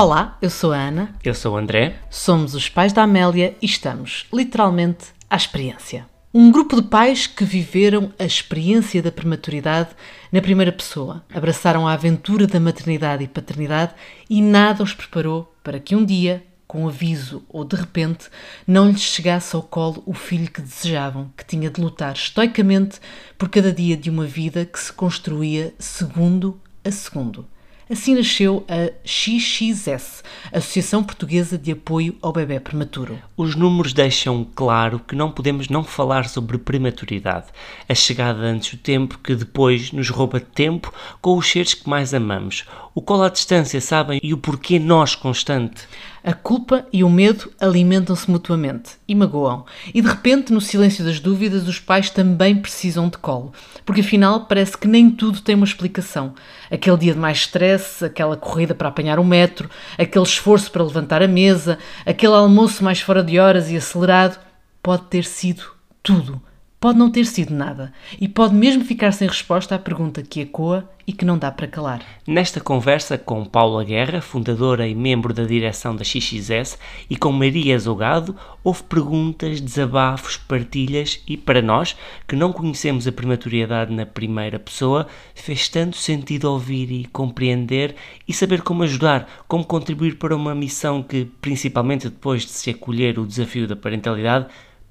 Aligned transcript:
Olá, 0.00 0.38
eu 0.40 0.48
sou 0.48 0.72
a 0.72 0.76
Ana. 0.76 1.12
Eu 1.24 1.34
sou 1.34 1.54
o 1.54 1.56
André. 1.56 1.96
Somos 2.08 2.54
os 2.54 2.68
pais 2.68 2.92
da 2.92 3.02
Amélia 3.02 3.56
e 3.60 3.66
estamos, 3.66 4.26
literalmente, 4.32 5.06
à 5.28 5.34
experiência. 5.34 6.06
Um 6.32 6.52
grupo 6.52 6.80
de 6.80 6.86
pais 6.86 7.26
que 7.26 7.44
viveram 7.44 8.12
a 8.16 8.24
experiência 8.24 9.02
da 9.02 9.10
prematuridade 9.10 9.88
na 10.30 10.40
primeira 10.40 10.70
pessoa, 10.70 11.24
abraçaram 11.34 11.84
a 11.84 11.94
aventura 11.94 12.46
da 12.46 12.60
maternidade 12.60 13.24
e 13.24 13.26
paternidade 13.26 13.92
e 14.30 14.40
nada 14.40 14.84
os 14.84 14.94
preparou 14.94 15.52
para 15.64 15.80
que 15.80 15.96
um 15.96 16.04
dia, 16.04 16.44
com 16.64 16.86
aviso 16.86 17.42
ou 17.48 17.64
de 17.64 17.74
repente, 17.74 18.28
não 18.64 18.90
lhes 18.90 19.00
chegasse 19.00 19.56
ao 19.56 19.62
colo 19.64 20.00
o 20.06 20.14
filho 20.14 20.48
que 20.48 20.62
desejavam, 20.62 21.32
que 21.36 21.44
tinha 21.44 21.68
de 21.68 21.80
lutar 21.80 22.12
estoicamente 22.12 23.00
por 23.36 23.48
cada 23.48 23.72
dia 23.72 23.96
de 23.96 24.10
uma 24.10 24.26
vida 24.26 24.64
que 24.64 24.78
se 24.78 24.92
construía 24.92 25.74
segundo 25.76 26.60
a 26.84 26.90
segundo. 26.92 27.48
Assim 27.90 28.14
nasceu 28.14 28.66
a 28.68 28.92
XXS, 29.02 30.22
Associação 30.52 31.02
Portuguesa 31.02 31.56
de 31.56 31.72
Apoio 31.72 32.14
ao 32.20 32.34
Bebê 32.34 32.60
Prematuro. 32.60 33.18
Os 33.34 33.54
números 33.54 33.94
deixam 33.94 34.46
claro 34.54 34.98
que 34.98 35.16
não 35.16 35.32
podemos 35.32 35.70
não 35.70 35.82
falar 35.82 36.28
sobre 36.28 36.58
prematuridade, 36.58 37.46
a 37.88 37.94
chegada 37.94 38.40
antes 38.40 38.74
do 38.74 38.82
tempo 38.82 39.18
que 39.18 39.34
depois 39.34 39.90
nos 39.90 40.10
rouba 40.10 40.38
tempo 40.38 40.92
com 41.22 41.38
os 41.38 41.50
seres 41.50 41.72
que 41.72 41.88
mais 41.88 42.12
amamos. 42.12 42.66
O 42.98 43.00
colo 43.00 43.22
à 43.22 43.28
distância, 43.28 43.80
sabem? 43.80 44.18
E 44.24 44.34
o 44.34 44.36
porquê 44.36 44.76
nós 44.76 45.14
constante. 45.14 45.86
A 46.24 46.32
culpa 46.32 46.84
e 46.92 47.04
o 47.04 47.08
medo 47.08 47.48
alimentam-se 47.60 48.28
mutuamente 48.28 48.94
e 49.06 49.14
magoam. 49.14 49.64
E 49.94 50.02
de 50.02 50.08
repente, 50.08 50.52
no 50.52 50.60
silêncio 50.60 51.04
das 51.04 51.20
dúvidas, 51.20 51.68
os 51.68 51.78
pais 51.78 52.10
também 52.10 52.56
precisam 52.56 53.08
de 53.08 53.16
colo. 53.16 53.52
Porque 53.86 54.00
afinal 54.00 54.46
parece 54.46 54.76
que 54.76 54.88
nem 54.88 55.12
tudo 55.12 55.40
tem 55.40 55.54
uma 55.54 55.64
explicação. 55.64 56.34
Aquele 56.68 56.96
dia 56.96 57.12
de 57.12 57.20
mais 57.20 57.38
stress, 57.38 58.04
aquela 58.04 58.36
corrida 58.36 58.74
para 58.74 58.88
apanhar 58.88 59.20
o 59.20 59.24
metro, 59.24 59.70
aquele 59.96 60.24
esforço 60.24 60.68
para 60.72 60.82
levantar 60.82 61.22
a 61.22 61.28
mesa, 61.28 61.78
aquele 62.04 62.34
almoço 62.34 62.82
mais 62.82 63.00
fora 63.00 63.22
de 63.22 63.38
horas 63.38 63.70
e 63.70 63.76
acelerado, 63.76 64.40
pode 64.82 65.04
ter 65.04 65.24
sido 65.24 65.62
tudo. 66.02 66.42
Pode 66.80 66.96
não 66.96 67.10
ter 67.10 67.26
sido 67.26 67.52
nada 67.52 67.92
e 68.20 68.28
pode 68.28 68.54
mesmo 68.54 68.84
ficar 68.84 69.10
sem 69.10 69.26
resposta 69.26 69.74
à 69.74 69.78
pergunta 69.80 70.22
que 70.22 70.42
ecoa 70.42 70.88
e 71.04 71.12
que 71.12 71.24
não 71.24 71.36
dá 71.36 71.50
para 71.50 71.66
calar. 71.66 72.04
Nesta 72.24 72.60
conversa 72.60 73.18
com 73.18 73.44
Paula 73.44 73.82
Guerra, 73.82 74.20
fundadora 74.20 74.86
e 74.86 74.94
membro 74.94 75.32
da 75.34 75.44
direção 75.44 75.96
da 75.96 76.04
XXS, 76.04 76.78
e 77.10 77.16
com 77.16 77.32
Maria 77.32 77.76
Zogado, 77.78 78.36
houve 78.62 78.84
perguntas, 78.84 79.60
desabafos, 79.60 80.36
partilhas 80.36 81.20
e, 81.26 81.36
para 81.36 81.62
nós, 81.62 81.96
que 82.28 82.36
não 82.36 82.52
conhecemos 82.52 83.08
a 83.08 83.12
prematuridade 83.12 83.92
na 83.92 84.06
primeira 84.06 84.58
pessoa, 84.58 85.08
fez 85.34 85.68
tanto 85.68 85.96
sentido 85.96 86.44
ouvir 86.44 86.92
e 86.92 87.06
compreender 87.06 87.96
e 88.28 88.32
saber 88.32 88.62
como 88.62 88.84
ajudar, 88.84 89.26
como 89.48 89.64
contribuir 89.64 90.16
para 90.16 90.36
uma 90.36 90.54
missão 90.54 91.02
que, 91.02 91.24
principalmente 91.40 92.08
depois 92.08 92.42
de 92.42 92.52
se 92.52 92.70
acolher 92.70 93.18
o 93.18 93.26
desafio 93.26 93.66
da 93.66 93.74
parentalidade, 93.74 94.46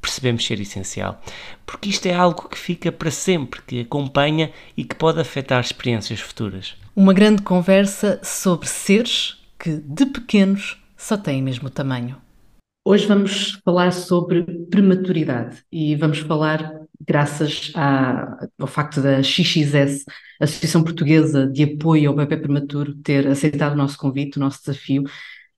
percebemos 0.08 0.46
ser 0.46 0.60
essencial. 0.62 1.22
Porque 1.66 1.90
isto 1.90 2.06
é 2.06 2.14
algo 2.14 2.48
que 2.48 2.58
fica 2.58 2.92
para 2.92 3.12
sempre, 3.12 3.62
que 3.68 3.82
acompanha 3.82 4.52
e 4.76 4.86
que 4.86 4.96
pode 4.96 5.20
afetar 5.20 5.60
experiências 5.60 6.22
futuras. 6.22 6.76
Uma 6.96 7.14
grande 7.14 7.42
conversa 7.42 8.20
sobre 8.24 8.68
seres 8.68 9.38
que, 9.60 9.76
de 9.76 10.06
pequenos, 10.06 10.82
só 10.96 11.18
têm 11.18 11.44
mesmo 11.44 11.70
tamanho. 11.70 12.16
Hoje 12.86 13.06
vamos 13.06 13.60
falar 13.66 13.92
sobre 13.92 14.44
prematuridade 14.72 15.58
e 15.70 15.94
vamos 15.98 16.20
falar, 16.20 16.72
graças 17.06 17.74
à, 17.76 18.48
ao 18.58 18.66
facto 18.66 19.02
da 19.02 19.22
XXS, 19.22 20.06
Associação 20.40 20.84
Portuguesa 20.84 21.46
de 21.46 21.64
Apoio 21.64 22.10
ao 22.10 22.16
Bebê 22.16 22.38
Prematuro, 22.38 22.96
ter 22.96 23.28
aceitado 23.28 23.74
o 23.74 23.78
nosso 23.78 23.98
convite, 23.98 24.38
o 24.38 24.40
nosso 24.40 24.60
desafio, 24.60 25.04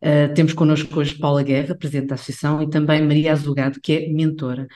Uh, 0.01 0.33
temos 0.33 0.53
connosco 0.53 0.99
hoje 0.99 1.17
Paula 1.17 1.43
Guerra, 1.43 1.75
Presidente 1.75 2.07
da 2.07 2.15
Associação, 2.15 2.61
e 2.61 2.69
também 2.69 3.01
Maria 3.01 3.33
Azulgado, 3.33 3.79
que 3.81 3.93
é 3.93 4.09
mentora. 4.09 4.67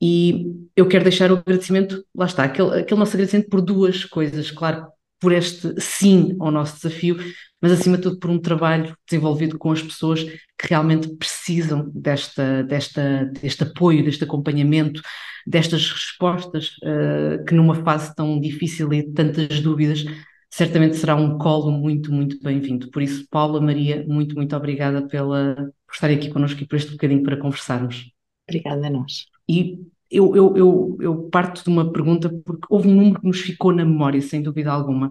E 0.00 0.46
eu 0.74 0.88
quero 0.88 1.04
deixar 1.04 1.30
o 1.30 1.36
agradecimento, 1.36 2.02
lá 2.14 2.24
está, 2.24 2.44
aquele, 2.44 2.80
aquele 2.80 2.98
nosso 2.98 3.12
agradecimento 3.12 3.50
por 3.50 3.60
duas 3.60 4.04
coisas, 4.04 4.50
claro, 4.50 4.86
por 5.20 5.32
este 5.32 5.78
sim 5.78 6.34
ao 6.40 6.50
nosso 6.50 6.76
desafio, 6.76 7.18
mas 7.60 7.72
acima 7.72 7.98
de 7.98 8.04
tudo 8.04 8.18
por 8.18 8.30
um 8.30 8.38
trabalho 8.38 8.96
desenvolvido 9.06 9.58
com 9.58 9.70
as 9.70 9.82
pessoas 9.82 10.22
que 10.22 10.68
realmente 10.68 11.14
precisam 11.16 11.90
desta, 11.94 12.62
desta, 12.62 13.26
deste 13.26 13.62
apoio, 13.62 14.02
deste 14.02 14.24
acompanhamento, 14.24 15.02
destas 15.46 15.90
respostas, 15.90 16.70
uh, 16.82 17.44
que 17.44 17.54
numa 17.54 17.74
fase 17.84 18.14
tão 18.14 18.40
difícil 18.40 18.90
e 18.94 19.02
de 19.02 19.12
tantas 19.12 19.60
dúvidas, 19.60 20.04
certamente 20.50 20.96
será 20.96 21.14
um 21.14 21.38
colo 21.38 21.70
muito, 21.70 22.12
muito 22.12 22.40
bem-vindo. 22.42 22.90
Por 22.90 23.02
isso, 23.02 23.26
Paula, 23.30 23.60
Maria, 23.60 24.04
muito, 24.06 24.34
muito 24.34 24.54
obrigada 24.56 25.06
pela, 25.06 25.54
por 25.86 25.94
estarem 25.94 26.16
aqui 26.16 26.28
connosco 26.30 26.60
e 26.62 26.66
por 26.66 26.76
este 26.76 26.92
bocadinho 26.92 27.22
para 27.22 27.36
conversarmos. 27.36 28.12
Obrigada 28.48 28.86
a 28.86 28.90
nós. 28.90 29.26
E 29.48 29.78
eu, 30.10 30.34
eu, 30.34 30.56
eu, 30.56 30.98
eu 31.00 31.28
parto 31.30 31.62
de 31.62 31.70
uma 31.70 31.92
pergunta, 31.92 32.28
porque 32.44 32.66
houve 32.68 32.88
um 32.88 32.94
número 32.94 33.20
que 33.20 33.26
nos 33.26 33.40
ficou 33.40 33.72
na 33.72 33.84
memória, 33.84 34.20
sem 34.20 34.42
dúvida 34.42 34.72
alguma. 34.72 35.10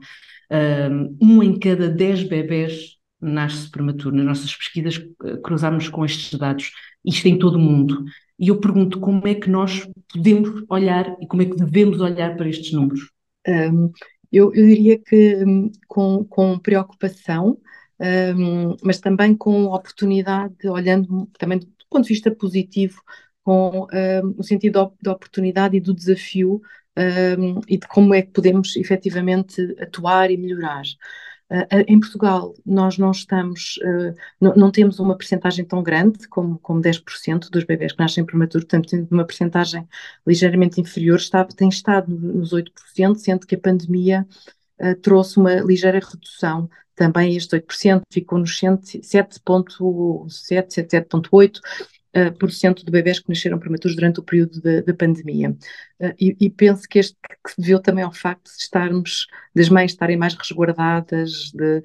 Um 1.22 1.42
em 1.42 1.58
cada 1.58 1.90
dez 1.90 2.24
bebés 2.24 2.98
nasce 3.22 3.70
prematuro. 3.70 4.16
Nas 4.16 4.26
nossas 4.26 4.56
pesquisas 4.56 5.02
eh, 5.24 5.38
cruzámos 5.38 5.90
com 5.90 6.06
estes 6.06 6.38
dados, 6.38 6.72
isto 7.04 7.28
em 7.28 7.38
todo 7.38 7.56
o 7.56 7.60
mundo. 7.60 8.04
E 8.38 8.48
eu 8.48 8.60
pergunto 8.60 9.00
como 9.00 9.28
é 9.28 9.36
que 9.36 9.50
nós 9.50 9.88
podemos 10.12 10.64
olhar 10.70 11.16
e 11.22 11.28
como 11.28 11.42
é 11.42 11.46
que 11.46 11.56
devemos 11.56 12.00
olhar 12.00 12.36
para 12.38 12.50
estes 12.50 12.72
números? 12.72 13.12
Um, 13.48 13.92
eu, 14.32 14.54
eu 14.54 14.68
diria 14.68 14.98
que 15.00 15.36
um, 15.46 15.72
com, 15.88 16.24
com 16.26 16.60
preocupação, 16.60 17.60
um, 18.00 18.76
mas 18.84 19.00
também 19.00 19.36
com 19.36 19.66
oportunidade, 19.66 20.68
olhando 20.70 21.28
também 21.38 21.60
do 21.60 21.68
ponto 21.90 22.04
de 22.04 22.10
vista 22.14 22.32
positivo, 22.32 23.02
com 23.44 23.88
um, 23.92 24.36
o 24.38 24.44
sentido 24.44 24.94
da 25.02 25.12
oportunidade 25.14 25.78
e 25.78 25.80
do 25.82 25.94
desafio 25.94 26.62
hum, 27.38 27.62
e 27.68 27.78
de 27.78 27.88
como 27.88 28.14
é 28.14 28.22
que 28.22 28.32
podemos 28.32 28.76
efetivamente 28.76 29.62
atuar 29.80 30.32
e 30.32 30.38
melhorar. 30.38 30.84
Uh, 31.50 31.84
em 31.88 32.00
Portugal, 32.00 32.54
nós 32.64 32.98
não 32.98 33.10
estamos, 33.10 33.78
uh, 33.78 34.14
não, 34.40 34.54
não, 34.56 34.72
temos 34.72 35.00
uma 35.00 35.18
percentagem 35.18 35.66
tão 35.66 35.82
grande 35.82 36.28
como, 36.28 36.60
como 36.60 36.80
10% 36.80 37.50
dos 37.50 37.64
bebés 37.64 37.92
que 37.92 38.00
nascem 38.00 38.24
prematuros, 38.24 38.68
portanto, 38.68 39.08
uma 39.10 39.26
percentagem 39.26 39.88
ligeiramente 40.28 40.80
inferior, 40.80 41.18
está, 41.18 41.44
tem 41.44 41.70
estado 41.70 42.12
nos 42.12 42.52
8%, 42.54 43.16
sendo 43.16 43.48
que 43.48 43.56
a 43.56 43.60
pandemia 43.60 44.28
trouxe 45.02 45.38
uma 45.38 45.56
ligeira 45.56 46.00
redução 46.00 46.70
também 47.00 47.36
este 47.36 47.58
8%, 47.58 48.02
ficou 48.12 48.38
nos 48.40 48.60
7,7, 48.60 49.02
7,8%, 50.86 51.60
uh, 52.16 52.84
de 52.86 52.92
bebés 52.92 53.20
que 53.20 53.30
nasceram 53.30 53.60
prematuros 53.60 53.96
durante 53.96 54.20
o 54.20 54.24
período 54.24 54.62
da 54.62 54.94
pandemia. 54.94 55.52
Uh, 56.00 56.14
e, 56.20 56.36
e, 56.40 56.50
penso 56.50 56.88
que 56.88 57.00
este 57.00 57.16
que 57.44 57.52
se 57.52 57.62
deveu 57.62 57.80
também 57.80 58.04
ao 58.04 58.14
facto 58.14 58.46
de 58.46 58.62
estarmos, 58.62 59.28
das 59.56 59.70
mães 59.70 59.92
estarem 59.92 60.18
mais 60.18 60.34
resguardadas 60.34 61.52
de, 61.54 61.82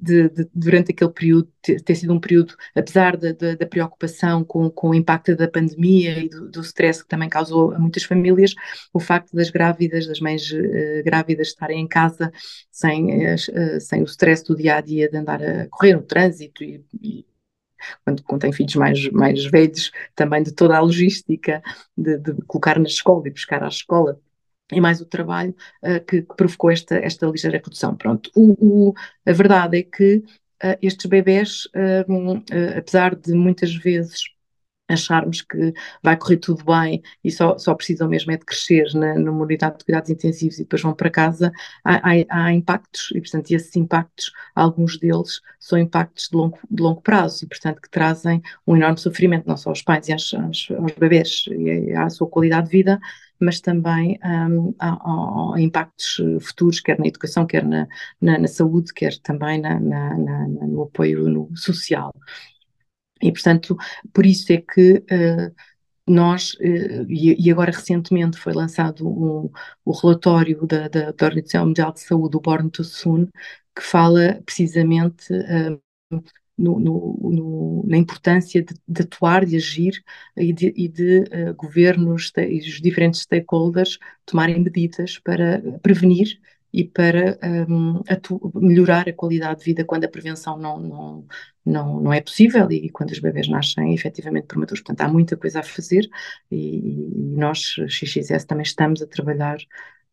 de, 0.00 0.28
de, 0.28 0.48
durante 0.54 0.92
aquele 0.92 1.10
período, 1.10 1.48
ter, 1.62 1.94
sido 1.94 2.12
um 2.12 2.20
período, 2.20 2.54
apesar 2.74 3.16
da 3.16 3.66
preocupação 3.66 4.44
com, 4.44 4.70
com 4.70 4.90
o 4.90 4.94
impacto 4.94 5.36
da 5.36 5.48
pandemia 5.48 6.18
e 6.18 6.28
do, 6.28 6.50
do 6.50 6.60
stress 6.60 7.02
que 7.02 7.08
também 7.08 7.28
causou 7.28 7.72
a 7.72 7.78
muitas 7.78 8.02
famílias, 8.02 8.54
o 8.92 9.00
facto 9.00 9.34
das 9.34 9.50
grávidas, 9.50 10.06
das 10.06 10.20
mães 10.20 10.50
uh, 10.50 11.04
grávidas 11.04 11.48
estarem 11.48 11.80
em 11.80 11.88
casa 11.88 12.32
sem, 12.70 13.36
sem 13.80 14.02
o 14.02 14.04
stress 14.04 14.44
do 14.44 14.56
dia 14.56 14.76
a 14.76 14.80
dia 14.80 15.08
de 15.08 15.16
andar 15.16 15.42
a 15.42 15.66
correr 15.68 15.94
no 15.94 16.02
trânsito 16.02 16.62
e, 16.62 16.84
e 17.00 17.26
quando, 18.04 18.38
tem 18.38 18.52
filhos 18.52 18.74
mais, 18.76 19.08
mais 19.10 19.44
velhos, 19.46 19.90
também 20.14 20.42
de 20.42 20.52
toda 20.52 20.76
a 20.76 20.80
logística 20.80 21.62
de, 21.96 22.18
de 22.18 22.34
colocar 22.46 22.78
na 22.78 22.86
escola 22.86 23.26
e 23.26 23.30
buscar 23.30 23.62
à 23.62 23.68
escola 23.68 24.20
e 24.72 24.80
mais 24.80 25.00
o 25.00 25.06
trabalho 25.06 25.54
uh, 25.82 26.04
que, 26.04 26.22
que, 26.22 26.36
provocou 26.36 26.70
esta, 26.70 26.96
esta 26.96 27.26
ligeira 27.26 27.58
redução. 27.58 27.94
Pronto, 27.96 28.30
o, 28.34 28.88
o, 28.88 28.94
a 29.26 29.32
verdade 29.32 29.78
é 29.78 29.82
que 29.82 30.16
uh, 30.16 30.78
estes 30.82 31.06
bebés, 31.06 31.66
uh, 31.66 32.78
apesar 32.78 33.14
de 33.14 33.32
muitas 33.34 33.74
vezes 33.74 34.33
acharmos 34.88 35.40
que 35.42 35.72
vai 36.02 36.16
correr 36.16 36.36
tudo 36.36 36.64
bem 36.64 37.02
e 37.22 37.30
só, 37.30 37.56
só 37.58 37.74
precisam 37.74 38.08
mesmo 38.08 38.32
é 38.32 38.36
de 38.36 38.44
crescer 38.44 38.92
na, 38.94 39.14
numa 39.14 39.44
unidade 39.44 39.78
de 39.78 39.84
cuidados 39.84 40.10
intensivos 40.10 40.58
e 40.58 40.62
depois 40.62 40.82
vão 40.82 40.94
para 40.94 41.10
casa, 41.10 41.52
há, 41.82 42.10
há, 42.10 42.12
há, 42.28 42.52
impactos 42.52 43.10
e, 43.14 43.20
portanto, 43.20 43.50
esses 43.50 43.74
impactos, 43.76 44.30
alguns 44.54 44.98
deles 44.98 45.40
são 45.58 45.78
impactos 45.78 46.28
de 46.28 46.36
longo, 46.36 46.58
de 46.70 46.82
longo 46.82 47.00
prazo 47.00 47.44
e, 47.44 47.48
portanto, 47.48 47.80
que 47.80 47.90
trazem 47.90 48.42
um 48.66 48.76
enorme 48.76 48.98
sofrimento, 48.98 49.46
não 49.46 49.56
só 49.56 49.70
aos 49.70 49.82
pais 49.82 50.08
e 50.08 50.12
aos, 50.12 50.34
aos, 50.34 50.68
aos 50.78 50.92
bebés 50.92 51.44
e 51.50 51.92
à 51.92 52.08
sua 52.10 52.28
qualidade 52.28 52.66
de 52.66 52.72
vida, 52.72 53.00
mas 53.40 53.60
também 53.60 54.18
um, 54.24 54.74
há, 54.78 55.54
impactos 55.58 56.20
futuros, 56.40 56.80
quer 56.80 56.98
na 56.98 57.06
educação, 57.06 57.46
quer 57.46 57.64
na, 57.64 57.86
na, 58.20 58.38
na 58.38 58.48
saúde, 58.48 58.92
quer 58.92 59.16
também 59.18 59.60
na, 59.60 59.78
no 59.80 60.82
apoio 60.82 61.28
no 61.28 61.50
social. 61.56 62.12
E, 63.22 63.32
portanto, 63.32 63.76
por 64.12 64.26
isso 64.26 64.52
é 64.52 64.58
que 64.58 64.98
uh, 64.98 65.54
nós, 66.06 66.54
uh, 66.54 67.06
e, 67.08 67.46
e, 67.46 67.50
agora 67.50 67.72
recentemente 67.72 68.38
foi 68.38 68.52
lançado 68.52 69.08
um, 69.08 69.50
o 69.84 69.92
relatório 69.92 70.66
da, 70.66 70.88
da, 70.88 71.12
da, 71.12 71.26
Organização 71.26 71.66
Mundial 71.66 71.92
de 71.92 72.00
Saúde, 72.00 72.36
o 72.36 72.40
Born 72.40 72.70
to 72.70 72.84
Soon, 72.84 73.28
que 73.74 73.82
fala 73.82 74.40
precisamente 74.44 75.32
uh, 75.32 75.80
no, 76.56 76.78
no, 76.78 77.84
na 77.86 77.96
importância 77.96 78.62
de, 78.62 78.74
de, 78.86 79.02
atuar, 79.02 79.44
de 79.44 79.56
agir 79.56 80.02
e 80.36 80.52
de, 80.52 80.72
e 80.76 80.88
de 80.88 81.24
governos 81.56 82.32
e 82.36 82.58
os 82.58 82.80
diferentes 82.80 83.22
stakeholders 83.22 83.98
tomarem 84.24 84.62
medidas 84.62 85.18
para 85.18 85.60
prevenir 85.82 86.38
e 86.74 86.82
para 86.82 87.38
um, 87.68 88.02
melhorar 88.56 89.08
a 89.08 89.12
qualidade 89.12 89.60
de 89.60 89.64
vida 89.64 89.84
quando 89.84 90.06
a 90.06 90.08
prevenção 90.08 90.58
não, 90.58 90.80
não, 90.80 91.26
não, 91.64 92.00
não 92.00 92.12
é 92.12 92.20
possível 92.20 92.68
e, 92.68 92.90
quando 92.90 93.12
os 93.12 93.20
bebês 93.20 93.46
nascem 93.46 93.94
efetivamente 93.94 94.48
prematuros. 94.48 94.82
Portanto, 94.82 95.02
há 95.02 95.08
muita 95.08 95.36
coisa 95.36 95.60
a 95.60 95.62
fazer 95.62 96.10
e, 96.50 97.30
e 97.32 97.36
nós, 97.36 97.76
XXS, 97.88 98.44
também 98.44 98.64
estamos 98.64 99.00
a 99.00 99.06
trabalhar 99.06 99.58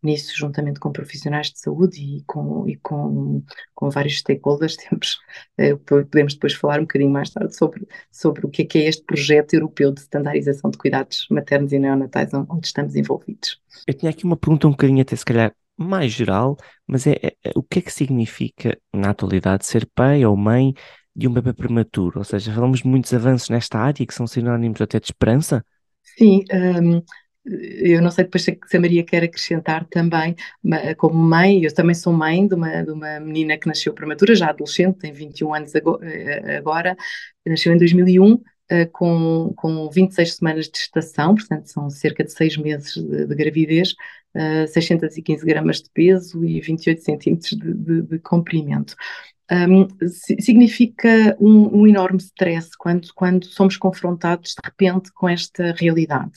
nisso 0.04 0.34
juntamente 0.38 0.80
com 0.80 0.92
profissionais 0.92 1.52
de 1.52 1.60
saúde 1.60 2.00
e 2.00 2.24
com, 2.28 2.70
e 2.70 2.76
com, 2.76 3.42
com 3.74 3.90
vários 3.90 4.20
stakeholders. 4.20 4.78
Temos, 4.88 5.20
eh, 5.58 5.76
podemos 5.76 6.36
depois 6.36 6.54
falar 6.54 6.78
um 6.78 6.84
bocadinho 6.84 7.10
mais 7.10 7.32
tarde 7.32 7.56
sobre, 7.56 7.88
sobre 8.12 8.46
o 8.46 8.50
que 8.50 8.62
é, 8.62 8.66
que 8.66 8.78
é 8.78 8.88
este 8.88 9.04
projeto 9.04 9.56
europeu 9.56 9.92
de 9.92 10.02
standardização 10.02 10.70
de 10.70 10.78
cuidados 10.78 11.26
maternos 11.32 11.74
e 11.74 11.80
neonatais 11.80 12.32
onde 12.36 12.68
estamos 12.68 12.96
envolvidos. 12.96 13.60
Eu 13.88 13.96
tinha 13.96 14.12
aqui 14.12 14.26
uma 14.26 14.38
pergunta 14.38 14.68
um 14.68 14.72
bocadinho 14.72 15.02
até 15.02 15.16
se 15.16 15.26
calhar 15.26 15.52
mais 15.78 16.12
geral, 16.12 16.58
mas 16.88 17.08
é, 17.08 17.14
é, 17.22 17.36
é, 17.44 17.52
o 17.56 17.64
que 17.64 17.80
é 17.80 17.82
que 17.82 17.92
significa 17.92 18.78
na 18.94 19.10
atualidade 19.10 19.66
ser 19.66 19.88
pai 19.96 20.26
ou 20.26 20.36
mãe 20.38 20.74
de 21.16 21.28
um 21.28 21.34
bebê 21.34 21.54
prematuro? 21.54 22.20
Ou 22.20 22.24
seja, 22.24 22.54
falamos 22.54 22.82
de 22.82 22.88
muitos 22.88 23.14
avanços 23.14 23.50
nesta 23.50 23.80
área 23.80 24.06
que 24.06 24.14
são 24.14 24.28
sinónimos 24.28 24.82
até 24.82 25.00
de 25.00 25.08
esperança? 25.08 25.66
Sim, 26.18 26.44
um, 26.54 27.02
eu 27.46 28.02
não 28.02 28.12
sei 28.12 28.26
depois 28.26 28.44
se 28.44 28.78
a 28.78 28.80
Maria 28.80 29.04
quer 29.04 29.24
acrescentar 29.24 29.86
também, 29.86 30.36
como 30.98 31.16
mãe, 31.16 31.64
eu 31.64 31.74
também 31.74 31.96
sou 31.96 32.14
mãe 32.14 32.48
de 32.48 32.54
uma, 32.54 32.84
de 32.84 32.92
uma 32.92 33.20
menina 33.20 33.58
que 33.58 33.68
nasceu 33.68 33.94
prematura, 33.94 34.36
já 34.36 34.50
adolescente, 34.50 35.00
tem 35.00 35.12
21 35.12 35.54
anos 35.54 35.74
eh, 35.74 36.58
agora, 36.58 36.96
nasceu 37.46 37.74
em 37.74 37.78
2001, 37.78 38.40
eh, 38.70 38.86
com, 38.86 39.54
com 39.58 39.90
26 39.90 40.36
semanas 40.36 40.70
de 40.70 40.78
gestação, 40.78 41.34
portanto 41.34 41.66
são 41.66 41.90
cerca 41.90 42.24
de 42.24 42.32
6 42.32 42.58
meses 42.58 42.94
de, 42.94 43.26
de 43.26 43.36
gravidez, 43.36 43.96
615 44.34 45.46
gramas 45.46 45.82
de 45.82 45.90
peso 45.90 46.44
e 46.46 46.62
28 46.62 47.02
centímetros 47.02 47.52
de, 47.52 47.74
de, 47.74 48.02
de 48.04 48.20
comprimento 48.20 48.96
um, 49.52 49.88
significa 50.40 51.36
um, 51.40 51.82
um, 51.82 51.88
enorme 51.88 52.20
stress 52.20 52.70
quando, 52.78 53.14
quando 53.14 53.46
somos 53.46 53.76
confrontados 53.76 54.52
de 54.52 54.62
repente 54.64 55.12
com 55.12 55.28
esta 55.28 55.74
realidade. 55.78 56.32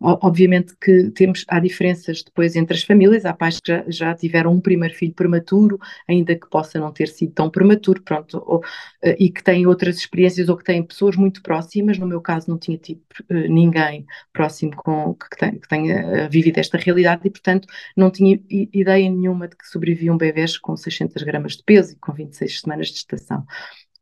O, 0.00 0.18
obviamente 0.26 0.74
que 0.80 1.10
temos, 1.10 1.44
há 1.48 1.60
diferenças 1.60 2.22
depois 2.24 2.56
entre 2.56 2.76
as 2.76 2.82
famílias, 2.82 3.24
há 3.24 3.32
pais 3.32 3.60
que 3.60 3.70
já, 3.70 3.84
já, 3.86 4.14
tiveram 4.14 4.52
um 4.52 4.60
primeiro 4.60 4.94
filho 4.94 5.14
prematuro, 5.14 5.78
ainda 6.08 6.34
que 6.34 6.48
possa 6.50 6.80
não 6.80 6.92
ter 6.92 7.06
sido 7.08 7.32
tão 7.32 7.48
prematuro, 7.48 8.02
pronto, 8.02 8.42
ou, 8.44 8.58
uh, 8.58 9.14
e 9.18 9.30
que 9.30 9.42
têm 9.42 9.66
outras 9.66 9.96
experiências 9.96 10.48
ou 10.48 10.56
que 10.56 10.64
têm 10.64 10.82
pessoas 10.82 11.14
muito 11.16 11.42
próximas, 11.42 11.96
no 11.96 12.06
meu 12.06 12.20
caso 12.20 12.50
não 12.50 12.58
tinha 12.58 12.76
tido 12.76 13.00
uh, 13.30 13.34
ninguém 13.48 14.04
próximo 14.32 14.74
com, 14.74 15.14
que, 15.14 15.36
tem, 15.36 15.58
que 15.58 15.68
tenha 15.68 16.26
uh, 16.26 16.30
vivido 16.30 16.58
esta 16.58 16.76
realidade 16.76 17.22
e, 17.24 17.30
portanto, 17.30 17.68
não 17.96 18.10
tinha 18.10 18.40
ideia 18.50 19.08
nenhuma 19.08 19.46
de 19.46 19.56
que 19.56 19.66
sobreviviam 19.68 20.16
bebés 20.16 20.58
com 20.58 20.76
600 20.76 21.22
gramas 21.22 21.56
de 21.56 21.62
peso 21.62 21.92
e 21.92 21.96
com 21.96 22.12
26 22.12 22.47
seis 22.48 22.60
semanas 22.60 22.88
de 22.88 22.94
gestação. 22.94 23.44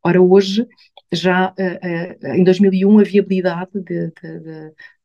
Ora, 0.03 0.21
hoje, 0.21 0.65
já 1.11 1.49
uh, 1.49 2.27
uh, 2.27 2.35
em 2.35 2.43
2001, 2.43 2.99
a 2.99 3.03
viabilidade 3.03 3.71
de, 3.73 4.11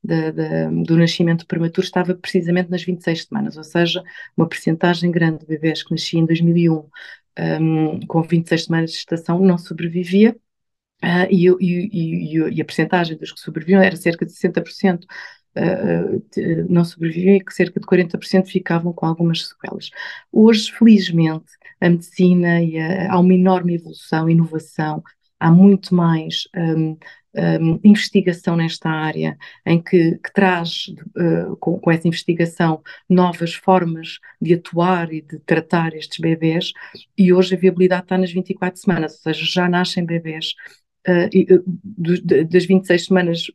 de, 0.04 0.32
de, 0.32 0.84
do 0.84 0.96
nascimento 0.96 1.46
prematuro 1.46 1.84
estava 1.84 2.14
precisamente 2.14 2.70
nas 2.70 2.82
26 2.82 3.24
semanas, 3.24 3.56
ou 3.56 3.64
seja, 3.64 4.02
uma 4.36 4.48
percentagem 4.48 5.10
grande 5.10 5.40
de 5.40 5.46
bebés 5.46 5.82
que 5.82 5.92
nasciam 5.92 6.22
em 6.22 6.26
2001 6.26 6.74
um, 6.74 6.88
ehm, 7.36 8.00
com 8.06 8.22
26 8.22 8.64
semanas 8.64 8.90
de 8.90 8.96
gestação 8.96 9.38
não 9.40 9.58
sobrevivia, 9.58 10.36
uh, 11.04 11.26
e, 11.30 11.48
e, 11.48 12.36
e, 12.40 12.54
e, 12.56 12.60
a 12.60 12.64
percentagem 12.64 13.16
dos 13.16 13.32
que 13.32 13.40
sobreviviam 13.40 13.82
era 13.82 13.96
cerca 13.96 14.26
de 14.26 14.32
60%. 14.32 15.04
Uh, 15.54 16.22
não 16.66 16.82
sobreviviam 16.82 17.36
e 17.36 17.44
que 17.44 17.52
cerca 17.52 17.78
de 17.78 17.86
40% 17.86 18.46
ficavam 18.46 18.90
com 18.90 19.04
algumas 19.04 19.48
sequelas. 19.48 19.90
Hoje, 20.32 20.72
felizmente, 20.72 21.52
a 21.82 21.90
medicina 21.90 22.62
e 22.62 22.78
a, 22.78 23.12
há 23.12 23.18
uma 23.18 23.34
enorme 23.34 23.74
evolução, 23.74 24.30
inovação, 24.30 25.02
há 25.38 25.50
muito 25.50 25.92
mais 25.94 26.44
um, 26.56 26.96
um, 27.34 27.80
investigação 27.82 28.54
nesta 28.54 28.88
área, 28.88 29.36
em 29.66 29.82
que, 29.82 30.12
que 30.18 30.32
traz, 30.32 30.86
uh, 31.16 31.56
com, 31.56 31.80
com, 31.80 31.90
essa 31.90 32.06
investigação, 32.06 32.80
novas 33.08 33.52
formas 33.54 34.18
de 34.40 34.54
atuar 34.54 35.12
e 35.12 35.22
de 35.22 35.40
tratar 35.40 35.94
estes 35.94 36.18
bebés, 36.20 36.72
e 37.18 37.32
hoje 37.32 37.56
a 37.56 37.58
viabilidade 37.58 38.04
está 38.04 38.16
nas 38.16 38.32
24 38.32 38.80
semanas, 38.80 39.14
ou 39.14 39.18
seja, 39.18 39.44
já 39.44 39.68
nascem 39.68 40.06
bebés 40.06 40.54
uh, 41.08 41.28
e, 41.32 41.52
uh, 41.52 42.44
das 42.48 42.64
26 42.64 43.06
semanas. 43.06 43.50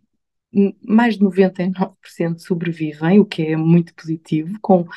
Mais 0.81 1.17
de 1.17 1.25
99% 1.25 2.39
sobrevivem, 2.39 3.19
o 3.19 3.25
que 3.25 3.43
é 3.47 3.57
muito 3.57 3.93
positivo, 3.93 4.57
com 4.61 4.87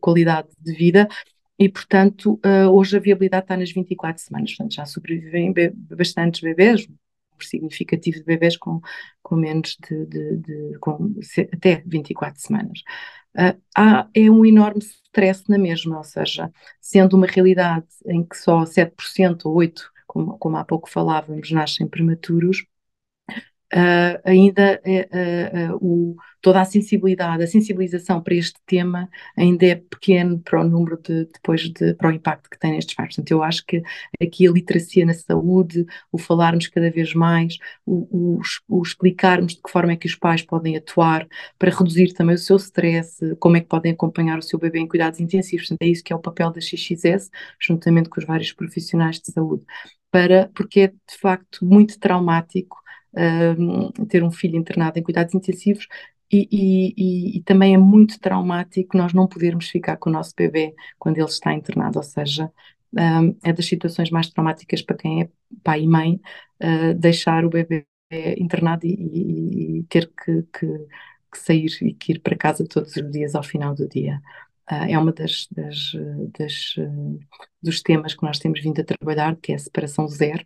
qualidade 0.00 0.48
de 0.60 0.74
vida, 0.74 1.08
e, 1.58 1.68
portanto, 1.68 2.40
uh, 2.44 2.68
hoje 2.70 2.96
a 2.96 3.00
viabilidade 3.00 3.44
está 3.44 3.56
nas 3.56 3.70
24 3.70 4.22
semanas, 4.22 4.50
portanto, 4.50 4.74
já 4.74 4.84
sobrevivem 4.86 5.52
be 5.52 5.70
bastantes 5.70 6.40
bebês, 6.40 6.86
um 6.88 7.40
significativo 7.40 8.18
de 8.18 8.24
bebês 8.24 8.56
com, 8.56 8.80
com 9.22 9.36
menos 9.36 9.76
de, 9.88 10.06
de, 10.06 10.36
de 10.38 10.78
com 10.78 11.14
até 11.52 11.82
24 11.86 12.40
semanas. 12.40 12.80
Uh, 13.36 13.60
há, 13.76 14.08
é 14.14 14.30
um 14.30 14.44
enorme 14.44 14.80
stress 14.80 15.44
na 15.48 15.58
mesma, 15.58 15.98
ou 15.98 16.04
seja, 16.04 16.50
sendo 16.80 17.16
uma 17.16 17.26
realidade 17.26 17.86
em 18.06 18.24
que 18.24 18.36
só 18.36 18.64
7% 18.64 19.46
ou 19.46 19.56
8%, 19.56 19.82
como, 20.06 20.38
como 20.38 20.56
há 20.56 20.64
pouco 20.64 20.88
falávamos, 20.88 21.50
nascem 21.50 21.88
prematuros, 21.88 22.64
uh, 23.74 24.20
ainda 24.24 24.80
uh, 24.84 25.76
o, 25.80 26.16
toda 26.40 26.60
a 26.60 26.64
sensibilidade, 26.64 27.42
a 27.42 27.46
sensibilização 27.46 28.22
para 28.22 28.34
este 28.34 28.60
tema 28.66 29.08
ainda 29.36 29.66
é 29.66 29.74
pequeno 29.74 30.38
para 30.38 30.60
o 30.60 30.68
número 30.68 31.00
de, 31.02 31.24
depois 31.26 31.62
de, 31.62 31.94
para 31.94 32.10
o 32.10 32.12
impacto 32.12 32.48
que 32.48 32.58
tem 32.58 32.72
nestes 32.72 32.94
pais. 32.94 33.08
Portanto, 33.08 33.30
eu 33.30 33.42
acho 33.42 33.64
que 33.66 33.82
aqui 34.22 34.46
a 34.46 34.52
literacia 34.52 35.04
na 35.04 35.14
saúde, 35.14 35.84
o 36.12 36.18
falarmos 36.18 36.68
cada 36.68 36.90
vez 36.90 37.14
mais, 37.14 37.58
o, 37.84 38.38
o, 38.38 38.40
o 38.68 38.82
explicarmos 38.82 39.54
de 39.54 39.62
que 39.62 39.70
forma 39.70 39.92
é 39.92 39.96
que 39.96 40.06
os 40.06 40.14
pais 40.14 40.42
podem 40.42 40.76
atuar 40.76 41.26
para 41.58 41.70
reduzir 41.70 42.12
também 42.12 42.34
o 42.34 42.38
seu 42.38 42.56
stress, 42.56 43.18
como 43.40 43.56
é 43.56 43.60
que 43.60 43.68
podem 43.68 43.92
acompanhar 43.92 44.38
o 44.38 44.42
seu 44.42 44.58
bebê 44.58 44.78
em 44.78 44.88
cuidados 44.88 45.20
intensivos. 45.20 45.66
Portanto, 45.66 45.82
é 45.82 45.90
isso 45.90 46.04
que 46.04 46.12
é 46.12 46.16
o 46.16 46.20
papel 46.20 46.52
da 46.52 46.60
XXS, 46.60 47.30
juntamente 47.60 48.08
com 48.08 48.20
os 48.20 48.26
vários 48.26 48.52
profissionais 48.52 49.18
de 49.18 49.32
saúde, 49.32 49.64
para, 50.10 50.50
porque 50.54 50.80
é 50.80 50.86
de 50.88 51.18
facto 51.18 51.64
muito 51.64 51.98
traumático 51.98 52.83
ter 54.08 54.22
um 54.24 54.30
filho 54.30 54.56
internado 54.56 54.98
em 54.98 55.02
cuidados 55.02 55.34
intensivos 55.34 55.86
e, 56.32 56.48
e, 56.50 57.38
e, 57.38 57.42
também 57.42 57.74
é 57.74 57.78
muito 57.78 58.18
traumático 58.18 58.96
nós 58.96 59.12
não 59.12 59.28
podermos 59.28 59.68
ficar 59.68 59.96
com 59.96 60.10
o 60.10 60.12
nosso 60.12 60.34
bebê 60.36 60.74
quando 60.98 61.18
ele 61.18 61.28
está 61.28 61.52
internado, 61.52 61.98
ou 61.98 62.02
seja, 62.02 62.50
é 63.42 63.52
das 63.52 63.66
situações 63.66 64.10
mais 64.10 64.28
traumáticas 64.28 64.82
para 64.82 64.96
quem 64.96 65.22
é 65.22 65.28
pai 65.62 65.82
e 65.82 65.86
mãe, 65.86 66.20
uh, 66.62 66.94
deixar 66.94 67.44
o 67.44 67.50
bebê 67.50 67.86
internado 68.38 68.86
e, 68.86 69.80
e 69.80 69.82
ter 69.84 70.08
que, 70.08 70.42
que, 70.52 70.66
que, 71.32 71.38
sair 71.38 71.70
e 71.82 71.94
que 71.94 72.12
ir 72.12 72.20
para 72.20 72.36
casa 72.36 72.66
todos 72.66 72.94
os 72.96 73.10
dias 73.10 73.34
ao 73.34 73.42
final 73.42 73.74
do 73.74 73.88
dia. 73.88 74.20
Uh, 74.70 74.86
é 74.88 74.98
uma 74.98 75.12
das, 75.12 75.46
das, 75.50 75.92
das 76.38 76.74
dos 77.62 77.82
temas 77.82 78.14
que 78.14 78.22
nós 78.22 78.38
temos 78.38 78.60
vindo 78.60 78.80
a 78.80 78.84
trabalhar, 78.84 79.36
que 79.36 79.52
é 79.52 79.56
a 79.56 79.58
separação 79.58 80.08
zero. 80.08 80.44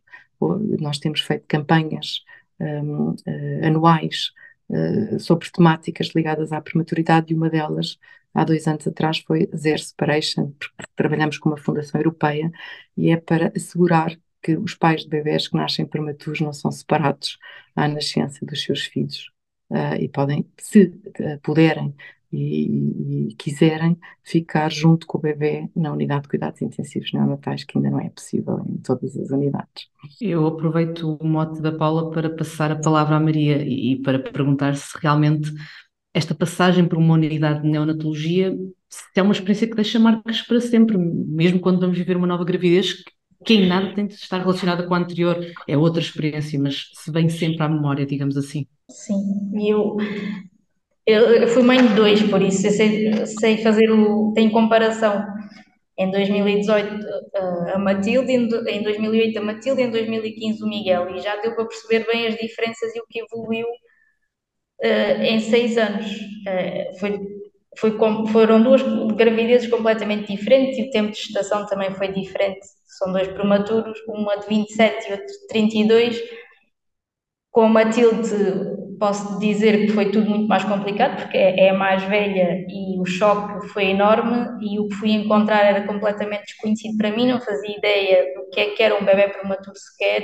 Nós 0.80 0.98
temos 0.98 1.20
feito 1.20 1.44
campanhas 1.48 2.22
um, 2.60 3.10
uh, 3.10 3.66
anuais 3.66 4.32
uh, 4.68 5.18
sobre 5.18 5.50
temáticas 5.50 6.08
ligadas 6.14 6.52
à 6.52 6.60
prematuridade 6.60 7.32
e 7.32 7.36
uma 7.36 7.50
delas, 7.50 7.98
há 8.34 8.44
dois 8.44 8.66
anos 8.66 8.86
atrás, 8.86 9.18
foi 9.18 9.48
Zero 9.56 9.78
Separation, 9.78 10.52
porque 10.58 10.74
trabalhamos 10.96 11.38
com 11.38 11.48
uma 11.50 11.58
fundação 11.58 12.00
europeia 12.00 12.50
e 12.96 13.10
é 13.10 13.16
para 13.16 13.52
assegurar 13.54 14.16
que 14.42 14.56
os 14.56 14.74
pais 14.74 15.02
de 15.02 15.08
bebés 15.08 15.48
que 15.48 15.56
nascem 15.56 15.86
prematuros 15.86 16.40
não 16.40 16.52
são 16.52 16.70
separados 16.70 17.38
à 17.74 17.88
nascença 17.88 18.44
dos 18.44 18.62
seus 18.62 18.84
filhos. 18.84 19.30
Uh, 19.70 19.96
e 20.00 20.08
podem, 20.08 20.50
se 20.58 20.88
puderem, 21.42 21.94
e, 22.32 23.28
e, 23.28 23.35
quiserem 23.37 23.99
ficar 24.23 24.70
junto 24.70 25.06
com 25.06 25.18
o 25.18 25.20
bebê 25.20 25.68
na 25.75 25.92
unidade 25.92 26.23
de 26.23 26.28
cuidados 26.28 26.61
intensivos 26.61 27.12
neonatais, 27.12 27.64
que 27.64 27.78
ainda 27.78 27.90
não 27.90 28.00
é 28.00 28.11
possível 28.11 28.61
em 28.68 28.78
todas 28.78 29.16
as 29.16 29.30
unidades. 29.30 29.88
Eu 30.20 30.47
aproveito 30.47 31.16
o 31.20 31.26
mote 31.26 31.61
da 31.62 31.73
Paula 31.73 32.11
para 32.11 32.30
passar 32.30 32.70
a 32.70 32.76
palavra 32.76 33.16
à 33.16 33.20
Maria 33.20 33.62
e, 33.62 33.92
e 33.92 34.02
para 34.02 34.18
perguntar 34.18 34.76
se 34.76 34.99
realmente 35.00 35.52
esta 36.14 36.35
passagem 36.35 36.87
por 36.87 36.99
uma 36.99 37.14
unidade 37.14 37.62
de 37.62 37.68
neonatologia 37.68 38.56
é 39.14 39.23
uma 39.23 39.32
experiência 39.32 39.68
que 39.68 39.75
deixa 39.75 39.99
marcas 39.99 40.42
para 40.42 40.61
sempre, 40.61 40.97
mesmo 40.97 41.61
quando 41.61 41.80
vamos 41.80 41.99
viver 41.99 42.16
uma 42.16 42.26
nova 42.26 42.44
gravidez, 42.44 43.04
que 43.44 43.54
em 43.54 43.68
nada 43.68 43.94
tem 43.94 44.06
de 44.06 44.14
estar 44.14 44.38
relacionada 44.38 44.87
com 44.87 44.94
a 44.94 44.99
anterior, 44.99 45.38
é 45.66 45.76
outra 45.76 46.00
experiência, 46.00 46.58
mas 46.58 46.90
se 46.94 47.11
vem 47.11 47.28
sempre 47.28 47.62
à 47.62 47.68
memória, 47.68 48.06
digamos 48.06 48.37
assim. 48.37 48.66
Sim, 48.90 49.50
e 49.54 49.73
eu 49.73 49.97
eu, 51.08 51.22
eu 51.36 51.48
fui 51.48 51.62
mãe 51.62 51.78
de 51.78 51.94
dois, 51.94 52.22
por 52.24 52.42
isso 52.42 52.66
eu 52.66 52.70
sei, 52.70 53.26
sei 53.26 53.56
fazer 53.62 53.90
o. 53.90 54.30
tenho 54.34 54.50
comparação. 54.50 55.24
Em 55.96 56.10
2018 56.10 57.06
a 57.72 57.78
Matilde, 57.78 58.30
em 58.30 58.82
2008 58.82 59.38
a 59.38 59.42
Matilde, 59.42 59.82
em 59.82 59.90
2015 59.90 60.62
o 60.62 60.68
Miguel, 60.68 61.16
e 61.16 61.20
já 61.20 61.36
deu 61.36 61.56
para 61.56 61.64
perceber 61.64 62.06
bem 62.06 62.26
as 62.26 62.36
diferenças 62.36 62.94
e 62.94 63.00
o 63.00 63.06
que 63.08 63.20
evoluiu 63.20 63.66
uh, 63.66 65.22
em 65.22 65.40
seis 65.40 65.78
anos. 65.78 66.06
Uh, 66.06 66.98
foi, 67.00 67.18
foi, 67.78 67.98
foram 68.30 68.62
duas 68.62 68.82
gravidezes 69.16 69.68
completamente 69.68 70.32
diferentes 70.36 70.78
e 70.78 70.82
o 70.82 70.90
tempo 70.90 71.10
de 71.10 71.18
gestação 71.18 71.66
também 71.66 71.92
foi 71.94 72.12
diferente. 72.12 72.60
São 72.98 73.10
dois 73.12 73.28
prematuros, 73.28 73.98
uma 74.06 74.36
de 74.36 74.46
27 74.46 75.08
e 75.08 75.12
outra 75.12 75.26
de 75.26 75.46
32. 75.48 76.22
Com 77.50 77.62
a 77.62 77.68
Matilde 77.68 78.88
posso 78.98 79.38
dizer 79.38 79.86
que 79.86 79.92
foi 79.92 80.10
tudo 80.10 80.28
muito 80.28 80.48
mais 80.48 80.64
complicado, 80.64 81.16
porque 81.22 81.36
é, 81.36 81.66
é 81.66 81.70
a 81.70 81.74
mais 81.74 82.02
velha 82.04 82.64
e 82.68 83.00
o 83.00 83.04
choque 83.04 83.68
foi 83.68 83.86
enorme 83.86 84.58
e 84.60 84.78
o 84.78 84.88
que 84.88 84.96
fui 84.96 85.10
encontrar 85.10 85.64
era 85.64 85.86
completamente 85.86 86.46
desconhecido 86.46 86.96
para 86.96 87.10
mim, 87.10 87.28
não 87.28 87.40
fazia 87.40 87.76
ideia 87.76 88.34
do 88.34 88.50
que 88.50 88.60
é 88.60 88.70
que 88.70 88.82
era 88.82 89.00
um 89.00 89.04
bebê 89.04 89.28
prematuro 89.28 89.76
sequer. 89.76 90.22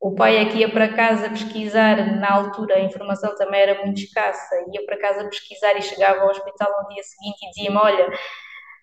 O 0.00 0.14
pai 0.14 0.36
é 0.36 0.44
que 0.44 0.58
ia 0.58 0.68
para 0.68 0.88
casa 0.88 1.30
pesquisar, 1.30 2.18
na 2.18 2.30
altura 2.30 2.76
a 2.76 2.80
informação 2.80 3.34
também 3.36 3.60
era 3.60 3.82
muito 3.84 4.00
escassa, 4.00 4.54
ia 4.72 4.84
para 4.84 4.98
casa 4.98 5.24
pesquisar 5.28 5.76
e 5.76 5.82
chegava 5.82 6.20
ao 6.20 6.30
hospital 6.30 6.70
no 6.82 6.94
dia 6.94 7.02
seguinte 7.02 7.38
e 7.42 7.48
dizia-me, 7.50 7.76
olha, 7.76 8.10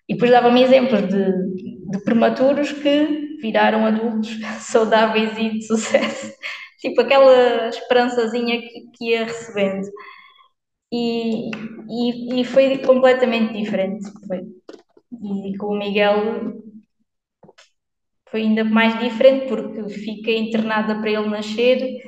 e 0.08 0.14
depois 0.14 0.30
dava-me 0.30 0.62
exemplos 0.62 1.02
de, 1.08 1.90
de 1.90 2.04
prematuros 2.04 2.72
que 2.72 3.38
viraram 3.40 3.86
adultos 3.86 4.30
saudáveis 4.60 5.38
e 5.38 5.50
de 5.58 5.66
sucesso 5.66 6.32
tipo 6.82 7.00
aquela 7.00 7.68
esperançazinha 7.68 8.60
que, 8.60 8.90
que 8.92 9.10
ia 9.10 9.24
recebendo. 9.24 9.88
E, 10.92 11.50
e, 11.88 12.40
e, 12.40 12.44
foi 12.44 12.78
completamente 12.78 13.54
diferente. 13.54 14.10
Foi. 14.26 14.40
E 15.22 15.56
com 15.56 15.68
o 15.68 15.78
Miguel 15.78 16.60
foi 18.28 18.42
ainda 18.42 18.64
mais 18.64 18.98
diferente 18.98 19.46
porque 19.46 19.88
fiquei 19.90 20.38
internada 20.38 20.98
para 21.00 21.10
ele 21.10 21.28
nascer 21.28 21.98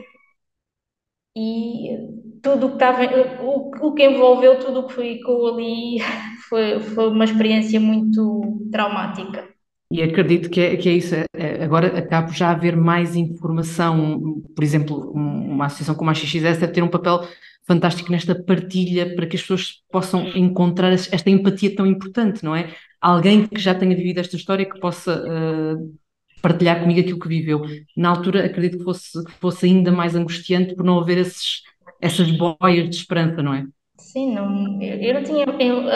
e 1.36 1.96
tudo 2.42 2.66
o 2.66 2.68
que 2.70 2.74
estava, 2.76 3.02
o, 3.42 3.70
o 3.88 3.94
que 3.94 4.04
envolveu 4.04 4.58
tudo 4.58 4.80
o 4.80 4.86
que 4.88 4.94
ficou 4.94 5.54
ali 5.54 5.98
foi, 6.48 6.80
foi 6.80 7.08
uma 7.08 7.24
experiência 7.24 7.80
muito 7.80 8.68
traumática. 8.70 9.53
E 9.94 10.02
acredito 10.02 10.50
que 10.50 10.60
é, 10.60 10.76
que 10.76 10.88
é 10.88 10.92
isso. 10.92 11.14
É, 11.14 11.24
é, 11.32 11.62
agora 11.62 11.96
acabo 11.96 12.32
já 12.32 12.48
a 12.48 12.50
haver 12.50 12.76
mais 12.76 13.14
informação. 13.14 14.42
Por 14.52 14.64
exemplo, 14.64 15.12
uma 15.12 15.66
associação 15.66 15.94
como 15.94 16.10
a 16.10 16.14
XXS 16.14 16.58
deve 16.58 16.68
ter 16.72 16.82
um 16.82 16.88
papel 16.88 17.20
fantástico 17.64 18.10
nesta 18.10 18.34
partilha 18.34 19.14
para 19.14 19.24
que 19.24 19.36
as 19.36 19.42
pessoas 19.42 19.84
possam 19.92 20.26
encontrar 20.36 20.92
esta 20.92 21.30
empatia 21.30 21.76
tão 21.76 21.86
importante, 21.86 22.44
não 22.44 22.56
é? 22.56 22.74
Alguém 23.00 23.46
que 23.46 23.60
já 23.60 23.72
tenha 23.72 23.94
vivido 23.94 24.18
esta 24.18 24.34
história 24.34 24.68
que 24.68 24.80
possa 24.80 25.22
uh, 25.22 25.94
partilhar 26.42 26.80
comigo 26.80 26.98
aquilo 26.98 27.20
que 27.20 27.28
viveu. 27.28 27.62
Na 27.96 28.08
altura, 28.08 28.46
acredito 28.46 28.78
que 28.78 28.84
fosse, 28.84 29.24
que 29.24 29.32
fosse 29.34 29.66
ainda 29.66 29.92
mais 29.92 30.16
angustiante 30.16 30.74
por 30.74 30.84
não 30.84 30.98
haver 30.98 31.18
esses, 31.18 31.62
essas 32.02 32.32
boias 32.32 32.90
de 32.90 32.96
esperança, 32.96 33.40
não 33.44 33.54
é? 33.54 33.64
Sim, 33.96 34.34
não, 34.34 34.82
eu 34.82 35.14
não 35.14 35.22
tinha 35.22 35.46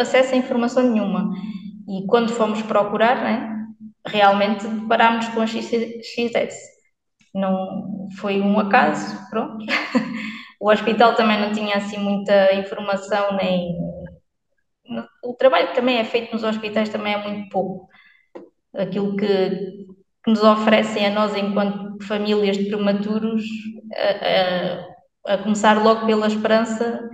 acesso 0.01 0.35
a 0.35 0.39
informação 0.39 0.89
nenhuma. 0.89 1.33
E 1.89 2.07
quando 2.07 2.31
fomos 2.31 2.63
procurar, 2.63 3.17
né, 3.25 3.58
realmente 4.09 4.67
deparámos 4.67 5.29
com 5.29 5.41
a 5.41 5.47
XS. 5.47 6.57
Não 7.35 8.09
foi 8.19 8.41
um 8.41 8.59
acaso, 8.59 9.19
pronto. 9.31 9.65
o 10.61 10.71
hospital 10.71 11.15
também 11.15 11.41
não 11.41 11.53
tinha 11.53 11.77
assim 11.77 11.99
muita 11.99 12.55
informação, 12.55 13.37
nem. 13.37 13.77
O 15.23 15.35
trabalho 15.35 15.69
que 15.69 15.75
também 15.75 15.99
é 15.99 16.05
feito 16.05 16.33
nos 16.33 16.43
hospitais 16.43 16.89
também 16.89 17.13
é 17.13 17.19
muito 17.19 17.49
pouco. 17.51 17.89
Aquilo 18.75 19.17
que, 19.17 19.51
que 20.25 20.31
nos 20.31 20.43
oferecem 20.43 21.07
a 21.07 21.11
nós, 21.11 21.37
enquanto 21.37 22.03
famílias 22.05 22.57
de 22.57 22.67
prematuros, 22.67 23.45
a, 23.95 25.33
a, 25.33 25.35
a 25.35 25.39
começar 25.39 25.83
logo 25.83 26.07
pela 26.07 26.27
esperança, 26.27 27.09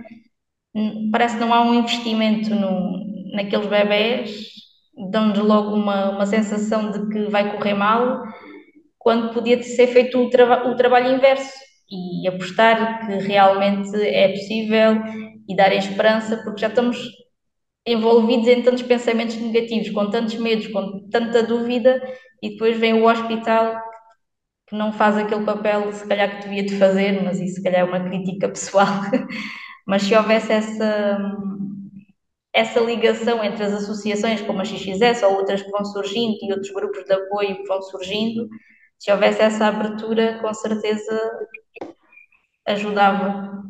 parece 1.11 1.35
que 1.35 1.41
não 1.41 1.53
há 1.53 1.61
um 1.61 1.73
investimento 1.73 2.53
no, 2.55 3.33
naqueles 3.35 3.67
bebés 3.67 4.55
dão-nos 5.11 5.39
logo 5.39 5.75
uma, 5.75 6.11
uma 6.11 6.25
sensação 6.25 6.91
de 6.91 7.09
que 7.09 7.29
vai 7.29 7.55
correr 7.55 7.73
mal, 7.73 8.23
quando 8.97 9.33
podia 9.33 9.61
ser 9.61 9.87
feito 9.87 10.19
o, 10.19 10.29
traba 10.29 10.67
o 10.67 10.75
trabalho 10.75 11.15
inverso 11.15 11.53
e 11.89 12.27
apostar 12.27 13.05
que 13.05 13.13
realmente 13.17 13.95
é 13.95 14.29
possível 14.29 15.01
e 15.47 15.55
dar 15.55 15.73
esperança, 15.73 16.37
porque 16.37 16.61
já 16.61 16.67
estamos 16.67 16.97
envolvidos 17.85 18.47
em 18.47 18.63
tantos 18.63 18.81
pensamentos 18.81 19.35
negativos, 19.35 19.91
com 19.91 20.09
tantos 20.09 20.35
medos, 20.35 20.67
com 20.67 21.07
tanta 21.09 21.43
dúvida, 21.43 22.01
e 22.41 22.51
depois 22.51 22.77
vem 22.77 22.93
o 22.93 23.07
hospital 23.07 23.79
que 24.67 24.75
não 24.75 24.91
faz 24.91 25.15
aquele 25.17 25.45
papel, 25.45 25.93
se 25.93 26.07
calhar 26.07 26.37
que 26.37 26.47
devia 26.47 26.63
de 26.63 26.77
fazer, 26.77 27.23
mas 27.23 27.39
isso 27.39 27.55
se 27.55 27.63
calhar 27.63 27.81
é 27.81 27.83
uma 27.83 27.99
crítica 27.99 28.49
pessoal. 28.49 28.87
mas 29.85 30.01
se 30.01 30.15
houvesse 30.15 30.51
essa 30.51 31.19
essa 32.55 32.79
ligação 32.79 33.43
entre 33.43 33.65
as 33.65 33.73
associações 33.73 34.41
como 34.41 34.61
a 34.61 34.63
XXS 34.63 35.23
ou 35.23 35.35
outras 35.35 35.61
que 35.61 35.69
vão 35.69 35.83
surgindo 35.83 36.37
e 36.41 36.53
outros 36.53 36.71
grupos 36.71 37.03
de 37.03 37.11
apoio 37.11 37.57
que 37.57 37.67
vão 37.67 37.81
surgindo, 37.81 38.47
se 38.97 39.11
houvesse 39.11 39.41
essa 39.41 39.67
abertura, 39.67 40.39
com 40.41 40.53
certeza 40.53 41.19
ajudava. 42.65 43.61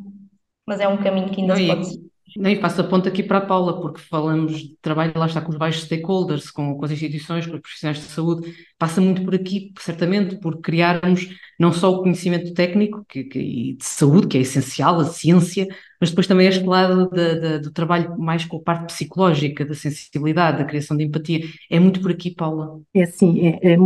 Mas 0.67 0.79
é 0.79 0.87
um 0.87 0.97
caminho 0.97 1.31
que 1.31 1.41
ainda 1.41 1.55
se 1.55 1.65
pode 1.65 1.85
seguir. 1.85 2.05
Nem 2.37 2.59
faço 2.59 2.81
a 2.81 2.83
ponta 2.83 3.07
aqui 3.09 3.23
para 3.23 3.37
a 3.37 3.45
Paula, 3.45 3.79
porque 3.79 4.01
falamos 4.01 4.59
de 4.59 4.77
trabalho, 4.81 5.13
lá 5.15 5.25
está, 5.25 5.41
com 5.41 5.51
os 5.51 5.57
baixos 5.57 5.85
stakeholders, 5.85 6.51
com, 6.51 6.75
com 6.77 6.85
as 6.85 6.91
instituições, 6.91 7.47
com 7.47 7.55
os 7.55 7.61
profissionais 7.61 7.97
de 7.97 8.03
saúde, 8.03 8.53
passa 8.77 8.99
muito 8.99 9.23
por 9.23 9.33
aqui, 9.33 9.71
certamente, 9.79 10.35
por 10.35 10.59
criarmos 10.59 11.29
não 11.57 11.71
só 11.71 11.91
o 11.91 12.01
conhecimento 12.01 12.53
técnico 12.53 13.05
que, 13.07 13.23
que, 13.23 13.39
e 13.39 13.73
de 13.73 13.85
saúde, 13.85 14.27
que 14.27 14.37
é 14.37 14.41
essencial, 14.41 14.99
a 14.99 15.05
ciência, 15.05 15.65
mas 15.99 16.09
depois 16.09 16.27
também 16.27 16.47
este 16.47 16.63
lado 16.65 17.09
de, 17.09 17.39
de, 17.39 17.59
do 17.59 17.71
trabalho 17.71 18.17
mais 18.19 18.45
com 18.45 18.57
a 18.57 18.61
parte 18.61 18.93
psicológica, 18.93 19.65
da 19.65 19.73
sensibilidade, 19.73 20.57
da 20.57 20.65
criação 20.65 20.95
de 20.95 21.03
empatia. 21.03 21.45
É 21.69 21.79
muito 21.79 22.01
por 22.01 22.11
aqui, 22.11 22.31
Paula. 22.31 22.81
É 22.93 23.03
assim, 23.03 23.47
é, 23.47 23.73
é, 23.73 23.77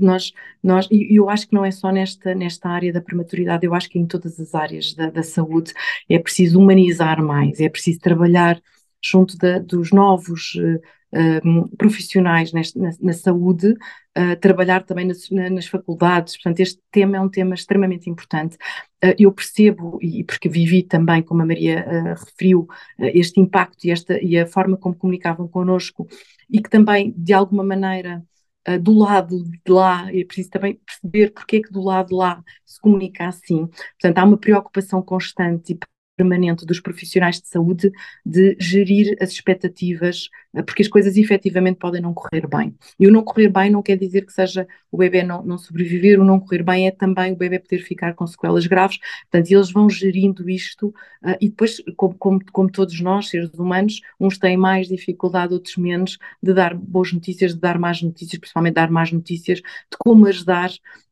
nós, 0.00 0.32
nós, 0.62 0.88
e 0.90 1.18
eu 1.18 1.28
acho 1.28 1.48
que 1.48 1.54
não 1.54 1.64
é 1.64 1.70
só 1.70 1.90
nesta, 1.90 2.34
nesta 2.34 2.68
área 2.68 2.92
da 2.92 3.00
prematuridade, 3.00 3.66
eu 3.66 3.74
acho 3.74 3.88
que 3.88 3.98
em 3.98 4.06
todas 4.06 4.38
as 4.38 4.54
áreas 4.54 4.94
da, 4.94 5.10
da 5.10 5.22
saúde 5.22 5.72
é 6.08 6.18
preciso 6.18 6.58
humanizar 6.58 7.22
mais, 7.22 7.60
é 7.60 7.68
preciso 7.68 8.00
trabalhar 8.00 8.60
junto 9.02 9.36
da, 9.36 9.58
dos 9.58 9.92
novos 9.92 10.56
profissionais 11.78 12.52
neste, 12.52 12.78
na, 12.78 12.90
na, 13.00 13.12
saúde, 13.12 13.72
uh, 13.72 14.36
trabalhar 14.40 14.84
também 14.84 15.06
nas, 15.06 15.30
nas, 15.30 15.66
faculdades. 15.66 16.34
Portanto, 16.36 16.60
este 16.60 16.80
tema 16.90 17.16
é 17.16 17.20
um 17.20 17.28
tema 17.28 17.54
extremamente 17.54 18.10
importante. 18.10 18.56
Uh, 19.04 19.14
eu 19.18 19.32
percebo, 19.32 19.98
e 20.02 20.24
porque 20.24 20.48
vivi 20.48 20.82
também, 20.82 21.22
como 21.22 21.42
a 21.42 21.46
Maria 21.46 22.14
referiu, 22.14 22.66
este 22.98 23.40
impacto 23.40 23.86
e, 23.86 23.90
esta, 23.90 24.22
e 24.22 24.38
a 24.38 24.46
forma 24.46 24.76
como 24.76 24.96
comunicavam 24.96 25.48
connosco, 25.48 26.06
e 26.50 26.60
que 26.60 26.70
também, 26.70 27.14
de 27.16 27.32
alguma 27.32 27.64
maneira, 27.64 28.22
do 28.80 28.92
lado 28.98 29.44
de 29.44 29.72
lá, 29.72 30.12
é 30.12 30.24
preciso 30.24 30.50
também 30.50 30.80
perceber 30.84 31.30
porque 31.32 31.56
é 31.56 31.62
que 31.62 31.70
do 31.70 31.80
lado 31.80 32.08
de 32.08 32.14
lá 32.14 32.42
se 32.64 32.80
comunica 32.80 33.28
assim. 33.28 33.68
Portanto, 34.00 34.18
há 34.18 34.24
uma 34.24 34.36
preocupação 34.36 35.00
constante 35.02 35.72
e 35.72 35.78
permanente 36.16 36.64
dos 36.64 36.80
profissionais 36.80 37.40
de 37.40 37.48
saúde 37.48 37.92
de 38.24 38.56
gerir 38.58 39.16
as 39.20 39.30
expectativas, 39.30 40.28
eh, 40.54 40.62
porque 40.62 40.82
as 40.82 40.88
coisas 40.88 41.16
efetivamente 41.16 41.76
podem 41.78 42.00
não 42.00 42.14
correr 42.14 42.46
bem. 42.48 42.74
E 42.98 43.06
o 43.06 43.12
não 43.12 43.22
correr 43.22 43.48
bem 43.48 43.70
não 43.70 43.82
quer 43.82 43.96
dizer 43.96 44.24
que 44.24 44.32
seja 44.32 44.66
o 44.96 44.98
bebê 44.98 45.22
não, 45.22 45.42
não 45.42 45.58
sobreviver, 45.58 46.18
o 46.18 46.24
não 46.24 46.40
correr 46.40 46.62
bem 46.62 46.86
é 46.86 46.90
também 46.90 47.34
o 47.34 47.36
bebê 47.36 47.58
poder 47.58 47.80
ficar 47.80 48.14
com 48.14 48.26
sequelas 48.26 48.66
graves, 48.66 48.98
portanto, 49.30 49.52
eles 49.52 49.70
vão 49.70 49.90
gerindo 49.90 50.48
isto 50.48 50.88
uh, 51.22 51.36
e 51.38 51.50
depois, 51.50 51.82
como, 51.96 52.14
como, 52.14 52.40
como, 52.50 52.70
todos 52.70 52.98
nós, 53.02 53.28
seres 53.28 53.52
humanos, 53.52 54.00
uns 54.18 54.38
têm 54.38 54.56
mais 54.56 54.88
dificuldade, 54.88 55.52
outros 55.52 55.76
menos, 55.76 56.18
de 56.42 56.54
dar 56.54 56.74
boas 56.74 57.12
notícias, 57.12 57.52
de 57.54 57.60
dar 57.60 57.78
más 57.78 58.00
notícias, 58.00 58.40
principalmente 58.40 58.74
dar 58.74 58.90
más 58.90 59.12
notícias, 59.12 59.58
de 59.58 59.96
como 59.98 60.26
ajudar 60.26 60.70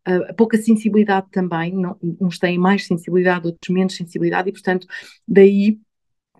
uh, 0.08 0.34
pouca 0.34 0.56
sensibilidade 0.56 1.26
também, 1.30 1.74
não, 1.74 1.98
uns 2.18 2.38
têm 2.38 2.56
mais 2.56 2.86
sensibilidade, 2.86 3.46
outros 3.46 3.68
menos 3.68 3.94
sensibilidade, 3.94 4.48
e 4.48 4.52
portanto, 4.52 4.86
daí 5.28 5.78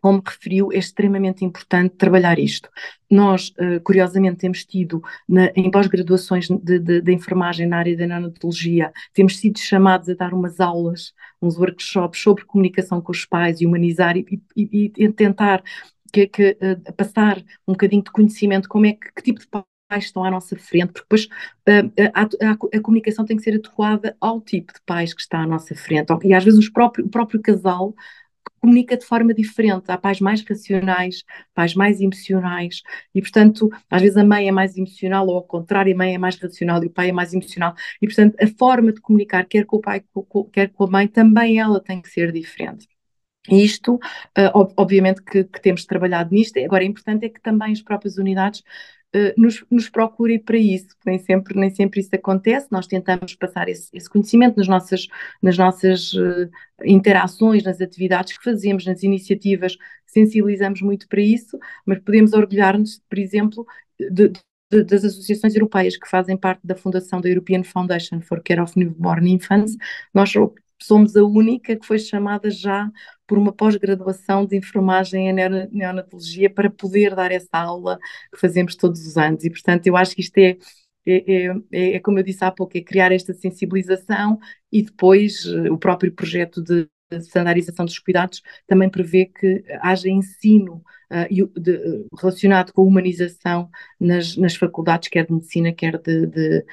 como 0.05 0.23
referiu, 0.23 0.71
é 0.71 0.77
extremamente 0.77 1.47
importante 1.47 1.95
trabalhar 1.97 2.39
isto. 2.39 2.69
Nós, 3.11 3.55
uh, 3.59 3.81
curiosamente, 3.83 4.37
temos 4.37 4.63
tido 4.63 5.03
na, 5.27 5.47
em 5.57 5.71
pós-graduações 5.71 6.47
de, 6.47 6.79
de, 6.79 7.01
de, 7.01 7.11
enfermagem 7.11 7.67
na 7.67 7.79
área 7.79 7.97
da 7.97 8.07
neonatologia, 8.07 8.93
temos 9.15 9.39
sido 9.39 9.59
chamados 9.59 10.07
a 10.11 10.15
dar 10.15 10.35
umas 10.35 10.61
aulas, 10.61 11.15
uns 11.41 11.57
workshops 11.57 12.21
sobre 12.21 12.45
comunicação 12.45 13.01
com 13.01 13.13
os 13.13 13.25
pais 13.25 13.63
e 13.63 13.67
humanizar 13.67 14.15
e, 14.15 14.27
e, 14.55 14.93
e 14.95 15.09
tentar 15.11 15.63
que, 16.13 16.27
que, 16.27 16.59
uh, 16.61 16.93
passar 16.93 17.39
um 17.67 17.73
bocadinho 17.73 18.05
de 18.05 18.11
conhecimento 18.11 18.69
como 18.69 18.85
é 18.85 18.93
que, 18.93 19.11
que 19.11 19.23
tipo 19.23 19.41
de 19.41 19.47
pais 19.47 19.65
estão 20.05 20.23
à 20.23 20.31
nossa 20.31 20.55
frente, 20.55 20.93
porque 20.93 21.07
depois 21.09 21.25
uh, 21.67 22.11
a, 22.13 22.23
a, 22.51 22.77
a, 22.77 22.81
comunicação 22.83 23.25
tem 23.25 23.39
que 23.39 23.43
ser 23.43 23.55
adequada 23.55 24.15
ao 24.21 24.39
tipo 24.39 24.71
de 24.71 24.81
pais 24.85 25.15
que 25.15 25.23
está 25.23 25.39
à 25.39 25.47
nossa 25.47 25.75
frente. 25.75 26.13
E 26.25 26.35
às 26.35 26.45
vezes 26.45 26.69
próprio, 26.69 27.07
o 27.07 27.09
próprio 27.09 27.41
casal 27.41 27.95
comunica 28.61 28.97
de 28.97 29.05
forma 29.05 29.35
diferente. 29.35 29.91
Há 29.91 29.99
pais 29.99 30.21
mais 30.21 30.43
racionais, 30.43 31.23
pais 31.55 31.75
mais 31.75 32.01
emocionais, 32.01 32.83
e 33.15 33.21
portanto, 33.21 33.71
às 33.91 34.03
vezes 34.03 34.17
a 34.17 34.25
mãe 34.25 34.49
é 34.49 34.53
mais 34.53 34.77
emocional, 34.77 35.27
ou 35.27 35.37
ao 35.37 35.43
contrário, 35.43 35.93
a 35.95 35.97
mãe 35.97 36.15
é 36.15 36.19
mais 36.19 36.37
racional 36.39 36.83
e 36.83 36.87
o 36.87 36.91
pai 36.91 37.11
é 37.11 37.13
mais 37.13 37.33
emocional. 37.35 37.75
E 38.01 38.07
portanto, 38.07 38.37
a 38.41 38.47
forma 38.59 38.93
de 38.93 39.01
comunicar, 39.01 39.45
quer 39.47 39.65
com 39.67 39.77
o 39.77 39.81
pai, 39.81 40.03
quer 40.53 40.71
com 40.71 40.85
a 40.85 40.91
mãe, 40.91 41.09
também 41.09 41.59
ela 41.59 41.81
tem 41.81 42.01
que 42.01 42.09
ser 42.09 42.33
diferente. 42.33 42.89
Isto, 43.51 43.97
uh, 43.97 44.73
obviamente 44.77 45.23
que, 45.23 45.45
que, 45.45 45.61
temos 45.61 45.85
trabalhado 45.85 46.35
nisto, 46.35 46.59
agora 46.61 46.83
é 46.83 46.87
importante 46.87 47.27
é 47.27 47.29
que 47.29 47.41
também 47.41 47.73
as 47.73 47.83
próprias 47.83 48.17
unidades 48.17 48.63
nos, 49.37 49.65
nos 49.71 49.89
procurem 49.89 50.39
para 50.39 50.59
isso, 50.59 50.89
nem 51.07 51.19
sempre, 51.19 51.59
nem 51.59 51.71
sempre 51.71 52.01
isso 52.01 52.11
acontece, 52.13 52.67
nós 52.71 52.87
tentamos 52.87 53.35
passar 53.35 53.69
esse, 53.69 53.89
esse 53.93 54.09
conhecimento 54.09 54.57
nas 54.57 54.67
nossas, 54.67 55.07
nas 55.41 55.57
nossas 55.57 56.13
uh, 56.15 56.51
interações, 56.85 57.63
nas 57.63 57.81
atividades 57.81 58.37
que 58.37 58.45
fazemos, 58.45 58.85
nas 58.85 59.03
iniciativas, 59.03 59.77
sensibilizamos 60.07 60.81
muito 60.83 61.09
para 61.09 61.21
isso, 61.21 61.59
mas 61.87 61.99
podemos 62.01 62.33
orgulhar-nos, 62.33 63.01
por 63.09 63.19
exemplo, 63.19 63.67
de, 63.99 64.33
de, 64.71 64.85
das 64.85 65.05
associações 65.05 65.55
europeias 65.55 65.97
que 65.97 66.09
fazem 66.09 66.37
parte 66.37 66.61
da 66.67 66.75
fundação 66.75 67.21
da 67.21 67.29
European 67.29 67.63
Foundation 67.63 68.21
for 68.21 68.43
Care 68.43 68.61
of 68.61 68.77
Newborn 68.79 69.31
Infants, 69.31 69.77
nós 70.13 70.33
somos 70.83 71.17
a 71.17 71.25
única 71.25 71.77
que 71.77 71.87
foi 71.87 71.99
chamada 71.99 72.51
já 72.51 72.91
por 73.27 73.39
uma 73.39 73.53
pós-graduação 73.53 74.47
de 74.47 74.57
enfermagem 74.57 75.29
em 75.29 75.33
neonatologia 75.33 76.51
para 76.51 76.71
poder 76.71 77.15
dar 77.15 77.33
essa 77.33 77.49
aula 77.53 77.99
que 78.33 78.41
fazemos 78.41 78.77
todos 78.77 79.07
os 79.07 79.17
anos. 79.17 79.45
E, 79.45 79.51
portanto, 79.51 79.87
eu 79.87 79.97
acho 79.97 80.15
que 80.15 80.21
isto 80.21 80.37
é, 80.39 80.57
é, 81.07 81.47
é, 81.73 81.95
é 81.97 82.01
como 82.01 82.19
eu 82.19 82.23
disse 82.23 82.45
há 82.45 82.51
pouco, 82.51 82.77
é 82.77 82.83
criar 82.83 83.13
esta 83.13 83.33
sensibilização 83.33 84.39
e 84.71 84.83
depois 84.83 85.47
eh, 85.47 85.71
o 85.71 85.79
próprio 85.79 86.13
projeto 86.13 86.63
de 86.63 86.89
standardização 87.21 87.85
dos 87.85 87.99
cuidados 87.99 88.43
também 88.67 88.91
prevê 88.91 89.27
que 89.27 89.65
haja 89.81 90.09
ensino 90.09 90.83
uh, 91.11 91.61
de, 91.61 92.07
relacionado 92.19 92.73
com 92.73 92.83
a 92.83 92.85
humanização 92.85 93.71
nas, 94.01 94.37
nas, 94.37 94.57
faculdades, 94.57 95.09
quer 95.09 95.27
de 95.27 95.33
medicina, 95.33 95.73
quer 95.73 95.99
de, 95.99 96.27
de, 96.27 96.65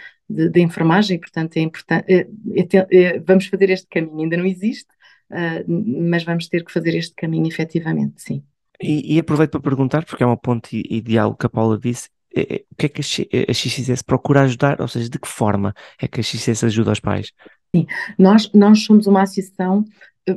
de 0.50 0.62
enfermagem, 0.62 1.20
portanto 1.20 1.58
é 1.58 1.62
importante, 1.62 2.06
é, 2.08 2.28
é, 2.56 2.88
é, 2.92 3.20
vamos 3.20 3.46
fazer 3.48 3.70
este 3.70 3.88
caminho, 3.88 4.22
ainda 4.22 4.38
não 4.38 4.46
existe, 4.46 4.90
uh, 5.32 6.10
mas 6.10 6.24
vamos 6.24 6.48
ter 6.48 6.64
que 6.64 6.72
fazer 6.72 6.96
este 6.96 7.14
caminho 7.16 7.48
efetivamente, 7.48 8.22
sim. 8.22 8.44
E, 8.82 9.16
e 9.16 9.20
aproveito 9.20 9.52
para 9.52 9.62
perguntar, 9.62 10.06
porque 10.06 10.24
é 10.24 10.26
uma 10.26 10.38
ponte 10.38 10.82
ideal 10.90 11.36
que 11.36 11.46
a 11.46 11.50
Paula 11.50 11.78
disse, 11.78 12.10
é, 12.36 12.64
o 12.72 12.76
que 12.76 12.86
é 12.86 12.90
que 12.90 13.02
a 13.02 13.54
XCS 13.54 14.02
procura 14.02 14.42
ajudar, 14.42 14.82
ou 14.82 14.88
seja, 14.88 15.10
de 15.10 15.20
que 15.20 15.28
forma 15.28 15.74
é 16.02 16.08
que 16.08 16.20
a 16.20 16.24
XCS 16.24 16.64
ajuda 16.64 16.92
os 16.92 17.00
pais? 17.00 17.32
Sim, 17.76 17.86
nós, 18.18 18.52
nós 18.54 18.84
somos 18.84 19.08
uma 19.08 19.22
associação 19.22 19.86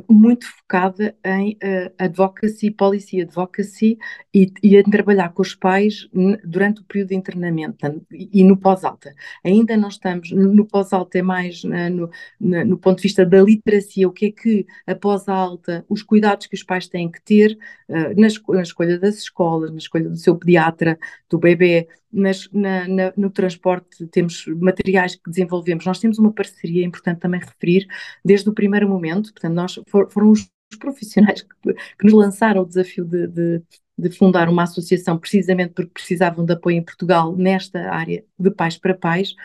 muito 0.09 0.47
focada 0.47 1.15
em 1.23 1.53
uh, 1.53 1.93
advocacy, 1.97 2.71
policy 2.71 3.21
advocacy 3.21 3.97
e, 4.33 4.51
e, 4.63 4.77
em 4.77 4.83
trabalhar 4.83 5.29
com 5.29 5.41
os 5.41 5.53
pais 5.53 6.07
durante 6.43 6.81
o 6.81 6.83
período 6.83 7.09
de 7.09 7.15
internamento 7.15 8.05
e, 8.11 8.41
e 8.41 8.43
no 8.43 8.57
pós-alta. 8.57 9.13
Ainda 9.43 9.77
não 9.77 9.89
estamos, 9.89 10.31
no 10.31 10.65
pós-alta 10.65 11.19
é 11.19 11.21
mais 11.21 11.63
no, 11.63 12.09
no, 12.39 12.65
no, 12.65 12.77
ponto 12.77 12.97
de 12.97 13.03
vista 13.03 13.25
da 13.25 13.41
literacia, 13.41 14.07
o 14.07 14.11
que 14.11 14.27
é 14.27 14.31
que 14.31 14.65
a 14.87 14.95
pós-alta, 14.95 15.85
os 15.87 16.01
cuidados 16.01 16.47
que 16.47 16.55
os 16.55 16.63
pais 16.63 16.87
têm 16.87 17.09
que 17.09 17.21
ter 17.21 17.57
uh, 17.87 18.19
na, 18.19 18.27
na, 18.55 18.61
escolha 18.61 18.99
das 18.99 19.17
escolas, 19.17 19.71
na 19.71 19.77
escolha 19.77 20.09
do 20.09 20.17
seu 20.17 20.35
pediatra, 20.35 20.97
do 21.29 21.37
bebê, 21.37 21.87
nas, 22.15 22.49
na, 22.51 22.87
na, 22.87 23.13
no 23.17 23.29
transporte 23.29 24.07
temos 24.07 24.45
materiais 24.47 25.15
que 25.15 25.29
desenvolvemos. 25.29 25.85
Nós 25.85 25.99
temos 25.99 26.17
uma 26.17 26.31
parceria, 26.31 26.83
é 26.83 26.85
importante 26.85 27.19
também 27.19 27.39
referir, 27.39 27.87
desde 28.23 28.49
o 28.49 28.53
primeiro 28.53 28.87
momento, 28.87 29.31
portanto, 29.33 29.53
nós 29.53 29.79
for, 29.87 30.09
foram 30.09 30.31
os, 30.31 30.47
profissionais 30.79 31.41
que, 31.41 31.73
que, 31.73 32.03
nos 32.03 32.13
lançaram 32.13 32.61
o 32.61 32.65
desafio 32.65 33.05
de, 33.05 33.27
de, 33.27 33.61
de, 33.97 34.09
fundar 34.09 34.49
uma 34.49 34.63
associação, 34.63 35.17
precisamente 35.17 35.73
porque 35.73 35.91
precisavam 35.91 36.43
de 36.43 36.51
apoio 36.53 36.77
em 36.77 36.83
Portugal 36.83 37.35
nesta 37.35 37.89
área 37.91 38.25
de 38.37 38.51
pais 38.51 38.77
para 38.77 38.93
pais. 38.93 39.35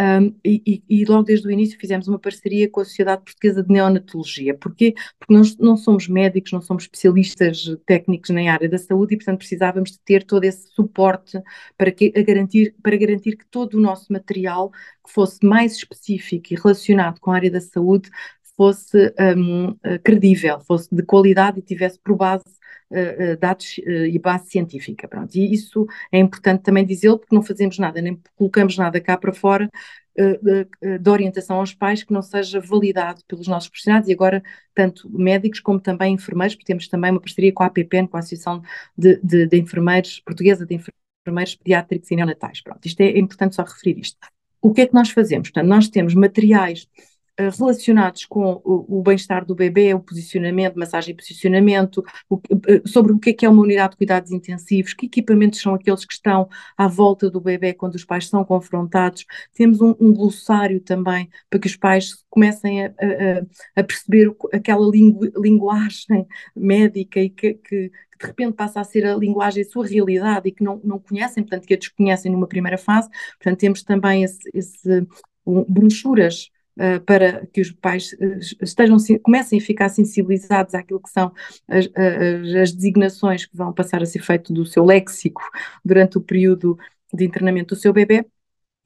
Um, 0.00 0.34
e, 0.44 0.82
e, 0.88 1.04
logo 1.04 1.22
desde 1.22 1.46
o 1.46 1.50
início 1.50 1.78
fizemos 1.78 2.08
uma 2.08 2.18
parceria 2.18 2.68
com 2.68 2.80
a 2.80 2.84
Sociedade 2.84 3.22
Portuguesa 3.22 3.62
de 3.62 3.72
Neonatologia. 3.72 4.52
Porquê? 4.56 4.92
Porque 5.18 5.32
nós 5.32 5.56
não 5.56 5.76
somos 5.76 6.08
médicos, 6.08 6.50
não 6.50 6.60
somos 6.60 6.84
especialistas 6.84 7.64
técnicos 7.86 8.30
na 8.30 8.52
área 8.52 8.68
da 8.68 8.78
saúde 8.78 9.14
e, 9.14 9.16
portanto, 9.16 9.38
precisávamos 9.38 9.92
de 9.92 10.00
ter 10.00 10.24
todo 10.24 10.42
esse 10.44 10.68
suporte 10.74 11.40
para, 11.78 11.92
que, 11.92 12.10
garantir, 12.10 12.74
para 12.82 12.96
garantir 12.96 13.36
que 13.36 13.46
todo 13.46 13.74
o 13.74 13.80
nosso 13.80 14.12
material 14.12 14.70
que 15.06 15.12
fosse 15.12 15.44
mais 15.46 15.76
específico 15.76 16.52
e 16.52 16.56
relacionado 16.56 17.20
com 17.20 17.30
a 17.30 17.36
área 17.36 17.50
da 17.50 17.60
saúde 17.60 18.10
fosse 18.56 19.12
um, 19.36 19.76
credível, 20.02 20.60
fosse 20.60 20.94
de 20.94 21.02
qualidade 21.02 21.58
e 21.58 21.62
tivesse 21.62 21.98
por 21.98 22.16
base 22.16 22.44
uh, 22.90 23.36
dados 23.38 23.78
uh, 23.78 24.06
e 24.06 24.18
base 24.18 24.48
científica. 24.50 25.08
Pronto. 25.08 25.34
E 25.34 25.52
isso 25.52 25.86
é 26.12 26.18
importante 26.18 26.62
também 26.62 26.84
dizê-lo, 26.84 27.18
porque 27.18 27.34
não 27.34 27.42
fazemos 27.42 27.78
nada, 27.78 28.00
nem 28.00 28.20
colocamos 28.36 28.76
nada 28.76 29.00
cá 29.00 29.16
para 29.16 29.32
fora 29.32 29.70
de 30.16 31.10
orientação 31.10 31.56
aos 31.56 31.74
pais 31.74 32.04
que 32.04 32.12
não 32.12 32.22
seja 32.22 32.60
validado 32.60 33.20
pelos 33.26 33.48
nossos 33.48 33.68
profissionais 33.68 34.06
e 34.06 34.12
agora 34.12 34.42
tanto 34.72 35.10
médicos 35.10 35.58
como 35.58 35.80
também 35.80 36.14
enfermeiros, 36.14 36.54
porque 36.54 36.66
temos 36.66 36.86
também 36.86 37.10
uma 37.10 37.20
parceria 37.20 37.52
com 37.52 37.64
a 37.64 37.66
APPN, 37.66 38.06
com 38.06 38.16
a 38.16 38.20
Associação 38.20 38.62
de, 38.96 39.18
de, 39.22 39.46
de 39.48 39.56
Enfermeiros, 39.58 40.20
Portuguesa 40.20 40.64
de 40.64 40.80
Enfermeiros 41.26 41.56
Pediátricos 41.56 42.10
e 42.10 42.16
Neonatais. 42.16 42.60
Pronto, 42.60 42.86
isto 42.86 43.00
é, 43.00 43.18
importante 43.18 43.56
só 43.56 43.64
referir 43.64 43.98
isto. 43.98 44.18
O 44.60 44.72
que 44.72 44.82
é 44.82 44.86
que 44.86 44.94
nós 44.94 45.10
fazemos? 45.10 45.50
Portanto, 45.50 45.68
nós 45.68 45.88
temos 45.88 46.14
materiais 46.14 46.88
eh, 46.96 47.02
relacionados 47.38 48.26
com 48.26 48.60
o, 48.64 48.98
o 48.98 49.02
bem-estar 49.02 49.44
do 49.44 49.54
bebê, 49.54 49.92
o 49.92 50.00
posicionamento, 50.00 50.78
massagem 50.78 51.12
e 51.12 51.16
posicionamento, 51.16 52.04
o, 52.28 52.40
eh, 52.68 52.82
sobre 52.86 53.12
o 53.12 53.18
que 53.18 53.30
é, 53.30 53.32
que 53.32 53.46
é 53.46 53.48
uma 53.48 53.62
unidade 53.62 53.92
de 53.92 53.96
cuidados 53.96 54.30
intensivos, 54.30 54.94
que 54.94 55.06
equipamentos 55.06 55.60
são 55.60 55.74
aqueles 55.74 56.04
que 56.04 56.14
estão 56.14 56.48
à 56.76 56.86
volta 56.86 57.28
do 57.28 57.40
bebê 57.40 57.74
quando 57.74 57.96
os 57.96 58.04
pais 58.04 58.28
são 58.28 58.44
confrontados. 58.44 59.24
Temos 59.54 59.80
um, 59.80 59.94
um 60.00 60.12
glossário 60.12 60.80
também 60.80 61.28
para 61.50 61.58
que 61.58 61.66
os 61.66 61.76
pais 61.76 62.24
comecem 62.30 62.86
a, 62.86 62.88
a, 62.88 63.80
a 63.80 63.84
perceber 63.84 64.34
aquela 64.52 64.88
lingu, 64.88 65.24
linguagem 65.36 66.26
médica 66.54 67.20
e 67.20 67.30
que, 67.30 67.54
que, 67.54 67.90
que 67.90 68.18
de 68.20 68.26
repente 68.26 68.52
passa 68.52 68.80
a 68.80 68.84
ser 68.84 69.04
a 69.06 69.16
linguagem 69.16 69.62
a 69.62 69.66
sua 69.66 69.86
realidade 69.86 70.48
e 70.48 70.52
que 70.52 70.62
não, 70.62 70.80
não 70.84 70.98
conhecem, 70.98 71.42
portanto, 71.42 71.66
que 71.66 71.74
a 71.74 71.76
desconhecem 71.76 72.30
numa 72.30 72.46
primeira 72.46 72.78
fase. 72.78 73.08
Portanto, 73.38 73.58
temos 73.58 73.82
também 73.82 74.22
esse, 74.22 74.48
esse 74.54 75.06
um, 75.46 75.64
brochuras 75.64 76.50
uh, 76.78 77.00
para 77.04 77.46
que 77.46 77.60
os 77.60 77.70
pais 77.70 78.12
uh, 78.14 78.38
estejam, 78.62 78.96
comecem 79.22 79.58
a 79.58 79.62
ficar 79.62 79.88
sensibilizados 79.88 80.74
àquilo 80.74 81.00
que 81.00 81.10
são 81.10 81.32
as, 81.68 81.86
as, 81.86 82.54
as, 82.54 82.72
designações 82.72 83.46
que 83.46 83.56
vão 83.56 83.72
passar 83.72 84.02
a 84.02 84.06
ser 84.06 84.20
feito 84.20 84.52
do 84.52 84.64
seu 84.66 84.84
léxico 84.84 85.42
durante 85.84 86.18
o 86.18 86.20
período 86.20 86.78
de 87.12 87.24
internamento 87.24 87.74
do 87.74 87.80
seu 87.80 87.92
bebê. 87.92 88.26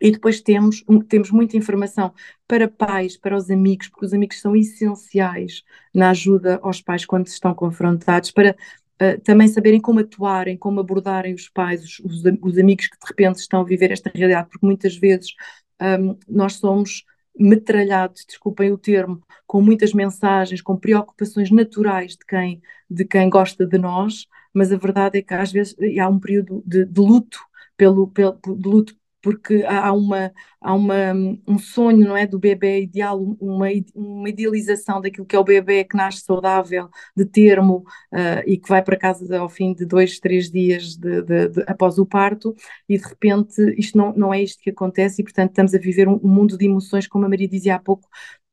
E 0.00 0.12
depois 0.12 0.40
temos, 0.40 0.84
temos 1.08 1.30
muita 1.30 1.56
informação 1.56 2.14
para 2.46 2.68
pais, 2.68 3.16
para 3.16 3.36
os 3.36 3.50
amigos, 3.50 3.88
porque 3.88 4.06
os 4.06 4.14
amigos 4.14 4.40
são 4.40 4.54
essenciais 4.54 5.64
na 5.92 6.10
ajuda 6.10 6.60
aos 6.62 6.80
pais 6.80 7.04
quando 7.04 7.26
estão 7.26 7.52
confrontados, 7.52 8.30
para 8.30 8.54
uh, 9.02 9.20
também 9.22 9.48
saberem 9.48 9.80
como 9.80 9.98
atuarem, 9.98 10.56
como 10.56 10.78
abordarem 10.78 11.34
os 11.34 11.48
pais, 11.48 11.82
os, 11.82 11.98
os, 12.00 12.22
os, 12.40 12.58
amigos 12.58 12.86
que 12.86 12.96
de 12.96 13.06
repente 13.08 13.40
estão 13.40 13.60
a 13.60 13.64
viver 13.64 13.90
esta 13.90 14.10
realidade, 14.14 14.48
porque 14.50 14.64
muitas 14.64 14.96
vezes 14.96 15.34
um, 15.80 16.16
nós 16.28 16.54
somos 16.54 17.04
metralhado, 17.38 18.14
desculpem 18.26 18.72
o 18.72 18.78
termo, 18.78 19.22
com 19.46 19.62
muitas 19.62 19.92
mensagens, 19.92 20.60
com 20.60 20.76
preocupações 20.76 21.50
naturais 21.50 22.12
de 22.12 22.24
quem, 22.26 22.62
de 22.90 23.04
quem 23.04 23.30
gosta 23.30 23.66
de 23.66 23.78
nós, 23.78 24.26
mas 24.52 24.72
a 24.72 24.76
verdade 24.76 25.18
é 25.18 25.22
que 25.22 25.34
às 25.34 25.52
vezes 25.52 25.76
há 26.00 26.08
um 26.08 26.18
período 26.18 26.62
de, 26.66 26.84
de 26.84 27.00
luto, 27.00 27.38
pelo, 27.76 28.08
pelo, 28.08 28.38
de 28.44 28.68
luto 28.68 28.96
porque 29.28 29.62
há, 29.68 29.92
uma, 29.92 30.32
há 30.58 30.74
uma, 30.74 31.12
um 31.46 31.58
sonho, 31.58 32.08
não 32.08 32.16
é, 32.16 32.26
do 32.26 32.38
bebê 32.38 32.80
ideal, 32.80 33.22
uma, 33.38 33.66
uma 33.94 34.26
idealização 34.26 35.02
daquilo 35.02 35.26
que 35.26 35.36
é 35.36 35.38
o 35.38 35.44
bebê 35.44 35.84
que 35.84 35.94
nasce 35.94 36.22
saudável, 36.22 36.88
de 37.14 37.26
termo, 37.26 37.84
uh, 38.10 38.42
e 38.46 38.56
que 38.56 38.66
vai 38.66 38.82
para 38.82 38.96
casa 38.96 39.38
ao 39.38 39.50
fim 39.50 39.74
de 39.74 39.84
dois, 39.84 40.18
três 40.18 40.50
dias 40.50 40.96
de, 40.96 41.20
de, 41.20 41.48
de, 41.48 41.64
após 41.66 41.98
o 41.98 42.06
parto, 42.06 42.54
e 42.88 42.96
de 42.96 43.04
repente 43.06 43.60
isto 43.76 43.98
não, 43.98 44.14
não 44.14 44.32
é 44.32 44.42
isto 44.42 44.62
que 44.62 44.70
acontece, 44.70 45.20
e 45.20 45.24
portanto 45.24 45.50
estamos 45.50 45.74
a 45.74 45.78
viver 45.78 46.08
um, 46.08 46.18
um 46.24 46.28
mundo 46.28 46.56
de 46.56 46.64
emoções, 46.64 47.06
como 47.06 47.26
a 47.26 47.28
Maria 47.28 47.46
dizia 47.46 47.74
há 47.74 47.78
pouco, 47.78 48.08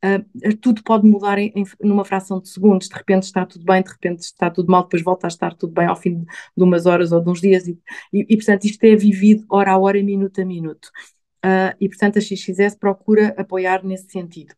Uh, 0.05 0.57
tudo 0.57 0.83
pode 0.83 1.07
mudar 1.07 1.39
em, 1.39 1.51
em, 1.55 1.65
numa 1.81 2.05
fração 2.05 2.39
de 2.39 2.49
segundos, 2.49 2.89
de 2.89 2.95
repente 2.95 3.23
está 3.23 3.45
tudo 3.45 3.65
bem, 3.65 3.81
de 3.81 3.89
repente 3.89 4.19
está 4.19 4.51
tudo 4.51 4.69
mal, 4.69 4.83
depois 4.83 5.01
volta 5.01 5.25
a 5.25 5.29
estar 5.29 5.55
tudo 5.55 5.73
bem 5.73 5.87
ao 5.87 5.95
fim 5.95 6.19
de, 6.19 6.25
de 6.25 6.63
umas 6.63 6.85
horas 6.85 7.11
ou 7.11 7.21
de 7.21 7.29
uns 7.29 7.41
dias, 7.41 7.67
e, 7.67 7.79
e, 8.13 8.25
e, 8.29 8.35
portanto 8.35 8.65
isto 8.65 8.83
é 8.83 8.95
vivido 8.95 9.45
hora 9.49 9.71
a 9.71 9.77
hora, 9.77 10.03
minuto 10.03 10.39
a 10.41 10.45
minuto. 10.45 10.91
Uh, 11.43 11.73
e 11.79 11.87
portanto 11.87 12.17
a 12.17 12.21
XXS 12.21 12.75
procura 12.79 13.33
apoiar 13.37 13.83
nesse 13.83 14.09
sentido. 14.11 14.53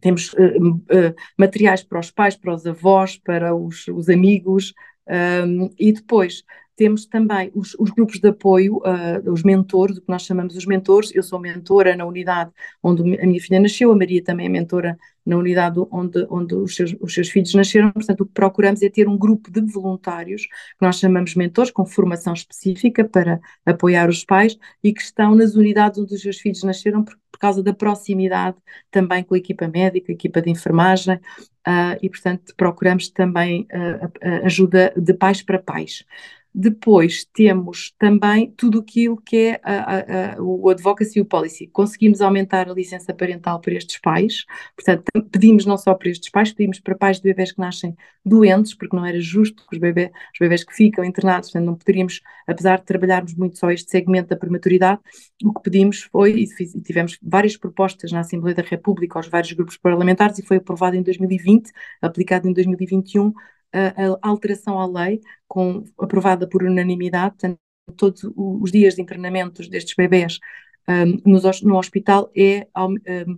Temos 0.00 0.32
uh, 0.34 1.14
materiais 1.38 1.82
para 1.82 2.00
os 2.00 2.10
pais, 2.10 2.36
para 2.36 2.54
os 2.54 2.66
avós, 2.66 3.16
para 3.16 3.54
os, 3.54 3.86
os 3.88 4.08
amigos, 4.10 4.74
Um, 5.08 5.70
e 5.78 5.92
depois 5.92 6.44
temos 6.76 7.06
também 7.06 7.52
os, 7.54 7.74
os 7.78 7.90
grupos 7.90 8.18
de 8.18 8.28
apoio, 8.28 8.78
uh, 8.78 9.30
os 9.30 9.42
mentores, 9.42 9.96
o 9.96 10.00
que 10.00 10.08
nós 10.08 10.22
chamamos 10.22 10.56
os 10.56 10.66
mentores. 10.66 11.14
Eu 11.14 11.22
sou 11.22 11.38
mentora 11.38 11.96
na 11.96 12.04
unidade 12.04 12.50
onde 12.82 13.02
a 13.20 13.26
minha 13.26 13.40
filha 13.40 13.60
nasceu, 13.60 13.92
a 13.92 13.96
Maria 13.96 14.22
também 14.22 14.46
é 14.46 14.48
mentora 14.48 14.98
na 15.24 15.36
unidade 15.36 15.78
onde, 15.90 16.26
onde 16.28 16.54
os, 16.54 16.74
seus, 16.74 16.94
os 17.00 17.14
seus 17.14 17.28
filhos 17.28 17.54
nasceram. 17.54 17.92
Portanto, 17.92 18.22
o 18.22 18.26
que 18.26 18.32
procuramos 18.32 18.82
é 18.82 18.90
ter 18.90 19.08
um 19.08 19.16
grupo 19.16 19.50
de 19.50 19.60
voluntários, 19.60 20.42
que 20.42 20.82
nós 20.82 20.98
chamamos 20.98 21.34
mentores, 21.34 21.70
com 21.70 21.86
formação 21.86 22.32
específica 22.32 23.04
para 23.04 23.40
apoiar 23.64 24.08
os 24.08 24.24
pais 24.24 24.58
e 24.82 24.92
que 24.92 25.00
estão 25.00 25.34
nas 25.34 25.54
unidades 25.54 25.98
onde 25.98 26.14
os 26.14 26.22
seus 26.22 26.38
filhos 26.38 26.62
nasceram 26.62 27.04
por, 27.04 27.16
por 27.34 27.38
causa 27.40 27.64
da 27.64 27.74
proximidade 27.74 28.56
também 28.92 29.24
com 29.24 29.34
a 29.34 29.38
equipa 29.38 29.66
médica, 29.66 30.12
a 30.12 30.14
equipa 30.14 30.40
de 30.40 30.50
enfermagem, 30.50 31.16
uh, 31.16 31.98
e, 32.00 32.08
portanto, 32.08 32.54
procuramos 32.56 33.08
também 33.08 33.66
uh, 33.72 34.46
ajuda 34.46 34.94
de 34.96 35.12
pais 35.12 35.42
para 35.42 35.58
pais. 35.58 36.04
Depois 36.56 37.24
temos 37.24 37.92
também 37.98 38.52
tudo 38.56 38.78
aquilo 38.78 39.20
que 39.20 39.36
é 39.36 39.60
a, 39.64 39.74
a, 39.74 40.34
a, 40.36 40.42
o 40.42 40.70
advocacy 40.70 41.18
e 41.18 41.22
o 41.22 41.24
policy. 41.24 41.66
Conseguimos 41.66 42.20
aumentar 42.20 42.70
a 42.70 42.72
licença 42.72 43.12
parental 43.12 43.60
para 43.60 43.74
estes 43.74 43.98
pais, 43.98 44.44
portanto, 44.76 45.04
pedimos 45.32 45.66
não 45.66 45.76
só 45.76 45.94
para 45.94 46.10
estes 46.10 46.30
pais, 46.30 46.52
pedimos 46.52 46.78
para 46.78 46.94
pais 46.96 47.16
de 47.18 47.24
bebés 47.24 47.50
que 47.50 47.58
nascem 47.58 47.96
doentes, 48.24 48.72
porque 48.72 48.94
não 48.94 49.04
era 49.04 49.20
justo 49.20 49.66
que 49.66 49.74
os 49.74 49.80
bebés, 49.80 50.10
os 50.32 50.38
bebés 50.38 50.62
que 50.62 50.72
ficam 50.72 51.04
internados, 51.04 51.50
portanto, 51.50 51.66
não 51.66 51.74
poderíamos, 51.74 52.20
apesar 52.46 52.78
de 52.78 52.84
trabalharmos 52.84 53.34
muito 53.34 53.58
só 53.58 53.70
este 53.72 53.90
segmento 53.90 54.28
da 54.28 54.36
prematuridade, 54.36 55.00
o 55.44 55.52
que 55.52 55.62
pedimos 55.62 56.02
foi, 56.02 56.32
e 56.40 56.80
tivemos 56.82 57.18
várias 57.20 57.56
propostas 57.56 58.12
na 58.12 58.20
Assembleia 58.20 58.54
da 58.54 58.62
República 58.62 59.18
aos 59.18 59.26
vários 59.26 59.52
grupos 59.52 59.76
parlamentares, 59.76 60.38
e 60.38 60.42
foi 60.46 60.58
aprovado 60.58 60.94
em 60.94 61.02
2020, 61.02 61.72
aplicado 62.00 62.48
em 62.48 62.52
2021, 62.52 63.32
a, 63.74 64.28
alteração 64.28 64.78
à 64.78 64.86
lei, 64.86 65.20
com, 65.48 65.84
aprovada 65.98 66.48
por 66.48 66.62
unanimidade, 66.62 67.34
portanto, 67.34 67.58
todos 67.96 68.22
os 68.36 68.72
dias 68.72 68.94
de 68.94 69.02
internamentos 69.02 69.68
destes 69.68 69.94
bebés 69.94 70.38
um, 70.88 71.38
no 71.62 71.78
hospital 71.78 72.30
é 72.36 72.66
um, 72.76 72.94
uh, 72.94 73.32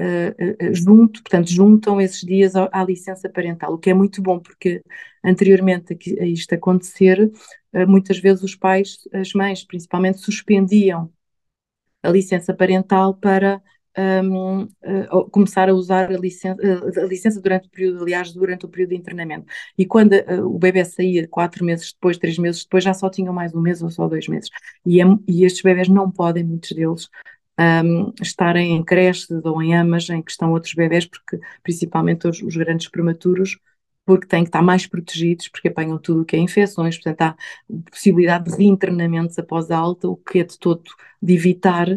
uh, 0.00 0.74
junto, 0.74 1.22
portanto, 1.22 1.50
juntam 1.50 2.00
esses 2.00 2.20
dias 2.20 2.56
à, 2.56 2.68
à, 2.72 2.84
licença 2.84 3.28
parental, 3.28 3.74
o 3.74 3.78
que 3.78 3.90
é 3.90 3.94
muito 3.94 4.22
bom, 4.22 4.38
porque 4.38 4.82
anteriormente 5.24 5.92
a, 5.92 6.22
a 6.22 6.26
isto 6.26 6.54
acontecer, 6.54 7.30
uh, 7.72 7.88
muitas 7.88 8.18
vezes 8.18 8.42
os 8.42 8.54
pais, 8.54 8.98
as 9.12 9.32
mães 9.32 9.64
principalmente, 9.64 10.18
suspendiam 10.18 11.12
a 12.02 12.10
licença 12.10 12.54
parental 12.54 13.14
para 13.14 13.62
um, 13.98 14.62
uh, 14.62 15.30
começar 15.30 15.68
a 15.68 15.74
usar 15.74 16.10
a 16.12 16.18
licença, 16.18 16.60
uh, 16.60 17.00
a 17.00 17.04
licença, 17.04 17.40
durante 17.40 17.66
o 17.68 17.70
período, 17.70 18.02
aliás, 18.02 18.32
durante 18.32 18.66
o 18.66 18.68
período 18.68 18.90
de 18.90 18.96
internamento. 18.96 19.46
E 19.76 19.86
quando 19.86 20.12
uh, 20.12 20.44
o 20.44 20.58
bebê 20.58 20.84
saía 20.84 21.26
quatro 21.28 21.64
meses 21.64 21.92
depois, 21.92 22.18
três 22.18 22.38
meses 22.38 22.62
depois, 22.62 22.84
já 22.84 22.92
só 22.92 23.08
tinham 23.08 23.32
mais 23.32 23.54
um 23.54 23.60
mês 23.60 23.82
ou 23.82 23.90
só 23.90 24.06
dois 24.08 24.28
meses. 24.28 24.50
E, 24.84 25.00
é, 25.00 25.04
e 25.26 25.44
estes 25.44 25.62
bebés 25.62 25.88
não 25.88 26.10
podem, 26.10 26.44
muitos 26.44 26.72
deles, 26.72 27.08
um, 27.58 28.12
estarem 28.20 28.76
em 28.76 28.84
creches 28.84 29.30
ou 29.30 29.62
em 29.62 29.74
amas 29.74 30.08
em 30.10 30.22
que 30.22 30.30
estão 30.30 30.52
outros 30.52 30.74
bebés, 30.74 31.06
porque 31.06 31.38
principalmente 31.62 32.28
os, 32.28 32.42
os 32.42 32.56
grandes 32.56 32.88
prematuros, 32.88 33.58
porque 34.04 34.26
têm 34.26 34.44
que 34.44 34.48
estar 34.48 34.62
mais 34.62 34.86
protegidos, 34.86 35.48
porque 35.48 35.68
apanham 35.68 35.98
tudo 35.98 36.22
o 36.22 36.24
que 36.24 36.36
é 36.36 36.38
infecções, 36.38 36.96
portanto 36.96 37.22
há 37.22 37.36
possibilidade 37.90 38.50
de 38.50 38.56
reinternamentos 38.56 39.38
após 39.38 39.70
a 39.70 39.76
alta, 39.76 40.08
o 40.08 40.16
que 40.16 40.40
é 40.40 40.44
de 40.44 40.58
todo 40.58 40.84
de 41.20 41.34
evitar 41.34 41.88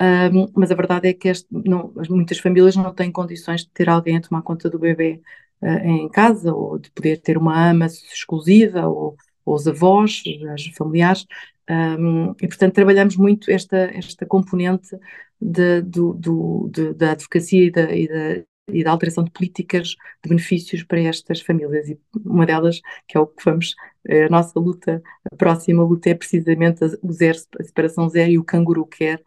um, 0.00 0.50
mas 0.54 0.70
a 0.70 0.74
verdade 0.74 1.08
é 1.08 1.12
que 1.12 1.28
este, 1.28 1.46
não, 1.50 1.92
muitas 2.10 2.38
famílias 2.38 2.76
não 2.76 2.92
têm 2.92 3.12
condições 3.12 3.62
de 3.62 3.70
ter 3.70 3.88
alguém 3.88 4.16
a 4.16 4.20
tomar 4.20 4.42
conta 4.42 4.68
do 4.70 4.78
bebê 4.78 5.20
uh, 5.60 5.66
em 5.66 6.08
casa, 6.08 6.52
ou 6.52 6.78
de 6.78 6.90
poder 6.90 7.18
ter 7.20 7.36
uma 7.36 7.70
ama 7.70 7.86
exclusiva, 7.86 8.86
ou, 8.86 9.16
ou 9.44 9.54
os 9.54 9.66
avós, 9.66 10.22
os 10.54 10.66
familiares, 10.76 11.26
um, 11.70 12.32
e 12.32 12.48
portanto 12.48 12.74
trabalhamos 12.74 13.16
muito 13.16 13.50
esta, 13.50 13.76
esta 13.94 14.26
componente 14.26 14.96
de, 15.40 15.80
do, 15.82 16.12
do, 16.14 16.70
de, 16.72 16.94
da 16.94 17.12
advocacia 17.12 17.64
e 17.66 17.70
da, 17.70 17.94
e 17.94 18.08
da, 18.08 18.44
e 18.68 18.84
da 18.84 18.90
alteração 18.90 19.24
de 19.24 19.30
políticas 19.30 19.88
de 20.22 20.28
benefícios 20.28 20.82
para 20.82 21.00
estas 21.00 21.40
famílias. 21.40 21.88
E 21.88 21.98
uma 22.24 22.46
delas, 22.46 22.80
que 23.08 23.16
é 23.16 23.20
o 23.20 23.26
que 23.26 23.44
vamos, 23.44 23.74
a 24.08 24.28
nossa 24.28 24.58
luta, 24.58 25.02
a 25.30 25.36
próxima 25.36 25.82
luta 25.82 26.10
é 26.10 26.14
precisamente 26.14 26.84
o 27.02 27.12
zero, 27.12 27.38
a 27.58 27.64
separação 27.64 28.08
zero 28.08 28.30
e 28.30 28.38
o 28.38 28.44
canguru 28.44 28.86
quer, 28.86 29.22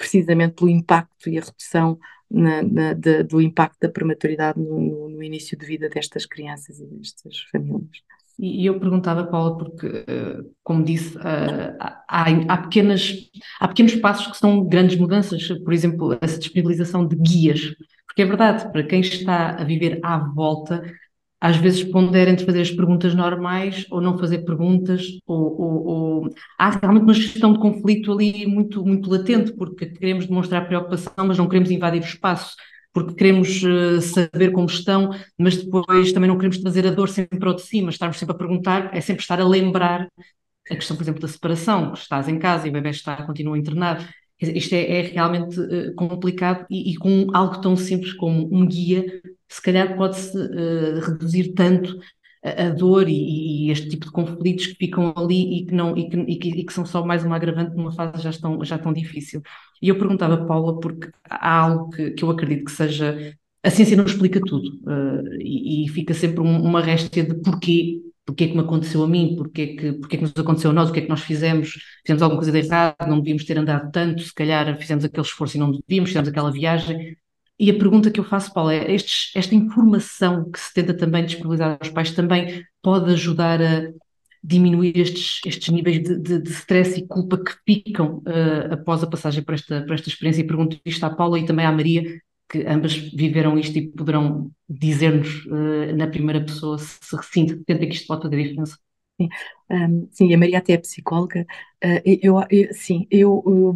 precisamente 0.00 0.54
pelo 0.54 0.70
impacto 0.70 1.28
e 1.28 1.36
a 1.36 1.42
redução 1.42 1.98
na, 2.30 2.62
na, 2.62 2.92
de, 2.94 3.22
do 3.22 3.38
impacto 3.38 3.76
da 3.82 3.88
prematuridade 3.90 4.58
no, 4.58 5.10
no, 5.10 5.22
início 5.22 5.58
de 5.58 5.66
vida 5.66 5.90
destas 5.90 6.24
crianças 6.24 6.80
e 6.80 6.86
destas 6.86 7.40
famílias. 7.52 7.98
E 8.38 8.64
eu 8.64 8.80
perguntava, 8.80 9.26
Paula, 9.26 9.58
porque, 9.58 9.86
eh, 10.06 10.38
como 10.62 10.82
disse, 10.82 11.18
eh, 11.18 11.76
há, 11.78 12.24
há, 12.48 12.56
pequenas, 12.56 13.14
há 13.60 13.68
pequenos 13.68 13.94
passos 13.96 14.28
que 14.28 14.38
são 14.38 14.64
grandes 14.64 14.96
mudanças, 14.96 15.46
por 15.48 15.74
exemplo, 15.74 16.16
essa 16.22 16.38
disponibilização 16.38 17.06
de 17.06 17.16
guias, 17.16 17.74
porque 18.06 18.22
é 18.22 18.24
verdade, 18.24 18.72
para 18.72 18.82
quem 18.84 19.00
está 19.00 19.50
a 19.50 19.64
viver 19.64 20.00
à 20.02 20.16
volta, 20.16 20.82
às 21.40 21.56
vezes 21.56 21.82
pondera 21.82 22.30
entre 22.30 22.44
fazer 22.44 22.60
as 22.60 22.70
perguntas 22.70 23.14
normais 23.14 23.86
ou 23.90 24.00
não 24.00 24.18
fazer 24.18 24.40
perguntas, 24.40 25.06
ou, 25.26 25.60
ou, 25.60 25.86
ou, 25.86 26.30
há 26.58 26.70
realmente 26.70 27.04
uma 27.04 27.14
gestão 27.14 27.52
de 27.54 27.58
conflito 27.58 28.12
ali 28.12 28.46
muito, 28.46 28.84
muito 28.84 29.10
latente, 29.10 29.52
porque 29.54 29.86
queremos 29.86 30.26
demonstrar 30.26 30.66
preocupação, 30.66 31.26
mas 31.26 31.38
não 31.38 31.48
queremos 31.48 31.70
invadir 31.70 32.02
o 32.02 32.04
espaço, 32.04 32.54
porque 32.92 33.14
queremos 33.14 33.62
uh, 33.62 34.00
saber 34.02 34.52
como 34.52 34.66
estão, 34.66 35.14
mas 35.38 35.56
depois 35.56 36.12
também 36.12 36.28
não 36.28 36.36
queremos 36.36 36.58
trazer 36.58 36.86
a 36.86 36.90
dor 36.90 37.08
sempre 37.08 37.48
ao 37.48 37.54
de 37.54 37.62
cima, 37.62 37.90
estarmos 37.90 38.18
sempre 38.18 38.34
a 38.34 38.38
perguntar, 38.38 38.90
é 38.94 39.00
sempre 39.00 39.22
estar 39.22 39.40
a 39.40 39.48
lembrar 39.48 40.08
a 40.70 40.74
questão, 40.74 40.96
por 40.96 41.02
exemplo, 41.02 41.20
da 41.22 41.28
separação, 41.28 41.92
que 41.92 41.98
estás 41.98 42.28
em 42.28 42.38
casa 42.38 42.66
e 42.66 42.70
o 42.70 42.72
bebê 42.72 42.90
está, 42.90 43.16
continua 43.24 43.58
internado. 43.58 44.04
Isto 44.40 44.74
é, 44.74 45.00
é 45.00 45.02
realmente 45.02 45.58
uh, 45.58 45.94
complicado 45.94 46.66
e, 46.70 46.92
e 46.92 46.96
com 46.96 47.26
algo 47.34 47.60
tão 47.60 47.76
simples 47.76 48.12
como 48.12 48.48
um 48.54 48.66
guia 48.66 49.04
se 49.50 49.60
calhar 49.60 49.96
pode-se 49.96 50.36
uh, 50.36 51.00
reduzir 51.00 51.52
tanto 51.54 51.98
a, 52.42 52.66
a 52.66 52.70
dor 52.70 53.08
e, 53.08 53.66
e, 53.66 53.70
este 53.70 53.88
tipo 53.88 54.06
de 54.06 54.12
conflitos 54.12 54.66
que 54.68 54.74
ficam 54.74 55.12
ali 55.16 55.58
e 55.58 55.66
que, 55.66 55.74
não, 55.74 55.96
e 55.96 56.08
que, 56.08 56.16
e 56.16 56.36
que, 56.38 56.48
e 56.48 56.64
que 56.64 56.72
são 56.72 56.86
só 56.86 57.04
mais 57.04 57.24
uma 57.24 57.36
agravante 57.36 57.76
numa 57.76 57.92
fase 57.92 58.22
já 58.22 58.32
tão, 58.32 58.64
já 58.64 58.78
tão 58.78 58.92
difícil. 58.92 59.42
E 59.82 59.88
eu 59.88 59.98
perguntava, 59.98 60.46
Paula, 60.46 60.78
porque 60.78 61.10
há 61.28 61.58
algo 61.58 61.90
que, 61.90 62.12
que 62.12 62.22
eu 62.24 62.30
acredito 62.30 62.64
que 62.64 62.72
seja. 62.72 63.36
A 63.62 63.70
ciência 63.70 63.96
não 63.96 64.06
explica 64.06 64.40
tudo 64.40 64.68
uh, 64.86 65.36
e, 65.42 65.86
fica 65.88 66.14
sempre 66.14 66.40
um, 66.40 66.62
uma 66.62 66.80
réstia 66.80 67.24
de 67.24 67.34
porquê 67.42 68.00
porque 68.24 68.44
é 68.44 68.48
que 68.48 68.54
me 68.54 68.60
aconteceu 68.60 69.02
a 69.02 69.08
mim, 69.08 69.34
porque 69.36 69.62
é 69.62 69.66
que, 69.66 69.92
porque 69.94 70.16
é 70.16 70.18
que 70.18 70.24
nos 70.24 70.36
aconteceu 70.36 70.70
a 70.70 70.72
nós, 70.72 70.88
o 70.88 70.92
que 70.92 71.00
é 71.00 71.02
que 71.02 71.08
nós 71.08 71.20
fizemos, 71.22 71.78
fizemos 72.04 72.22
alguma 72.22 72.40
coisa 72.40 72.52
de 72.52 72.64
errado, 72.64 73.08
não 73.08 73.18
devíamos 73.18 73.44
ter 73.44 73.58
andado 73.58 73.90
tanto, 73.90 74.22
se 74.22 74.32
calhar 74.32 74.76
fizemos 74.78 75.04
aquele 75.04 75.26
esforço 75.26 75.56
e 75.56 75.60
não 75.60 75.72
devíamos, 75.72 76.10
fizemos 76.10 76.28
aquela 76.28 76.52
viagem, 76.52 77.16
e 77.60 77.70
a 77.70 77.78
pergunta 77.78 78.10
que 78.10 78.18
eu 78.18 78.24
faço, 78.24 78.52
Paulo, 78.54 78.70
é 78.70 78.90
estes, 78.92 79.32
esta 79.36 79.54
informação 79.54 80.50
que 80.50 80.58
se 80.58 80.72
tenta 80.72 80.96
também 80.96 81.24
disponibilizar 81.24 81.78
aos 81.80 81.90
pais 81.90 82.12
também 82.12 82.64
pode 82.82 83.12
ajudar 83.12 83.60
a 83.60 83.92
diminuir 84.42 84.98
estes, 84.98 85.40
estes 85.44 85.68
níveis 85.68 86.02
de, 86.02 86.18
de, 86.18 86.40
de 86.40 86.50
stress 86.50 86.98
e 86.98 87.06
culpa 87.06 87.36
que 87.36 87.52
ficam 87.66 88.18
uh, 88.18 88.72
após 88.72 89.02
a 89.02 89.06
passagem 89.06 89.42
por 89.42 89.54
esta, 89.54 89.82
por 89.82 89.92
esta 89.92 90.08
experiência. 90.08 90.40
E 90.40 90.46
pergunto 90.46 90.80
isto 90.84 91.04
à 91.04 91.10
Paula 91.10 91.38
e 91.38 91.44
também 91.44 91.66
à 91.66 91.72
Maria, 91.72 92.02
que 92.48 92.64
ambas 92.66 92.94
viveram 92.94 93.58
isto 93.58 93.76
e 93.78 93.88
poderão 93.88 94.50
dizer-nos 94.68 95.44
uh, 95.46 95.94
na 95.94 96.06
primeira 96.06 96.42
pessoa 96.42 96.78
se, 96.78 96.98
se 97.02 97.16
sente 97.30 97.62
que 97.64 97.72
isto 97.74 98.06
pode 98.06 98.22
fazer 98.22 98.42
diferença. 98.42 98.78
Sim, 99.20 99.28
um, 99.70 100.08
sim, 100.10 100.34
a 100.34 100.38
Maria 100.38 100.58
até 100.58 100.72
é 100.72 100.78
psicóloga. 100.78 101.46
Uh, 101.84 102.00
eu, 102.04 102.36
eu, 102.50 102.72
sim, 102.72 103.06
eu, 103.10 103.42
eu 103.46 103.74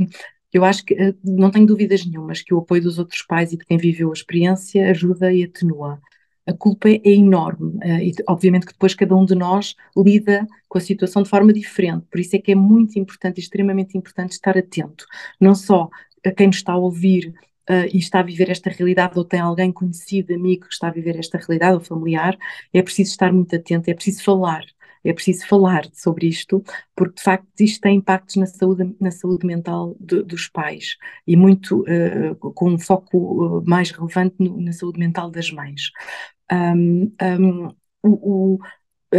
acho 0.62 0.85
que, 0.85 0.95
eh, 0.95 1.14
não 1.25 1.51
tenho 1.51 1.67
dúvidas 1.67 2.05
nenhumas, 2.05 2.43
que 2.43 2.55
o 2.55 2.59
apoio 2.59 2.83
dos 2.83 2.99
outros 2.99 3.23
pais 3.23 3.53
e 3.53 3.57
de 3.57 3.64
quem 3.64 3.79
viveu 3.79 4.11
a 4.11 4.12
experiência 4.12 4.90
ajuda 4.90 5.33
e 5.33 5.43
atenua. 5.43 6.01
A 6.47 6.53
culpa 6.53 6.88
é 6.90 7.01
enorme 7.05 7.79
eh, 7.83 8.05
e, 8.09 8.12
obviamente, 8.29 8.67
que 8.67 8.73
depois 8.73 8.95
cada 8.95 9.17
um 9.17 9.25
de 9.25 9.35
nós 9.35 9.75
lida 9.97 10.47
com 10.69 10.79
a 10.79 10.81
situação 10.81 11.23
de 11.23 11.31
forma 11.31 11.53
diferente. 11.53 12.07
Por 12.11 12.21
isso 12.21 12.37
é 12.37 12.38
que 12.38 12.53
é 12.53 12.55
muito 12.55 12.99
importante, 12.99 13.40
extremamente 13.40 13.97
importante, 13.97 14.33
estar 14.33 14.57
atento, 14.57 15.07
não 15.40 15.55
só 15.55 15.88
a 16.25 16.31
quem 16.31 16.49
nos 16.49 16.57
está 16.57 16.73
a 16.73 16.79
ouvir 16.79 17.35
Uh, 17.67 17.88
e 17.95 17.97
está 17.97 18.21
a 18.21 18.23
viver 18.23 18.51
esta 18.51 18.69
realidade, 18.69 19.19
ou 19.19 19.25
tem 19.25 19.40
alguém 19.40 19.73
conhecido, 19.73 20.35
amigo, 20.35 20.67
que 20.67 20.75
está 20.75 20.88
a 20.88 20.90
viver 20.90 21.19
esta 21.19 21.38
realidade, 21.38 21.73
ou 21.73 21.81
familiar, 21.81 22.37
é 22.75 22.83
preciso 22.83 23.12
estar 23.12 23.33
muito 23.33 23.57
atento, 23.57 23.88
é 23.88 23.95
preciso 23.95 24.23
falar 24.23 24.62
é 25.05 25.12
preciso 25.12 25.47
falar 25.47 25.87
sobre 25.93 26.27
isto, 26.27 26.62
porque 26.97 27.17
de 27.17 27.23
facto 27.23 27.61
isto 27.61 27.81
tem 27.81 27.97
impactos 27.99 28.37
na 28.37 28.47
saúde, 28.47 28.97
na 29.01 29.11
saúde 29.11 29.47
mental 29.47 29.97
de, 30.01 30.23
dos 30.23 30.49
pais 30.49 30.97
e 31.27 31.37
muito 31.37 31.83
uh, 31.83 32.35
com 32.37 32.71
um 32.71 32.79
foco 32.79 33.59
uh, 33.59 33.64
mais 33.67 33.90
relevante 33.90 34.37
no, 34.38 34.61
na 34.61 34.73
saúde 34.73 34.99
mental 34.99 35.31
das 35.31 35.51
mães. 35.51 35.90
Um, 36.51 37.12
um, 37.23 37.69
o, 38.03 38.55
o 38.55 38.59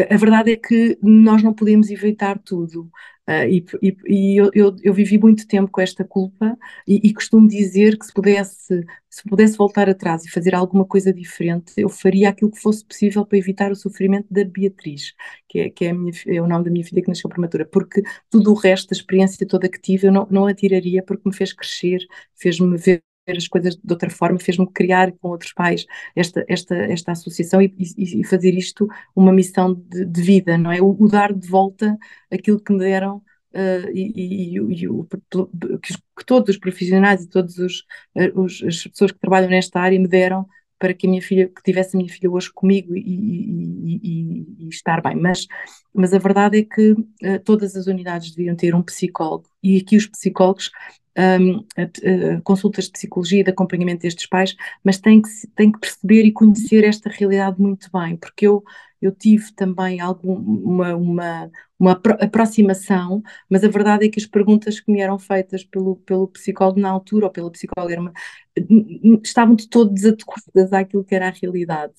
a 0.10 0.18
verdade 0.18 0.52
é 0.52 0.56
que 0.56 0.98
nós 1.02 1.42
não 1.44 1.54
podemos 1.54 1.90
evitar 1.90 2.40
tudo. 2.40 2.90
Uh, 3.28 3.50
e, 3.50 3.66
e, 3.82 3.98
e 4.08 4.40
eu, 4.40 4.52
eu, 4.54 4.76
eu, 4.84 4.94
vivi 4.94 5.18
muito 5.18 5.48
tempo 5.48 5.72
com 5.72 5.82
esta 5.82 6.04
culpa 6.04 6.56
e, 6.88 7.10
e, 7.10 7.12
costumo 7.12 7.48
dizer 7.48 7.98
que 7.98 8.06
se 8.06 8.14
pudesse, 8.14 8.86
se 9.10 9.24
pudesse 9.24 9.58
voltar 9.58 9.90
atrás 9.90 10.24
e 10.24 10.30
fazer 10.30 10.54
alguma 10.54 10.86
coisa 10.86 11.12
diferente, 11.12 11.74
eu 11.76 11.90
faria 11.90 12.30
aquilo 12.30 12.52
que 12.52 12.62
fosse 12.62 12.86
possível 12.86 13.26
para 13.26 13.40
evitar 13.40 13.72
o 13.72 13.76
sofrimento 13.76 14.28
da 14.32 14.44
Beatriz, 14.44 15.14
que 15.50 15.60
é, 15.60 15.70
que 15.72 15.86
é, 15.86 15.94
minha, 15.94 16.12
é 16.28 16.40
o 16.40 16.48
nome 16.48 16.66
da 16.66 16.70
minha 16.70 16.86
filha 16.86 17.02
que 17.02 17.08
nasceu 17.08 17.28
prematura, 17.28 17.66
porque 17.66 18.04
tudo 18.30 18.52
o 18.52 18.56
resto, 18.56 18.94
a 18.94 18.96
experiência 18.96 19.48
toda 19.48 19.68
que 19.68 19.82
tive, 19.82 20.06
eu 20.08 20.12
não, 20.12 20.28
não 20.30 20.46
a 20.46 20.54
tiraria 20.54 21.02
porque 21.02 21.28
me 21.28 21.36
fez 21.36 21.52
crescer, 21.52 22.06
fez-me 22.36 22.78
ver 22.78 23.02
as 23.28 23.48
coisas 23.48 23.76
de 23.76 23.92
outra 23.92 24.10
forma, 24.10 24.40
fez-me 24.40 24.68
criar 24.72 25.12
com 25.14 25.30
outros 25.30 25.54
pais 25.54 25.86
esta, 26.16 26.46
esta, 26.48 26.76
esta 26.76 27.12
associação 27.12 27.62
e, 27.62 27.74
e, 27.98 28.24
fazer 28.24 28.54
isto 28.54 28.88
uma 29.16 29.34
missão 29.34 29.74
de, 29.74 30.06
de, 30.06 30.22
vida, 30.22 30.58
não 30.58 30.72
é? 30.72 30.82
O, 30.82 30.96
o, 31.00 31.08
dar 31.08 31.34
de 31.34 31.48
volta 31.48 31.98
aquilo 32.32 32.60
que 32.60 32.72
me 32.72 32.80
deram 32.80 33.18
uh, 33.18 33.90
e, 33.94 34.54
e 34.54 34.90
o, 34.90 35.06
que, 35.06 36.26
todos 36.26 36.50
os 36.50 36.60
profissionais 36.60 37.24
e 37.24 37.30
todas 37.30 37.58
uh, 37.58 38.46
as 38.68 38.84
pessoas 38.84 39.12
que 39.12 39.20
trabalham 39.20 39.50
nesta 39.50 39.80
área 39.80 40.00
me 40.00 40.08
deram 40.08 40.48
para 40.78 40.94
que 40.94 41.08
a 41.08 41.10
minha 41.10 41.22
filha, 41.22 41.48
que 41.48 41.64
tivesse 41.64 41.96
a 41.96 41.98
minha 41.98 42.12
filha 42.12 42.30
hoje 42.30 42.52
comigo 42.54 42.96
e, 42.96 43.00
e, 43.00 44.00
e, 44.04 44.66
e 44.66 44.70
estar 44.70 45.02
bem. 45.02 45.16
Mas, 45.16 45.48
mas 45.94 46.14
a 46.14 46.20
verdade 46.20 46.60
é 46.60 46.64
que 46.64 46.92
uh, 46.92 47.40
todas 47.44 47.76
as 47.76 47.88
unidades 47.88 48.36
deviam 48.36 48.56
ter 48.56 48.76
um 48.76 48.84
psicólogo 48.84 49.50
e 49.64 49.78
aqui 49.78 49.96
os 49.98 50.06
psicólogos 50.06 50.70
um, 51.18 51.66
consultas 52.44 52.86
de 52.86 52.92
psicologia 52.92 53.42
e 53.42 53.44
de 53.44 53.50
acompanhamento 53.50 54.02
destes 54.02 54.28
pais, 54.28 54.56
mas 54.84 54.98
tem 54.98 55.22
que, 55.22 55.30
tem 55.56 55.72
que 55.72 55.80
perceber 55.80 56.24
e 56.24 56.32
conhecer 56.32 56.84
esta 56.84 57.10
realidade 57.10 57.60
muito 57.60 57.90
bem, 57.92 58.18
porque 58.18 58.48
eu, 58.48 58.64
eu 59.02 59.12
tive 59.12 59.54
também 59.54 60.00
algum, 60.00 60.36
uma, 60.36 60.96
uma, 60.96 61.52
uma 61.80 61.92
aproximação, 61.92 63.24
mas 63.50 63.64
a 63.64 63.70
verdade 63.70 64.06
é 64.06 64.10
que 64.10 64.20
as 64.20 64.26
perguntas 64.26 64.80
que 64.80 64.92
me 64.92 65.00
eram 65.02 65.18
feitas 65.18 65.64
pelo, 65.64 65.98
pelo 65.98 66.28
psicólogo 66.28 66.80
na 66.80 66.90
altura, 66.90 67.26
ou 67.28 67.32
pela 67.32 67.52
psicóloga, 67.52 68.00
uma, 68.00 68.14
estavam 69.24 69.56
de 69.56 69.70
todo 69.70 69.94
desadequadas 69.94 70.74
àquilo 70.74 71.04
que 71.04 71.16
era 71.16 71.28
a 71.28 71.32
realidade. 71.32 71.94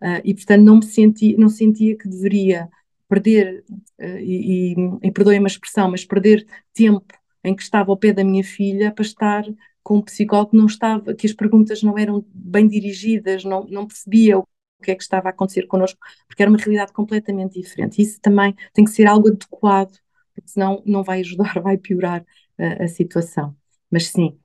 Uh, 0.00 0.20
e, 0.24 0.34
portanto, 0.34 0.62
não 0.62 0.76
me 0.76 0.84
senti, 0.84 1.36
não 1.36 1.48
sentia 1.48 1.96
que 1.96 2.08
deveria 2.08 2.68
perder, 3.08 3.64
uh, 4.00 4.18
e, 4.18 4.72
e, 4.72 4.76
e 5.02 5.12
perdoem-me 5.12 5.46
a 5.46 5.48
expressão, 5.48 5.90
mas 5.90 6.04
perder 6.04 6.46
tempo 6.74 7.06
em 7.44 7.54
que 7.54 7.62
estava 7.62 7.90
ao 7.90 7.96
pé 7.96 8.12
da 8.12 8.24
minha 8.24 8.44
filha 8.44 8.92
para 8.92 9.04
estar 9.04 9.44
com 9.82 9.96
um 9.98 10.02
psicólogo 10.02 10.50
que 10.52 10.56
não 10.56 10.66
estava, 10.66 11.14
que 11.14 11.26
as 11.26 11.32
perguntas 11.32 11.82
não 11.82 11.98
eram 11.98 12.24
bem 12.32 12.68
dirigidas, 12.68 13.44
não, 13.44 13.64
não 13.68 13.86
percebia 13.86 14.38
o 14.38 14.46
que 14.82 14.90
é 14.90 14.94
que 14.94 15.02
estava 15.02 15.28
a 15.28 15.30
acontecer 15.30 15.66
connosco, 15.66 15.98
porque 16.26 16.42
era 16.42 16.50
uma 16.50 16.58
realidade 16.58 16.92
completamente 16.92 17.60
diferente. 17.60 18.00
Isso 18.00 18.20
também 18.20 18.54
tem 18.72 18.84
que 18.84 18.90
ser 18.90 19.06
algo 19.06 19.28
adequado, 19.28 19.92
porque 20.34 20.50
senão 20.50 20.82
não 20.86 21.02
vai 21.02 21.20
ajudar, 21.20 21.54
vai 21.62 21.76
piorar 21.76 22.24
a, 22.58 22.84
a 22.84 22.88
situação. 22.88 23.56
Mas 23.90 24.08
sim, 24.08 24.38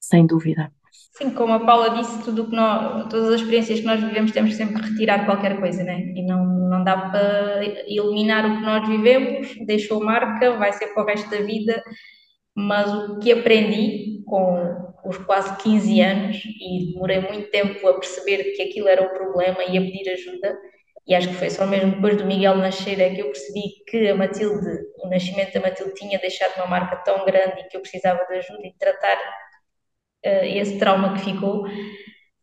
sem 0.00 0.26
dúvida. 0.26 0.72
Sim, 1.12 1.30
como 1.30 1.52
a 1.52 1.60
Paula 1.60 1.90
disse, 1.90 2.22
tudo 2.22 2.48
que 2.48 2.56
nós, 2.56 3.06
todas 3.08 3.28
as 3.28 3.40
experiências 3.40 3.80
que 3.80 3.86
nós 3.86 4.02
vivemos 4.02 4.32
temos 4.32 4.54
sempre 4.54 4.82
que 4.82 4.90
retirar 4.90 5.26
qualquer 5.26 5.60
coisa, 5.60 5.82
né? 5.84 6.00
E 6.14 6.22
não, 6.24 6.44
não 6.44 6.82
dá 6.82 6.96
para 7.10 7.64
eliminar 7.86 8.46
o 8.46 8.56
que 8.56 8.62
nós 8.62 8.88
vivemos, 8.88 9.54
deixou 9.66 10.02
marca, 10.02 10.56
vai 10.56 10.72
ser 10.72 10.88
para 10.88 11.02
o 11.02 11.06
resto 11.06 11.30
da 11.30 11.38
vida 11.42 11.82
mas 12.54 12.92
o 12.92 13.18
que 13.18 13.32
aprendi 13.32 14.22
com 14.26 14.92
os 15.04 15.18
quase 15.18 15.56
15 15.62 16.00
anos 16.00 16.42
e 16.44 16.92
demorei 16.92 17.20
muito 17.20 17.50
tempo 17.50 17.86
a 17.88 17.98
perceber 17.98 18.52
que 18.54 18.62
aquilo 18.62 18.88
era 18.88 19.02
o 19.02 19.10
problema 19.10 19.64
e 19.64 19.76
a 19.76 19.80
pedir 19.80 20.10
ajuda 20.10 20.56
e 21.06 21.14
acho 21.14 21.28
que 21.28 21.34
foi 21.34 21.50
só 21.50 21.66
mesmo 21.66 21.92
depois 21.92 22.16
do 22.16 22.24
Miguel 22.24 22.56
nascer 22.56 23.00
é 23.00 23.10
que 23.14 23.20
eu 23.20 23.26
percebi 23.26 23.62
que 23.88 24.08
a 24.08 24.14
Matilde, 24.14 24.70
o 25.02 25.08
nascimento 25.08 25.52
da 25.52 25.60
Matilde 25.60 25.94
tinha 25.94 26.18
deixado 26.18 26.56
uma 26.56 26.66
marca 26.66 26.96
tão 26.96 27.24
grande 27.24 27.60
e 27.60 27.64
que 27.68 27.76
eu 27.76 27.80
precisava 27.80 28.24
de 28.26 28.36
ajuda 28.36 28.60
e 28.60 28.70
de 28.70 28.78
tratar 28.78 29.16
uh, 29.16 30.44
esse 30.44 30.78
trauma 30.78 31.14
que 31.14 31.24
ficou. 31.24 31.66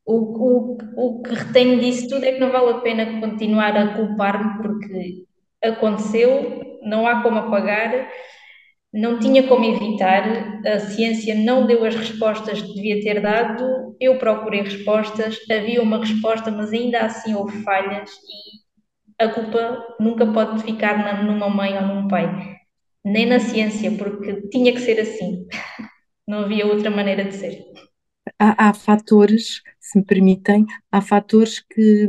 O, 0.05 0.15
o, 0.15 0.77
o 0.97 1.21
que 1.21 1.33
retenho 1.35 1.79
disso 1.79 2.09
tudo 2.09 2.25
é 2.25 2.33
que 2.33 2.39
não 2.39 2.51
vale 2.51 2.71
a 2.71 2.79
pena 2.79 3.21
continuar 3.21 3.77
a 3.77 3.95
culpar-me 3.95 4.61
porque 4.61 5.25
aconteceu, 5.63 6.79
não 6.81 7.07
há 7.07 7.21
como 7.21 7.39
apagar 7.39 8.09
não 8.93 9.19
tinha 9.19 9.47
como 9.47 9.65
evitar, 9.65 10.61
a 10.65 10.79
ciência 10.79 11.35
não 11.35 11.67
deu 11.67 11.85
as 11.85 11.95
respostas 11.95 12.61
que 12.61 12.73
devia 12.73 13.01
ter 13.01 13.21
dado, 13.21 13.95
eu 13.99 14.17
procurei 14.17 14.61
respostas, 14.61 15.37
havia 15.49 15.81
uma 15.81 15.99
resposta, 15.99 16.49
mas 16.49 16.73
ainda 16.73 17.01
assim 17.01 17.35
houve 17.35 17.61
falhas 17.63 18.09
e 18.09 19.23
a 19.23 19.29
culpa 19.29 19.95
nunca 19.99 20.25
pode 20.25 20.63
ficar 20.63 20.97
na, 20.97 21.21
numa 21.21 21.49
mãe 21.49 21.75
ou 21.77 21.83
num 21.83 22.07
pai, 22.07 22.57
nem 23.05 23.25
na 23.25 23.39
ciência, 23.39 23.91
porque 23.91 24.47
tinha 24.49 24.71
que 24.73 24.79
ser 24.79 24.99
assim, 24.99 25.45
não 26.27 26.39
havia 26.39 26.65
outra 26.65 26.89
maneira 26.89 27.25
de 27.25 27.35
ser. 27.35 27.63
Há, 28.39 28.69
há 28.69 28.73
fatores, 28.73 29.61
se 29.79 29.99
me 29.99 30.05
permitem, 30.05 30.65
há 30.91 31.01
fatores 31.01 31.59
que 31.59 32.07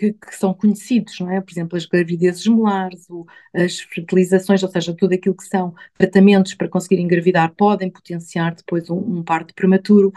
que, 0.00 0.12
que, 0.14 0.34
são 0.34 0.54
conhecidos, 0.54 1.20
não 1.20 1.30
é? 1.30 1.40
Por 1.42 1.52
exemplo, 1.52 1.76
as 1.76 1.84
gravidezes 1.84 2.46
molares, 2.46 3.06
as 3.54 3.80
fertilizações, 3.80 4.62
ou 4.62 4.70
seja, 4.70 4.94
tudo 4.96 5.12
aquilo 5.12 5.36
que 5.36 5.44
são 5.44 5.74
tratamentos 5.98 6.54
para 6.54 6.68
conseguir 6.68 7.00
engravidar 7.00 7.54
podem 7.54 7.90
potenciar 7.90 8.54
depois 8.54 8.88
um, 8.88 8.96
um 8.96 9.22
parto 9.22 9.54
prematuro. 9.54 10.10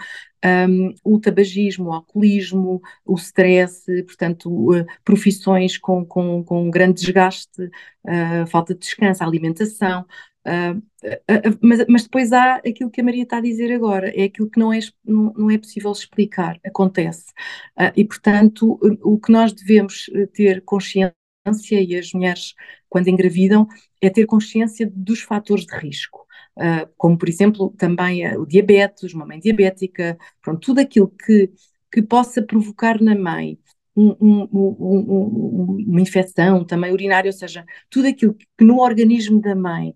Um, 0.45 0.93
o 1.03 1.19
tabagismo, 1.19 1.89
o 1.89 1.93
alcoolismo, 1.93 2.81
o 3.05 3.15
stress, 3.15 3.85
portanto, 4.03 4.49
uh, 4.49 4.85
profissões 5.03 5.77
com, 5.77 6.05
com, 6.05 6.43
com 6.43 6.69
grande 6.69 7.01
desgaste, 7.01 7.63
uh, 7.63 8.47
falta 8.47 8.73
de 8.73 8.81
descanso, 8.81 9.23
alimentação, 9.23 10.05
Uh, 10.45 10.77
uh, 10.77 11.57
mas, 11.61 11.85
mas, 11.87 12.03
depois 12.03 12.33
há 12.33 12.55
aquilo 12.55 12.91
que 12.91 12.99
a 12.99 13.03
Maria 13.03 13.23
está 13.23 13.37
a 13.37 13.41
dizer 13.41 13.71
agora, 13.71 14.09
é 14.09 14.23
aquilo 14.23 14.49
que 14.49 14.59
não 14.59 14.73
é, 14.73 14.79
não, 15.05 15.33
não 15.33 15.51
é 15.51 15.57
possível 15.57 15.91
explicar, 15.91 16.59
acontece. 16.65 17.25
Uh, 17.79 17.91
e, 17.95 18.05
portanto, 18.05 18.77
o, 18.81 19.13
o 19.13 19.19
que 19.19 19.31
nós 19.31 19.53
devemos 19.53 20.09
eh, 20.13 20.25
ter 20.27 20.61
consciência, 20.63 21.15
e 21.71 21.95
as 21.95 22.13
mulheres, 22.13 22.53
quando 22.89 23.07
engravidam, 23.07 23.67
é 24.01 24.09
ter 24.09 24.25
consciência 24.25 24.89
dos 24.93 25.21
fatores 25.21 25.65
de 25.65 25.75
risco. 25.77 26.25
como, 26.97 27.17
por 27.17 27.27
exemplo, 27.29 27.73
também 27.77 28.25
o 28.37 28.45
diabetes, 28.45 29.13
uma 29.13 29.25
mãe 29.25 29.39
diabética, 29.39 30.17
pronto, 30.41 30.59
tudo 30.61 30.79
aquilo 30.79 31.09
que, 31.09 31.51
que 31.91 32.01
possa 32.01 32.41
provocar 32.41 33.01
na 33.01 33.15
mãe 33.15 33.59
um, 33.95 34.15
um, 34.19 34.49
um, 34.53 35.77
uma 35.87 36.01
infecção 36.01 36.65
também 36.65 36.91
urinária, 36.91 37.29
ou 37.29 37.33
seja, 37.33 37.65
tudo 37.89 38.07
aquilo 38.07 38.33
que 38.33 38.47
no 38.63 38.79
organismo 38.79 39.39
da 39.41 39.55
mãe 39.55 39.95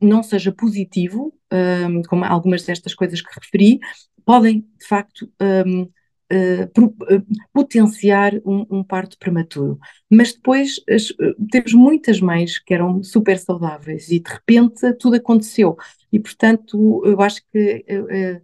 não 0.00 0.22
seja 0.22 0.52
positivo, 0.52 1.34
um, 1.52 2.02
como 2.02 2.24
algumas 2.24 2.64
destas 2.64 2.94
coisas 2.94 3.20
que 3.20 3.34
referi, 3.38 3.78
podem, 4.24 4.60
de 4.78 4.86
facto, 4.86 5.30
um, 5.66 5.88
Uh, 6.32 6.66
pro, 6.72 6.86
uh, 6.86 7.22
potenciar 7.52 8.32
um, 8.46 8.82
parto 8.82 9.18
prematuro. 9.18 9.78
Mas 10.10 10.32
depois 10.32 10.80
as, 10.88 11.10
uh, 11.10 11.34
temos 11.50 11.74
muitas 11.74 12.22
mães 12.22 12.58
que 12.58 12.72
eram 12.72 13.02
super 13.02 13.38
saudáveis 13.38 14.08
e 14.08 14.18
de 14.18 14.30
repente 14.30 14.94
tudo 14.94 15.16
aconteceu. 15.16 15.76
E 16.10 16.18
portanto, 16.18 17.02
eu 17.04 17.20
acho 17.20 17.42
que 17.52 17.84
é, 17.86 18.40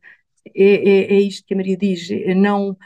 é, 0.55 1.15
é, 1.15 1.21
isto 1.23 1.47
que 1.47 1.55
a 1.55 1.57
Maria 1.57 1.79
diz: 1.79 2.11
não, 2.37 2.77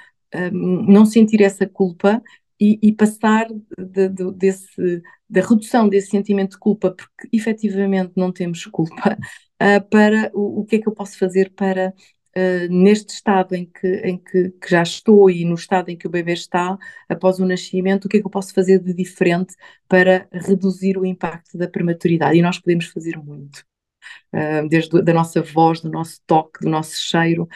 não 0.52 1.04
sentir 1.04 1.42
essa 1.42 1.66
culpa 1.66 2.22
e, 2.60 2.78
e 2.82 2.92
passar 2.92 3.46
de, 3.78 4.08
de, 4.08 4.32
desse, 4.32 5.02
da 5.28 5.40
redução 5.40 5.88
desse 5.88 6.10
sentimento 6.10 6.52
de 6.52 6.58
culpa, 6.58 6.90
porque 6.92 7.28
efetivamente 7.32 8.12
não 8.16 8.32
temos 8.32 8.64
culpa, 8.66 9.16
uh, 9.16 9.82
para 9.90 10.30
o, 10.34 10.60
o, 10.60 10.64
que 10.64 10.76
é 10.76 10.78
que 10.78 10.88
eu 10.88 10.92
posso 10.92 11.18
fazer 11.18 11.52
para, 11.54 11.92
uh, 12.36 12.72
neste 12.72 13.14
estado 13.14 13.54
em, 13.54 13.66
que, 13.66 13.88
em 14.04 14.18
que, 14.18 14.50
que, 14.50 14.70
já 14.70 14.82
estou 14.82 15.30
e 15.30 15.44
no 15.44 15.54
estado 15.54 15.90
em 15.90 15.96
que 15.96 16.06
o 16.06 16.10
bebê 16.10 16.32
está, 16.32 16.78
após 17.08 17.38
o 17.38 17.46
nascimento, 17.46 18.04
o 18.04 18.08
que 18.08 18.18
é 18.18 18.20
que 18.20 18.26
eu 18.26 18.30
posso 18.30 18.54
fazer 18.54 18.78
de 18.78 18.94
diferente 18.94 19.54
para 19.88 20.28
reduzir 20.32 20.98
o 20.98 21.06
impacto 21.06 21.56
da 21.58 21.68
prematuridade? 21.68 22.36
E 22.36 22.42
nós 22.42 22.58
podemos 22.58 22.86
fazer 22.86 23.16
muito. 23.16 23.64
Uh, 24.34 24.68
desde 24.68 24.98
a 24.98 25.14
nossa 25.14 25.42
voz, 25.42 25.80
do 25.80 25.90
nosso 25.90 26.20
toque, 26.26 26.60
do 26.60 26.70
nosso 26.70 26.96
cheiro, 27.00 27.48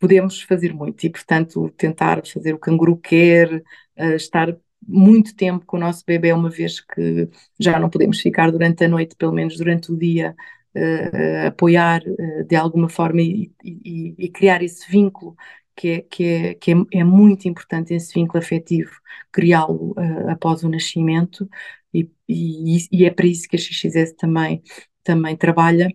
podemos 0.00 0.42
fazer 0.42 0.72
muito 0.72 1.04
e, 1.04 1.10
portanto, 1.10 1.70
tentar 1.76 2.26
fazer 2.26 2.54
o 2.54 2.58
canguru 2.58 2.96
quer, 2.96 3.52
uh, 3.52 4.14
estar 4.14 4.56
muito 4.86 5.34
tempo 5.34 5.66
com 5.66 5.76
o 5.76 5.80
nosso 5.80 6.04
bebê, 6.06 6.32
uma 6.32 6.50
vez 6.50 6.80
que 6.80 7.28
já 7.58 7.78
não 7.78 7.90
podemos 7.90 8.20
ficar 8.20 8.50
durante 8.50 8.84
a 8.84 8.88
noite, 8.88 9.16
pelo 9.16 9.32
menos 9.32 9.56
durante 9.56 9.92
o 9.92 9.96
dia, 9.96 10.34
uh, 10.74 11.48
apoiar 11.48 12.02
uh, 12.02 12.44
de 12.44 12.56
alguma 12.56 12.88
forma 12.88 13.20
e, 13.22 13.52
e, 13.62 14.14
e, 14.18 14.28
criar 14.30 14.62
esse 14.62 14.90
vínculo 14.90 15.36
que 15.76 15.88
é, 15.88 16.00
que 16.02 16.24
é, 16.24 16.54
que 16.54 16.72
é, 16.72 16.74
é 17.00 17.04
muito 17.04 17.48
importante, 17.48 17.94
esse 17.94 18.12
vínculo 18.14 18.42
afetivo, 18.42 18.90
criá-lo 19.30 19.94
após 20.28 20.64
o 20.64 20.68
nascimento. 20.68 21.48
E, 21.94 22.10
e, 22.28 23.04
é 23.04 23.10
para 23.10 23.26
isso 23.26 23.48
que 23.48 23.56
a 23.56 23.58
XXS 23.58 24.14
também, 24.16 24.62
também 25.04 25.36
trabalha, 25.36 25.88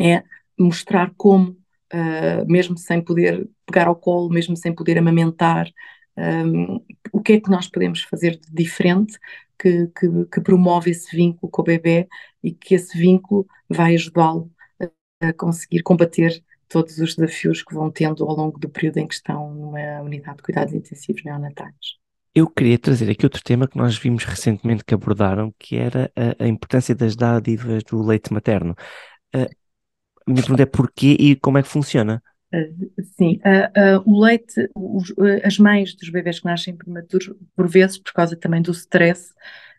é 0.00 0.22
mostrar 0.58 1.12
como 1.16 1.56
uh, 1.92 2.50
mesmo 2.50 2.76
sem 2.76 3.00
poder 3.00 3.48
pegar 3.66 3.86
ao 3.86 3.96
colo, 3.96 4.28
mesmo 4.28 4.56
sem 4.56 4.74
poder 4.74 4.98
amamentar, 4.98 5.68
um, 6.16 6.80
o 7.12 7.20
que 7.20 7.34
é 7.34 7.40
que 7.40 7.50
nós 7.50 7.68
podemos 7.68 8.02
fazer 8.02 8.38
de 8.38 8.52
diferente 8.52 9.18
que, 9.58 9.86
que, 9.88 10.24
que 10.26 10.40
promove 10.40 10.90
esse 10.90 11.14
vínculo 11.14 11.50
com 11.50 11.62
o 11.62 11.64
bebê 11.64 12.08
e 12.42 12.52
que 12.52 12.74
esse 12.74 12.96
vínculo 12.98 13.46
vai 13.68 13.94
ajudá-lo 13.94 14.50
a, 15.20 15.32
conseguir 15.32 15.82
combater 15.82 16.42
todos 16.68 16.98
os 16.98 17.14
desafios 17.14 17.62
que 17.62 17.74
vão 17.74 17.90
tendo 17.90 18.24
ao 18.24 18.34
longo 18.34 18.58
do 18.58 18.68
período 18.68 18.98
em 18.98 19.06
que 19.06 19.14
estão 19.14 19.54
numa 19.54 20.00
unidade 20.00 20.38
de 20.38 20.42
cuidados 20.42 20.74
intensivos 20.74 21.22
neonatais. 21.22 22.02
Eu 22.34 22.48
queria 22.48 22.78
trazer 22.78 23.10
aqui 23.10 23.26
outro 23.26 23.42
tema 23.42 23.68
que 23.68 23.76
nós 23.76 23.96
vimos 23.98 24.24
recentemente 24.24 24.82
que 24.82 24.94
abordaram, 24.94 25.54
que 25.58 25.76
era 25.76 26.10
a, 26.16 26.44
a 26.44 26.48
importância 26.48 26.94
das 26.94 27.14
dádivas 27.14 27.82
do 27.84 28.02
leite 28.02 28.32
materno. 28.32 28.74
Uh, 29.34 29.46
a 30.26 30.30
minha 30.30 30.42
pergunta 30.42 30.62
é 30.62 30.66
porquê 30.66 31.16
e 31.18 31.36
como 31.36 31.58
é 31.58 31.62
que 31.62 31.68
funciona? 31.68 32.22
Uh, 32.54 33.02
sim, 33.16 33.40
uh, 33.44 33.98
uh, 33.98 34.10
o 34.10 34.20
leite, 34.22 34.68
os, 34.74 35.12
as 35.42 35.58
mães 35.58 35.94
dos 35.94 36.10
bebês 36.10 36.38
que 36.38 36.44
nascem 36.44 36.76
prematuros, 36.76 37.32
por 37.56 37.66
vezes, 37.66 37.98
por 37.98 38.12
causa 38.12 38.36
também 38.36 38.60
do 38.60 38.72
stress, 38.72 39.32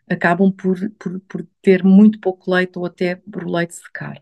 acabam 0.08 0.50
por, 0.50 0.76
por, 0.98 1.20
por 1.20 1.46
ter 1.62 1.84
muito 1.84 2.18
pouco 2.20 2.50
leite 2.52 2.78
ou 2.78 2.84
até 2.84 3.16
por 3.16 3.48
leite 3.48 3.74
secar. 3.74 4.20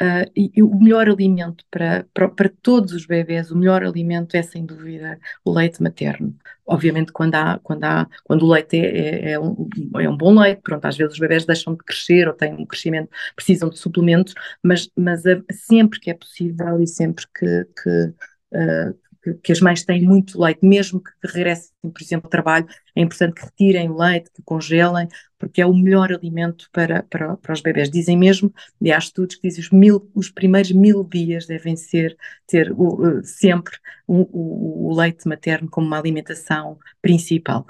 Uh, 0.00 0.28
e, 0.34 0.50
e, 0.56 0.62
o 0.62 0.74
melhor 0.76 1.08
alimento 1.08 1.64
para, 1.70 2.04
para, 2.12 2.28
para, 2.28 2.52
todos 2.60 2.92
os 2.92 3.06
bebés, 3.06 3.52
o 3.52 3.56
melhor 3.56 3.84
alimento 3.84 4.36
é 4.36 4.42
sem 4.42 4.66
dúvida 4.66 5.20
o 5.44 5.52
leite 5.52 5.80
materno. 5.80 6.34
Obviamente, 6.66 7.12
quando, 7.12 7.36
há, 7.36 7.60
quando, 7.62 7.84
há, 7.84 8.08
quando 8.24 8.42
o 8.42 8.50
leite 8.52 8.76
é, 8.76 8.86
é, 8.86 9.30
é, 9.32 9.40
um, 9.40 9.68
é 10.00 10.08
um 10.08 10.16
bom 10.16 10.36
leite, 10.36 10.62
pronto, 10.62 10.84
às 10.84 10.96
vezes 10.96 11.14
os 11.14 11.20
bebés 11.20 11.44
deixam 11.46 11.74
de 11.74 11.84
crescer 11.84 12.26
ou 12.26 12.34
têm 12.34 12.54
um 12.54 12.66
crescimento, 12.66 13.08
precisam 13.36 13.68
de 13.70 13.78
suplementos, 13.78 14.34
mas, 14.62 14.90
mas 14.96 15.24
a, 15.26 15.40
sempre 15.52 16.00
que 16.00 16.10
é 16.10 16.14
possível 16.14 16.80
e 16.80 16.86
sempre 16.88 17.24
que, 17.32 17.64
que 17.80 18.14
uh, 18.54 18.98
que, 19.24 19.34
que, 19.34 19.52
as 19.52 19.60
mães 19.60 19.82
têm 19.82 20.02
muito 20.02 20.38
leite, 20.38 20.60
mesmo 20.62 21.02
que 21.02 21.10
regressem, 21.24 21.72
por 21.82 22.02
exemplo, 22.02 22.26
ao 22.26 22.30
trabalho, 22.30 22.66
é 22.94 23.00
importante 23.00 23.34
que 23.34 23.44
retirem 23.46 23.88
o 23.88 23.96
leite, 23.96 24.30
que 24.34 24.42
congelem, 24.42 25.08
porque 25.38 25.62
é 25.62 25.66
o 25.66 25.72
melhor 25.74 26.12
alimento 26.12 26.68
para, 26.70 27.02
para, 27.04 27.36
para 27.38 27.52
os 27.54 27.62
bebés. 27.62 27.90
Dizem 27.90 28.18
mesmo, 28.18 28.52
e 28.80 28.92
há 28.92 28.98
estudos 28.98 29.36
que 29.36 29.48
dizem 29.48 29.64
os, 29.64 29.70
mil, 29.70 30.10
os 30.14 30.30
primeiros 30.30 30.72
mil 30.72 31.02
dias 31.02 31.46
devem 31.46 31.74
ser, 31.74 32.14
ter 32.46 32.70
uh, 32.72 33.24
sempre 33.24 33.76
o, 34.06 34.20
o, 34.30 34.90
o 34.90 34.94
leite 34.94 35.26
materno 35.26 35.70
como 35.70 35.86
uma 35.86 35.98
alimentação 35.98 36.78
principal 37.00 37.66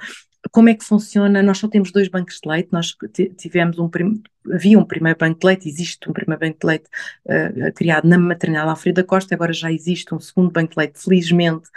como 0.51 0.69
é 0.69 0.75
que 0.75 0.85
funciona? 0.85 1.43
Nós 1.43 1.59
só 1.59 1.69
temos 1.69 1.91
dois 1.91 2.09
bancos 2.09 2.41
de 2.43 2.49
leite, 2.49 2.69
nós 2.73 2.97
tivemos 3.37 3.79
um 3.79 3.91
havia 4.53 4.79
um 4.79 4.85
primeiro 4.85 5.19
banco 5.19 5.41
de 5.41 5.47
leite, 5.47 5.69
existe 5.69 6.09
um 6.09 6.13
primeiro 6.13 6.41
banco 6.41 6.59
de 6.61 6.67
leite 6.67 6.85
uh, 7.27 7.73
criado 7.75 8.07
na 8.07 8.19
maternidade 8.19 8.69
Alfredo 8.69 8.97
da 8.97 9.07
Costa, 9.07 9.35
agora 9.35 9.53
já 9.53 9.73
existe 9.73 10.15
um 10.15 10.21
segundo 10.21 10.51
banco 10.51 10.73
de 10.73 10.79
leite, 10.79 11.03
felizmente, 11.03 11.69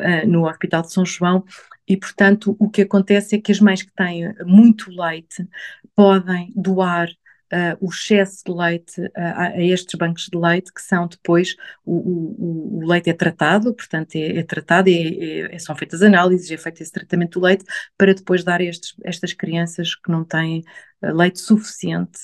uh, 0.00 0.26
no 0.26 0.46
Hospital 0.46 0.82
de 0.82 0.92
São 0.92 1.06
João, 1.06 1.44
e 1.88 1.96
portanto 1.96 2.54
o 2.58 2.68
que 2.68 2.82
acontece 2.82 3.36
é 3.36 3.40
que 3.40 3.52
as 3.52 3.60
mães 3.60 3.82
que 3.82 3.92
têm 3.92 4.32
muito 4.44 4.90
leite 4.90 5.48
podem 5.94 6.52
doar 6.54 7.08
uh, 7.52 7.76
o 7.80 7.90
excesso 7.90 8.42
de 8.44 8.52
leite 8.52 9.00
uh, 9.00 9.10
a, 9.14 9.60
estes 9.60 9.94
bancos 9.98 10.28
de 10.32 10.38
leite, 10.38 10.72
que 10.72 10.80
são 10.80 11.06
depois, 11.06 11.54
o, 11.84 11.94
o, 11.94 12.78
o 12.78 12.86
leite 12.86 13.10
é 13.10 13.12
tratado, 13.12 13.74
portanto 13.74 14.16
é, 14.16 14.38
é 14.38 14.42
tratado, 14.42 14.88
é, 14.88 15.54
é, 15.54 15.58
são 15.58 15.76
feitas 15.76 16.02
análises, 16.02 16.50
é 16.50 16.56
feito 16.56 16.82
esse 16.82 16.92
tratamento 16.92 17.38
do 17.38 17.46
leite, 17.46 17.64
para 17.96 18.14
depois 18.14 18.42
dar 18.42 18.60
a 18.60 18.64
estes, 18.64 18.94
estas 19.04 19.32
crianças 19.32 19.94
que 19.94 20.10
não 20.10 20.24
têm 20.24 20.64
uh, 21.02 21.14
leite 21.14 21.40
suficiente 21.40 22.20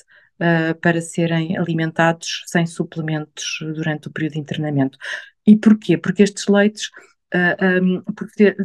para 0.81 1.01
serem 1.01 1.57
alimentados 1.57 2.43
sem 2.45 2.65
suplementos 2.65 3.59
durante 3.75 4.07
o 4.07 4.09
período 4.09 4.35
de 4.35 4.39
internamento. 4.39 4.97
E 5.45 5.53
porquê? 5.53 5.97
Porque 5.97 6.23
estes 6.23 6.47
leites 6.47 6.89
uh, 7.33 7.83
um, 7.83 8.01
porque 8.13 8.55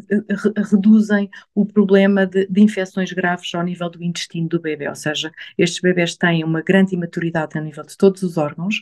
reduzem 0.71 1.31
o 1.55 1.67
problema 1.67 2.27
de, 2.27 2.47
de, 2.47 2.61
infecções 2.61 3.13
graves 3.13 3.55
ao 3.55 3.63
nível 3.63 3.91
do 3.91 4.03
intestino 4.03 4.49
do 4.49 4.61
bebê, 4.61 4.89
ou 4.89 4.95
seja, 4.95 5.33
estes 5.57 5.81
bebés 5.81 6.17
têm 6.17 6.45
uma 6.45 6.63
grande 6.63 6.95
imaturidade 6.95 7.59
a 7.59 7.61
nível 7.61 7.85
de 7.85 7.97
todos 7.97 8.23
os 8.23 8.37
órgãos 8.37 8.79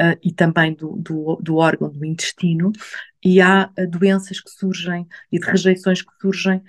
uh, 0.00 0.18
e 0.22 0.32
também 0.32 0.74
do, 0.74 0.96
do, 0.96 1.36
do, 1.36 1.56
órgão 1.56 1.90
do 1.90 2.04
intestino, 2.04 2.72
e 3.24 3.40
há 3.40 3.70
uh, 3.78 3.86
doenças 3.88 4.40
que 4.40 4.50
surgem 4.50 5.06
e 5.30 5.38
de 5.38 5.46
rejeições 5.46 6.02
que 6.02 6.12
surgem 6.20 6.62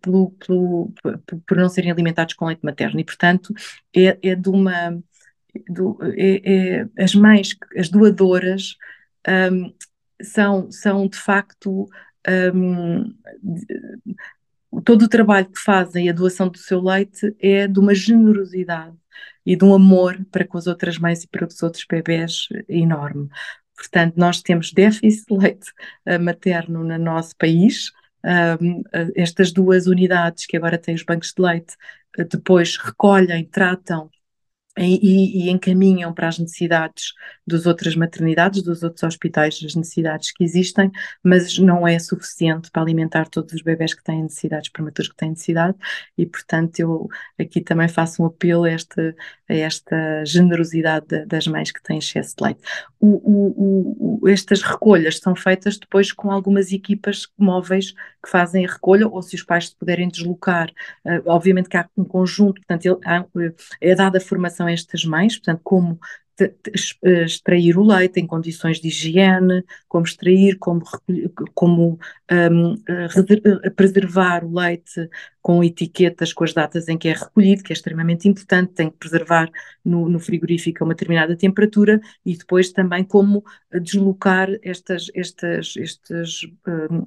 pelo, 0.00 0.30
pelo, 0.30 0.90
por, 1.02 1.20
por 1.46 1.56
não 1.58 1.68
serem 1.68 1.90
alimentados 1.90 2.32
com 2.32 2.46
leite 2.46 2.64
materno, 2.64 2.98
e 2.98 3.04
portanto 3.04 3.52
é, 3.94 4.18
é 4.22 4.34
de 4.34 4.48
uma. 4.48 4.98
Do, 5.68 5.98
é, 6.16 6.40
é, 6.44 6.88
as 6.98 7.14
mães, 7.14 7.54
as 7.76 7.90
doadoras, 7.90 8.76
um, 9.52 9.72
são, 10.22 10.70
são 10.70 11.08
de 11.08 11.18
facto 11.18 11.88
um, 12.54 13.14
todo 14.84 15.02
o 15.02 15.08
trabalho 15.08 15.46
que 15.46 15.60
fazem, 15.60 16.08
a 16.08 16.12
doação 16.12 16.48
do 16.48 16.58
seu 16.58 16.80
leite, 16.80 17.34
é 17.40 17.66
de 17.66 17.78
uma 17.78 17.94
generosidade 17.94 18.96
e 19.44 19.56
de 19.56 19.64
um 19.64 19.72
amor 19.72 20.18
para 20.30 20.46
com 20.46 20.58
as 20.58 20.66
outras 20.66 20.98
mães 20.98 21.22
e 21.22 21.28
para 21.28 21.46
os 21.46 21.62
outros 21.62 21.84
bebés 21.88 22.48
enorme. 22.68 23.28
Portanto, 23.76 24.14
nós 24.16 24.42
temos 24.42 24.72
déficit 24.72 25.26
de 25.28 25.36
leite 25.36 25.70
uh, 26.06 26.20
materno 26.20 26.82
no 26.82 26.98
nosso 26.98 27.36
país. 27.36 27.92
Um, 28.24 28.80
uh, 28.80 29.12
estas 29.14 29.52
duas 29.52 29.86
unidades 29.86 30.46
que 30.46 30.56
agora 30.56 30.78
têm 30.78 30.94
os 30.94 31.04
bancos 31.04 31.32
de 31.36 31.42
leite, 31.42 31.74
uh, 32.18 32.24
depois 32.24 32.76
recolhem, 32.76 33.44
tratam 33.44 34.10
e, 34.78 35.46
e, 35.46 35.50
encaminham 35.50 36.12
para 36.12 36.28
as 36.28 36.38
necessidades 36.38 37.14
das 37.46 37.64
outras 37.64 37.96
maternidades, 37.96 38.62
dos 38.62 38.82
outros 38.82 39.02
hospitais, 39.02 39.58
as 39.64 39.74
necessidades 39.74 40.32
que 40.32 40.44
existem, 40.44 40.90
mas 41.22 41.58
não 41.58 41.86
é 41.86 41.98
suficiente 41.98 42.70
para 42.70 42.82
alimentar 42.82 43.28
todos 43.28 43.54
os 43.54 43.62
bebés 43.62 43.94
que 43.94 44.02
têm 44.02 44.22
necessidades, 44.22 44.68
prematuros 44.68 45.10
que 45.10 45.16
têm 45.16 45.30
necessidade, 45.30 45.76
e 46.18 46.26
portanto 46.26 46.78
eu 46.78 47.08
aqui 47.40 47.60
também 47.60 47.88
faço 47.88 48.22
um 48.22 48.26
apelo 48.26 48.64
a 48.64 48.70
esta, 48.70 49.14
a 49.48 49.54
esta 49.54 50.24
generosidade 50.24 51.06
de, 51.06 51.24
das 51.24 51.46
mães 51.46 51.70
que 51.70 51.82
têm 51.82 51.98
excesso 51.98 52.36
de 52.36 52.44
leite. 52.44 52.60
O, 53.00 53.06
o, 53.06 54.18
o, 54.22 54.28
estas 54.28 54.62
recolhas 54.62 55.18
são 55.18 55.34
feitas 55.34 55.78
depois 55.78 56.12
com 56.12 56.30
algumas 56.30 56.72
equipas 56.72 57.28
móveis 57.38 57.92
que 58.22 58.30
fazem 58.30 58.66
a 58.66 58.70
recolha, 58.70 59.08
ou 59.08 59.22
se 59.22 59.36
os 59.36 59.42
pais 59.42 59.68
se 59.68 59.76
puderem 59.76 60.08
deslocar, 60.08 60.68
uh, 61.04 61.22
obviamente 61.26 61.68
que 61.68 61.76
há 61.76 61.88
um 61.96 62.04
conjunto, 62.04 62.60
portanto 62.60 62.84
ele, 62.84 62.98
há, 63.04 63.24
é 63.80 63.94
dada 63.94 64.18
a 64.18 64.20
formação 64.20 64.65
a 64.66 64.72
estas 64.72 65.04
mães, 65.04 65.36
portanto, 65.36 65.60
como 65.64 65.98
eh, 66.38 67.24
extrair 67.24 67.78
o 67.78 67.84
leite 67.84 68.20
em 68.20 68.26
condições 68.26 68.78
de 68.78 68.88
higiene, 68.88 69.64
como 69.88 70.04
extrair, 70.04 70.58
como, 70.58 70.82
como 71.54 71.98
um, 72.30 72.74
eh, 72.86 73.70
preservar 73.70 74.44
o 74.44 74.54
leite 74.54 75.08
com 75.40 75.64
etiquetas 75.64 76.34
com 76.34 76.44
as 76.44 76.52
datas 76.52 76.88
em 76.88 76.98
que 76.98 77.08
é 77.08 77.12
recolhido, 77.14 77.62
que 77.62 77.72
é 77.72 77.74
extremamente 77.74 78.28
importante, 78.28 78.74
tem 78.74 78.90
que 78.90 78.98
preservar 78.98 79.50
no, 79.82 80.10
no 80.10 80.20
frigorífico 80.20 80.82
a 80.82 80.86
uma 80.86 80.94
determinada 80.94 81.36
temperatura 81.36 82.00
e 82.24 82.36
depois 82.36 82.70
também 82.70 83.02
como 83.02 83.42
deslocar 83.80 84.50
estas, 84.62 85.10
estas, 85.14 85.74
estes 85.76 86.40
um, 86.66 87.04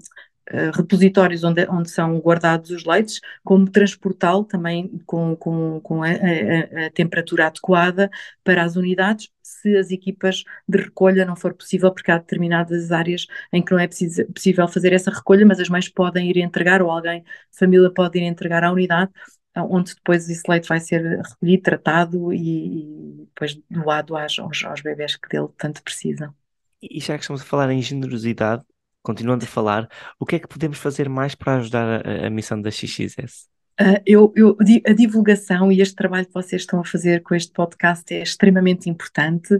eh, 0.51 0.71
repositórios 0.73 1.43
onde, 1.43 1.67
onde 1.69 1.91
são 1.91 2.17
guardados 2.19 2.71
os 2.71 2.83
leites, 2.83 3.19
como 3.43 3.69
transportá-lo 3.69 4.43
também 4.43 4.99
com, 5.05 5.35
com, 5.35 5.79
com 5.81 6.01
a, 6.03 6.07
a, 6.09 6.87
a, 6.87 6.89
temperatura 6.91 7.47
adequada 7.47 8.09
para 8.43 8.63
as 8.63 8.75
unidades, 8.75 9.29
se 9.43 9.77
as 9.77 9.91
equipas 9.91 10.43
de 10.67 10.79
recolha 10.79 11.23
não 11.23 11.35
for 11.35 11.53
possível, 11.53 11.91
porque 11.93 12.11
há 12.11 12.17
determinadas 12.17 12.91
áreas 12.91 13.27
em 13.53 13.63
que 13.63 13.71
não 13.71 13.79
é 13.79 13.87
preciso, 13.87 14.25
possível 14.33 14.67
fazer 14.67 14.91
essa 14.91 15.11
recolha, 15.11 15.45
mas 15.45 15.59
as 15.59 15.69
mães 15.69 15.87
podem 15.87 16.29
ir 16.29 16.37
entregar, 16.37 16.81
ou 16.81 16.89
alguém, 16.89 17.23
família 17.51 17.91
pode 17.91 18.17
ir 18.17 18.23
entregar 18.23 18.63
à 18.63 18.71
unidade, 18.71 19.11
onde 19.55 19.93
depois 19.93 20.27
esse 20.29 20.49
leite 20.49 20.67
vai 20.67 20.79
ser 20.79 21.01
recolhido, 21.21 21.63
tratado 21.63 22.33
e, 22.33 23.21
e 23.21 23.25
depois 23.25 23.59
doado 23.69 24.17
aos, 24.17 24.39
aos 24.39 24.81
bebés 24.81 25.15
que 25.15 25.29
dele 25.29 25.49
tanto 25.57 25.83
precisam. 25.83 26.33
E 26.81 26.99
já 26.99 27.15
que 27.15 27.21
estamos 27.21 27.41
a 27.41 27.45
falar 27.45 27.69
em 27.71 27.81
generosidade, 27.81 28.63
continuando 29.01 29.45
a 29.45 29.47
falar, 29.47 29.89
o 30.19 30.25
que 30.25 30.35
é 30.35 30.39
que 30.39 30.47
podemos 30.47 30.77
fazer 30.77 31.09
mais 31.09 31.35
para 31.35 31.57
ajudar 31.57 32.05
a, 32.05 32.27
a 32.27 32.29
missão 32.29 32.61
da 32.61 32.71
XXS? 32.71 33.49
Uh, 33.81 33.95
eu, 34.05 34.33
eu, 34.35 34.57
a 34.85 34.91
divulgação 34.91 35.71
e 35.71 35.79
este 35.79 35.95
trabalho 35.95 36.25
que 36.25 36.33
vocês 36.33 36.63
estão 36.63 36.81
a 36.81 36.83
fazer 36.83 37.23
com 37.23 37.33
este 37.33 37.53
podcast 37.53 38.13
é 38.13 38.21
extremamente 38.21 38.89
importante. 38.89 39.53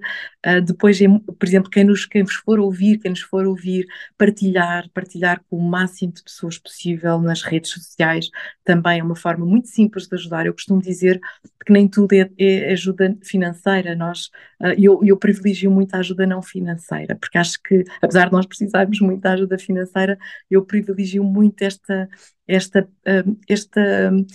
Uh, 0.46 0.62
depois, 0.62 1.00
por 1.00 1.48
exemplo, 1.48 1.70
quem 1.70 1.86
nos, 1.86 2.06
quem 2.06 2.24
vos 2.24 2.34
for 2.34 2.60
ouvir, 2.60 2.98
quem 2.98 3.12
nos 3.12 3.22
for 3.22 3.48
ouvir, 3.48 3.88
partilhar, 4.18 4.90
partilhar 4.94 5.42
com 5.50 5.56
o 5.56 5.62
máximo 5.62 6.12
de 6.12 6.22
pessoas 6.22 6.58
possível 6.58 7.18
nas 7.22 7.44
redes 7.44 7.72
sociais, 7.72 8.30
também 8.66 9.00
é 9.00 9.04
uma 9.04 9.16
forma 9.16 9.46
muito 9.46 9.70
simples 9.70 10.06
de 10.06 10.16
ajudar. 10.16 10.46
Eu 10.46 10.54
costumo 10.54 10.82
dizer 10.82 11.22
que 11.66 11.74
nem 11.74 11.88
tudo 11.88 12.14
é, 12.14 12.30
é 12.38 12.72
ajuda 12.72 13.18
financeira. 13.24 13.96
Nós, 13.96 14.28
uh, 14.62 14.74
eu, 14.78 15.02
eu 15.04 15.18
privilegio 15.18 15.70
muito 15.72 15.94
a 15.96 16.00
ajuda 16.00 16.26
não 16.26 16.42
financeira, 16.42 17.16
porque 17.16 17.38
acho 17.38 17.62
que, 17.62 17.84
apesar 18.02 18.28
de 18.28 18.34
nós 18.34 18.46
precisarmos 18.46 19.00
muito 19.02 19.22
da 19.22 19.34
ajuda 19.34 19.58
financeira, 19.58 20.18
eu 20.50 20.66
privilegio 20.66 21.24
muito 21.24 21.62
esta 21.62 22.10
esta, 22.48 22.90
hum, 23.08 23.38
esta 23.48 24.12
hum, 24.12 24.26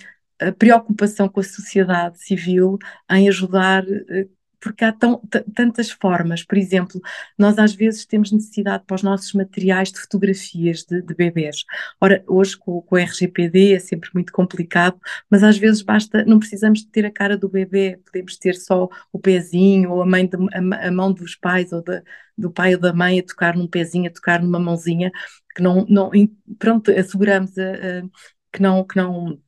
preocupação 0.58 1.28
com 1.28 1.40
a 1.40 1.42
sociedade 1.42 2.20
civil 2.20 2.78
em 3.10 3.28
ajudar 3.28 3.84
porque 4.64 4.82
há 4.82 4.92
tão, 4.92 5.20
tantas 5.54 5.90
formas. 5.90 6.42
Por 6.42 6.56
exemplo, 6.56 6.98
nós 7.38 7.58
às 7.58 7.74
vezes 7.74 8.06
temos 8.06 8.32
necessidade 8.32 8.82
para 8.86 8.94
os 8.94 9.02
nossos 9.02 9.34
materiais 9.34 9.92
de 9.92 10.00
fotografias 10.00 10.84
de, 10.84 11.02
de 11.02 11.14
bebês. 11.14 11.64
Ora, 12.00 12.24
hoje 12.26 12.56
com, 12.56 12.80
com 12.80 12.96
o 12.96 12.98
RGPD 12.98 13.74
é 13.74 13.78
sempre 13.78 14.08
muito 14.14 14.32
complicado, 14.32 14.98
mas 15.30 15.42
às 15.42 15.58
vezes 15.58 15.82
basta, 15.82 16.24
não 16.24 16.38
precisamos 16.38 16.80
de 16.80 16.86
ter 16.86 17.04
a 17.04 17.10
cara 17.10 17.36
do 17.36 17.46
bebê, 17.46 18.00
podemos 18.06 18.38
ter 18.38 18.54
só 18.54 18.88
o 19.12 19.18
pezinho 19.18 19.92
ou 19.92 20.02
a, 20.02 20.06
mãe 20.06 20.26
de, 20.26 20.36
a, 20.54 20.88
a 20.88 20.90
mão 20.90 21.12
dos 21.12 21.36
pais 21.36 21.70
ou 21.70 21.82
de, 21.82 22.02
do 22.36 22.50
pai 22.50 22.74
ou 22.74 22.80
da 22.80 22.94
mãe 22.94 23.20
a 23.20 23.22
tocar 23.22 23.54
num 23.54 23.68
pezinho, 23.68 24.08
a 24.08 24.12
tocar 24.12 24.42
numa 24.42 24.58
mãozinha, 24.58 25.12
que 25.54 25.62
não, 25.62 25.84
não 25.90 26.10
pronto, 26.58 26.90
asseguramos 26.90 27.58
a, 27.58 27.70
a, 27.72 28.02
que 28.50 28.62
não, 28.62 28.82
que 28.82 28.96
não 28.96 29.38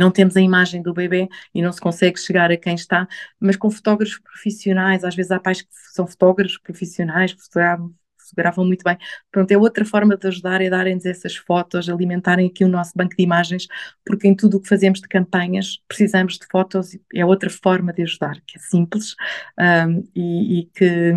não 0.00 0.10
temos 0.10 0.36
a 0.36 0.40
imagem 0.40 0.82
do 0.82 0.92
bebê 0.94 1.28
e 1.54 1.62
não 1.62 1.72
se 1.72 1.80
consegue 1.80 2.18
chegar 2.18 2.50
a 2.50 2.56
quem 2.56 2.74
está, 2.74 3.06
mas 3.38 3.56
com 3.56 3.70
fotógrafos 3.70 4.18
profissionais, 4.18 5.04
às 5.04 5.14
vezes 5.14 5.30
há 5.30 5.38
pais 5.38 5.62
que 5.62 5.68
são 5.94 6.06
fotógrafos 6.06 6.58
profissionais, 6.58 7.34
que 7.34 7.42
fotogravam 7.42 8.64
muito 8.64 8.82
bem. 8.82 8.96
Pronto, 9.30 9.50
é 9.52 9.58
outra 9.58 9.84
forma 9.84 10.16
de 10.16 10.26
ajudar, 10.28 10.60
é 10.62 10.70
darem-nos 10.70 11.04
essas 11.04 11.36
fotos, 11.36 11.88
alimentarem 11.88 12.48
aqui 12.48 12.64
o 12.64 12.68
nosso 12.68 12.92
banco 12.96 13.14
de 13.14 13.22
imagens, 13.22 13.66
porque 14.04 14.26
em 14.26 14.34
tudo 14.34 14.56
o 14.56 14.60
que 14.60 14.68
fazemos 14.68 15.00
de 15.00 15.08
campanhas 15.08 15.82
precisamos 15.86 16.38
de 16.38 16.46
fotos, 16.50 16.96
é 17.14 17.24
outra 17.24 17.50
forma 17.50 17.92
de 17.92 18.02
ajudar, 18.02 18.40
que 18.46 18.56
é 18.56 18.60
simples 18.60 19.14
um, 19.58 20.02
e, 20.14 20.60
e 20.60 20.64
que 20.74 21.12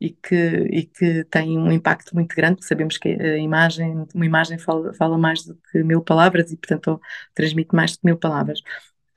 e 0.00 0.10
que, 0.10 0.34
e 0.34 0.84
que 0.84 1.24
tem 1.24 1.58
um 1.58 1.72
impacto 1.72 2.14
muito 2.14 2.34
grande, 2.34 2.64
sabemos 2.64 2.98
que 2.98 3.08
a 3.08 3.38
imagem, 3.38 4.06
uma 4.14 4.26
imagem 4.26 4.58
fala, 4.58 4.92
fala 4.94 5.16
mais 5.16 5.44
do 5.44 5.58
que 5.70 5.82
mil 5.82 6.02
palavras 6.02 6.52
e, 6.52 6.56
portanto, 6.56 7.00
transmite 7.34 7.74
mais 7.74 7.92
do 7.92 8.00
que 8.00 8.06
mil 8.06 8.16
palavras. 8.16 8.60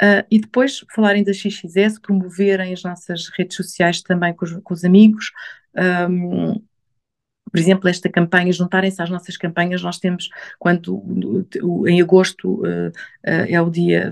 Uh, 0.02 0.24
e 0.32 0.40
depois 0.40 0.86
falarem 0.96 1.24
da 1.24 1.34
XXS, 1.34 2.00
promoverem 2.02 2.72
as 2.72 2.84
nossas 2.84 3.28
redes 3.38 3.58
sociais 3.58 4.02
também 4.02 4.34
com 4.34 4.46
os, 4.46 4.56
com 4.64 4.74
os 4.74 4.86
amigos, 4.86 5.32
um, 6.10 6.62
por 7.52 7.60
exemplo, 7.60 7.90
esta 7.90 8.10
campanha, 8.10 8.52
juntarem-se 8.52 9.02
às 9.02 9.10
nossas 9.10 9.38
campanhas, 9.38 9.82
nós 9.82 9.98
temos, 10.00 10.30
quando 10.58 11.04
em 11.88 12.02
agosto 12.02 12.62
uh, 12.62 12.90
uh, 12.90 12.92
é 13.24 13.62
o 13.62 13.70
dia, 13.70 14.12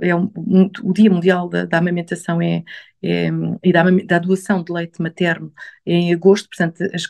é 0.00 0.14
um, 0.14 0.30
um, 0.36 0.70
o 0.82 0.92
dia 0.92 1.10
mundial 1.10 1.48
da, 1.48 1.64
da 1.64 1.78
amamentação 1.78 2.40
é, 2.40 2.62
é, 3.02 3.28
e 3.62 3.72
da, 3.72 3.84
da, 4.06 4.18
doação 4.18 4.62
de 4.62 4.72
leite 4.72 5.00
materno 5.00 5.52
é 5.86 5.92
em 5.92 6.12
agosto, 6.12 6.48
portanto, 6.48 6.82
as, 6.94 7.06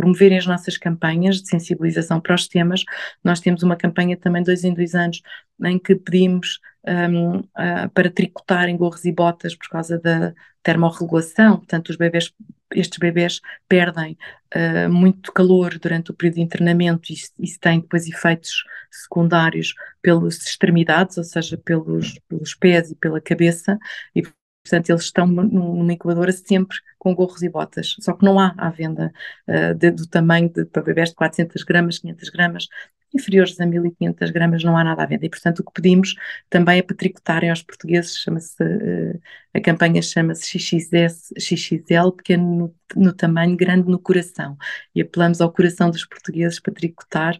promoverem 0.00 0.38
as 0.38 0.46
nossas 0.46 0.78
campanhas 0.78 1.42
de 1.42 1.48
sensibilização 1.48 2.20
para 2.20 2.34
os 2.34 2.48
temas. 2.48 2.84
Nós 3.22 3.38
temos 3.40 3.62
uma 3.62 3.76
campanha 3.76 4.16
também 4.16 4.42
dois 4.42 4.64
em 4.64 4.72
dois 4.72 4.94
anos 4.94 5.20
em 5.62 5.78
que 5.78 5.94
pedimos 5.94 6.58
um, 6.86 7.40
uh, 7.40 7.90
para 7.92 8.10
tricotarem 8.10 8.76
gorros 8.78 9.04
e 9.04 9.12
botas 9.12 9.54
por 9.54 9.68
causa 9.68 9.98
da 9.98 10.32
termorregulação, 10.62 11.58
portanto 11.58 11.90
os 11.90 11.96
bebés, 11.96 12.32
estes 12.74 12.98
bebés 12.98 13.40
perdem 13.68 14.16
uh, 14.54 14.90
muito 14.90 15.32
calor 15.32 15.78
durante 15.78 16.10
o 16.10 16.14
período 16.14 16.36
de 16.36 16.42
internamento 16.42 17.12
e 17.12 17.14
isso, 17.14 17.58
tem 17.60 17.80
depois 17.80 18.06
efeitos 18.06 18.64
secundários 18.90 19.74
pelas 20.02 20.36
extremidades, 20.38 21.16
ou 21.18 21.24
seja, 21.24 21.56
pelos, 21.58 22.18
pelos 22.28 22.54
pés 22.54 22.90
e 22.90 22.94
pela 22.94 23.20
cabeça 23.20 23.78
e 24.14 24.22
Portanto, 24.62 24.90
eles 24.90 25.02
estão 25.02 25.26
numa 25.26 25.92
incubadora 25.92 26.32
sempre 26.32 26.76
com 26.98 27.14
gorros 27.14 27.42
e 27.42 27.48
botas, 27.48 27.96
só 28.00 28.12
que 28.12 28.24
não 28.24 28.38
há 28.38 28.54
à 28.58 28.70
venda 28.70 29.10
uh, 29.48 29.74
de, 29.74 29.90
do 29.90 30.06
tamanho 30.06 30.50
de, 30.50 30.66
para 30.66 30.82
bebés 30.82 31.10
de 31.10 31.14
400 31.14 31.62
gramas, 31.62 31.98
500 31.98 32.28
gramas, 32.28 32.68
inferiores 33.12 33.58
a 33.58 33.66
1500 33.66 34.30
gramas 34.30 34.62
não 34.62 34.76
há 34.76 34.84
nada 34.84 35.02
à 35.02 35.06
venda. 35.06 35.24
E, 35.24 35.30
portanto, 35.30 35.60
o 35.60 35.64
que 35.64 35.72
pedimos 35.72 36.14
também 36.48 36.78
é 36.78 36.82
para 36.82 36.94
tricotarem 36.94 37.50
aos 37.50 37.62
portugueses, 37.62 38.18
chama-se, 38.18 38.62
uh, 38.62 39.20
a 39.54 39.60
campanha 39.60 40.02
chama-se 40.02 40.58
XXS, 40.58 41.32
XXL, 41.38 42.12
pequeno 42.16 42.56
no, 42.94 43.02
no 43.02 43.12
tamanho, 43.14 43.56
grande 43.56 43.88
no 43.88 43.98
coração. 43.98 44.56
E 44.94 45.00
apelamos 45.00 45.40
ao 45.40 45.50
coração 45.50 45.90
dos 45.90 46.04
portugueses 46.04 46.60
para 46.60 46.74
tricotar 46.74 47.38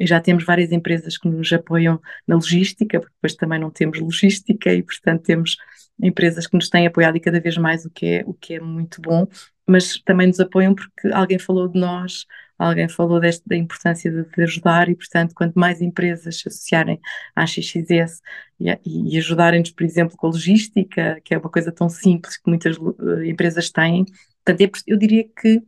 já 0.00 0.20
temos 0.20 0.44
várias 0.44 0.72
empresas 0.72 1.18
que 1.18 1.28
nos 1.28 1.52
apoiam 1.52 2.00
na 2.26 2.34
logística, 2.36 2.98
porque 2.98 3.14
depois 3.14 3.34
também 3.34 3.58
não 3.58 3.70
temos 3.70 4.00
logística 4.00 4.72
e, 4.72 4.82
portanto, 4.82 5.22
temos 5.22 5.56
empresas 6.02 6.46
que 6.46 6.56
nos 6.56 6.68
têm 6.68 6.86
apoiado 6.86 7.16
e 7.16 7.20
cada 7.20 7.40
vez 7.40 7.56
mais, 7.56 7.84
o 7.84 7.90
que 7.90 8.06
é, 8.06 8.24
o 8.26 8.34
que 8.34 8.54
é 8.54 8.60
muito 8.60 9.00
bom, 9.00 9.26
mas 9.66 9.98
também 10.00 10.26
nos 10.26 10.40
apoiam 10.40 10.74
porque 10.74 11.08
alguém 11.12 11.38
falou 11.38 11.68
de 11.68 11.78
nós, 11.78 12.26
alguém 12.58 12.88
falou 12.88 13.20
deste, 13.20 13.42
da 13.46 13.56
importância 13.56 14.10
de, 14.10 14.24
de, 14.24 14.42
ajudar 14.42 14.88
e, 14.88 14.94
portanto, 14.94 15.34
quanto 15.34 15.58
mais 15.58 15.80
empresas 15.80 16.40
se 16.40 16.48
associarem 16.48 17.00
à 17.34 17.46
XXS 17.46 18.20
e, 18.60 19.14
e 19.14 19.18
ajudarem-nos, 19.18 19.70
por 19.70 19.84
exemplo, 19.84 20.16
com 20.16 20.26
a 20.26 20.30
logística, 20.30 21.20
que 21.24 21.34
é 21.34 21.38
uma 21.38 21.50
coisa 21.50 21.72
tão 21.72 21.88
simples 21.88 22.36
que 22.36 22.48
muitas 22.48 22.76
uh, 22.76 23.22
empresas 23.24 23.70
têm, 23.70 24.04
portanto, 24.44 24.60
é, 24.60 24.70
eu 24.86 24.98
diria 24.98 25.24
que, 25.24 25.62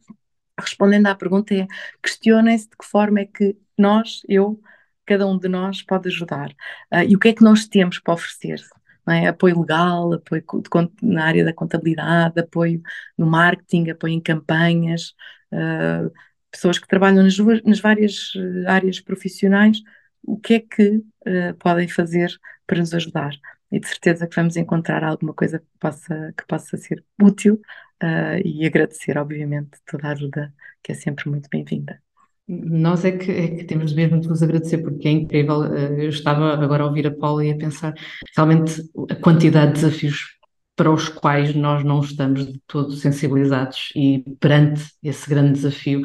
respondendo 0.59 1.07
à 1.07 1.15
pergunta, 1.15 1.55
é 1.55 1.67
questionem-se 2.03 2.69
de 2.69 2.77
que 2.77 2.87
forma 2.87 3.21
é 3.21 3.27
que 3.27 3.57
nós, 3.79 4.23
eu, 4.29 4.61
cada 5.07 5.27
um 5.27 5.39
de 5.39 5.49
nós 5.49 5.83
pode 5.83 6.09
ajudar 6.09 6.51
uh, 6.93 7.03
e 7.07 7.15
o 7.17 7.19
que 7.19 7.29
é 7.29 7.33
que 7.33 7.45
nós 7.45 7.67
temos 7.67 7.99
para 7.99 8.15
oferecer 8.15 8.61
é? 9.13 9.29
apoio 9.29 9.61
legal, 9.61 10.15
apoio 10.15 10.45
na 11.03 11.25
área 11.25 11.45
da 11.45 11.53
contabilidade, 11.53 12.41
apoio 12.41 12.83
no 13.19 13.27
marketing, 13.27 13.91
apoio 13.91 14.15
em 14.15 14.21
campanhas, 14.21 15.15
uh, 15.53 16.11
pessoas 16.51 16.79
que 16.79 16.89
trabalham 16.89 17.23
nas, 17.23 17.37
nas, 17.65 17.81
várias 17.81 18.33
eh, 18.37 18.71
áreas 18.71 19.01
profissionais, 19.01 19.83
o 20.23 20.39
que 20.39 20.55
é 20.55 20.61
que 20.61 20.89
uh, 20.99 21.55
podem 21.59 21.89
fazer 21.89 22.31
para 22.67 22.79
nos 22.79 22.95
ajudar? 22.95 23.33
E 23.71 23.81
de 23.81 23.89
certeza 23.89 24.27
que 24.27 24.37
vamos 24.37 24.57
encontrar 24.57 25.03
alguma 25.03 25.35
coisa 25.35 25.59
que 25.59 25.67
possa, 25.81 26.33
que 26.37 26.47
possa 26.47 26.77
ser 26.77 27.05
útil 27.21 27.61
uh, 28.03 28.39
e 28.45 28.65
agradecer, 28.67 29.19
obviamente, 29.19 29.79
toda 29.87 30.09
a 30.09 30.13
ajuda, 30.13 30.55
que 30.83 30.93
é 30.93 30.95
sempre 30.95 31.29
muito 31.29 31.49
bem-vinda. 31.51 32.01
Nós 32.47 33.05
é 33.05 33.13
que, 33.13 33.31
é 33.31 33.49
que, 33.57 33.65
temos 33.65 33.93
mesmo 33.95 34.21
de 34.21 34.29
vos 34.29 34.43
agradecer, 34.43 34.79
porque 34.79 35.09
é 35.09 35.13
incrível. 35.13 35.65
Eh, 35.65 36.05
eu 36.05 36.09
estava 36.11 36.53
agora 36.55 36.83
a 36.83 36.87
ouvir 36.87 37.07
a 37.07 37.15
Paula 37.15 37.45
e 37.45 37.51
a 37.51 37.57
pensar 37.57 37.95
realmente 38.37 38.83
a 39.11 39.15
quantidade 39.17 39.73
de 39.75 39.81
desafios 39.81 40.35
para 40.77 40.91
os 40.91 41.09
quais 41.09 41.55
nós 41.55 41.85
não 41.85 42.01
estamos 42.01 42.47
de 42.47 42.61
todo 42.67 42.93
sensibilizados 42.93 43.93
e 43.97 44.25
perante 44.41 44.83
esse 45.03 45.29
grande 45.29 45.53
desafio 45.53 46.03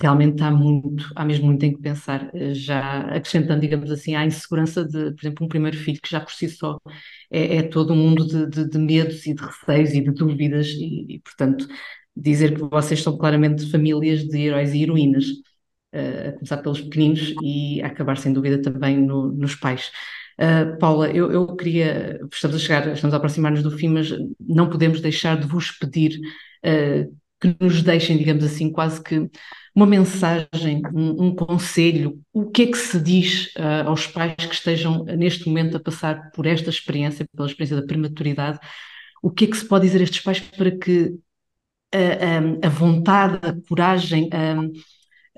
realmente 0.00 0.42
há 0.42 0.50
muito, 0.50 1.10
há 1.16 1.24
mesmo 1.24 1.46
muito 1.46 1.64
em 1.64 1.74
que 1.74 1.80
pensar, 1.80 2.30
eh, 2.34 2.54
já 2.54 3.00
acrescentando, 3.02 3.60
digamos 3.60 3.90
assim, 3.90 4.14
à 4.14 4.24
insegurança 4.24 4.84
de, 4.84 5.12
por 5.12 5.20
exemplo, 5.22 5.46
um 5.46 5.48
primeiro 5.48 5.76
filho 5.76 6.00
que 6.02 6.10
já 6.10 6.20
por 6.20 6.32
si 6.32 6.48
só 6.48 6.78
é, 7.30 7.56
é 7.58 7.62
todo 7.62 7.92
um 7.92 7.96
mundo 7.96 8.26
de, 8.26 8.46
de, 8.48 8.68
de, 8.68 8.78
medos 8.78 9.26
e 9.26 9.34
de 9.34 9.42
receios 9.42 9.90
e 9.94 10.00
de 10.00 10.10
dúvidas 10.12 10.68
e, 10.68 11.16
e, 11.16 11.20
portanto, 11.20 11.66
dizer 12.16 12.54
que 12.54 12.62
vocês 12.62 13.02
são 13.02 13.16
claramente 13.16 13.70
famílias 13.70 14.24
de 14.24 14.38
heróis 14.38 14.72
e 14.74 14.82
heroínas 14.82 15.24
a 15.92 16.32
começar 16.32 16.58
pelos 16.58 16.80
pequeninos 16.80 17.34
e 17.42 17.80
a 17.82 17.86
acabar 17.86 18.16
sem 18.16 18.32
dúvida 18.32 18.60
também 18.60 18.96
no, 18.96 19.32
nos 19.32 19.54
pais. 19.54 19.90
Uh, 20.38 20.78
Paula, 20.78 21.10
eu, 21.10 21.32
eu, 21.32 21.56
queria, 21.56 22.20
estamos 22.32 22.56
a 22.56 22.60
chegar, 22.60 22.86
estamos 22.92 23.12
a 23.12 23.16
aproximar-nos 23.16 23.62
do 23.62 23.76
fim, 23.76 23.88
mas 23.88 24.08
não 24.38 24.70
podemos 24.70 25.00
deixar 25.00 25.38
de 25.38 25.46
vos 25.46 25.72
pedir 25.72 26.16
uh, 26.64 27.12
que 27.40 27.56
nos 27.60 27.82
deixem, 27.82 28.16
digamos 28.16 28.44
assim, 28.44 28.70
quase 28.70 29.02
que 29.02 29.28
uma 29.74 29.86
mensagem, 29.86 30.82
um, 30.92 31.26
um 31.26 31.34
conselho, 31.34 32.20
o 32.32 32.50
que 32.50 32.62
é 32.62 32.66
que 32.66 32.78
se 32.78 33.00
diz 33.00 33.46
uh, 33.56 33.88
aos 33.88 34.06
pais 34.06 34.34
que 34.36 34.54
estejam 34.54 35.04
neste 35.04 35.46
momento 35.48 35.76
a 35.76 35.80
passar 35.80 36.30
por 36.32 36.46
esta 36.46 36.70
experiência, 36.70 37.26
pela 37.34 37.48
experiência 37.48 37.80
da 37.80 37.86
prematuridade, 37.86 38.58
o 39.22 39.30
que 39.30 39.44
é 39.44 39.48
que 39.48 39.56
se 39.56 39.64
pode 39.64 39.86
dizer 39.86 40.00
a 40.00 40.04
estes 40.04 40.20
pais 40.20 40.40
para 40.40 40.70
que 40.70 41.14
a, 41.92 42.66
a 42.66 42.68
vontade, 42.68 43.38
a 43.42 43.68
coragem, 43.68 44.28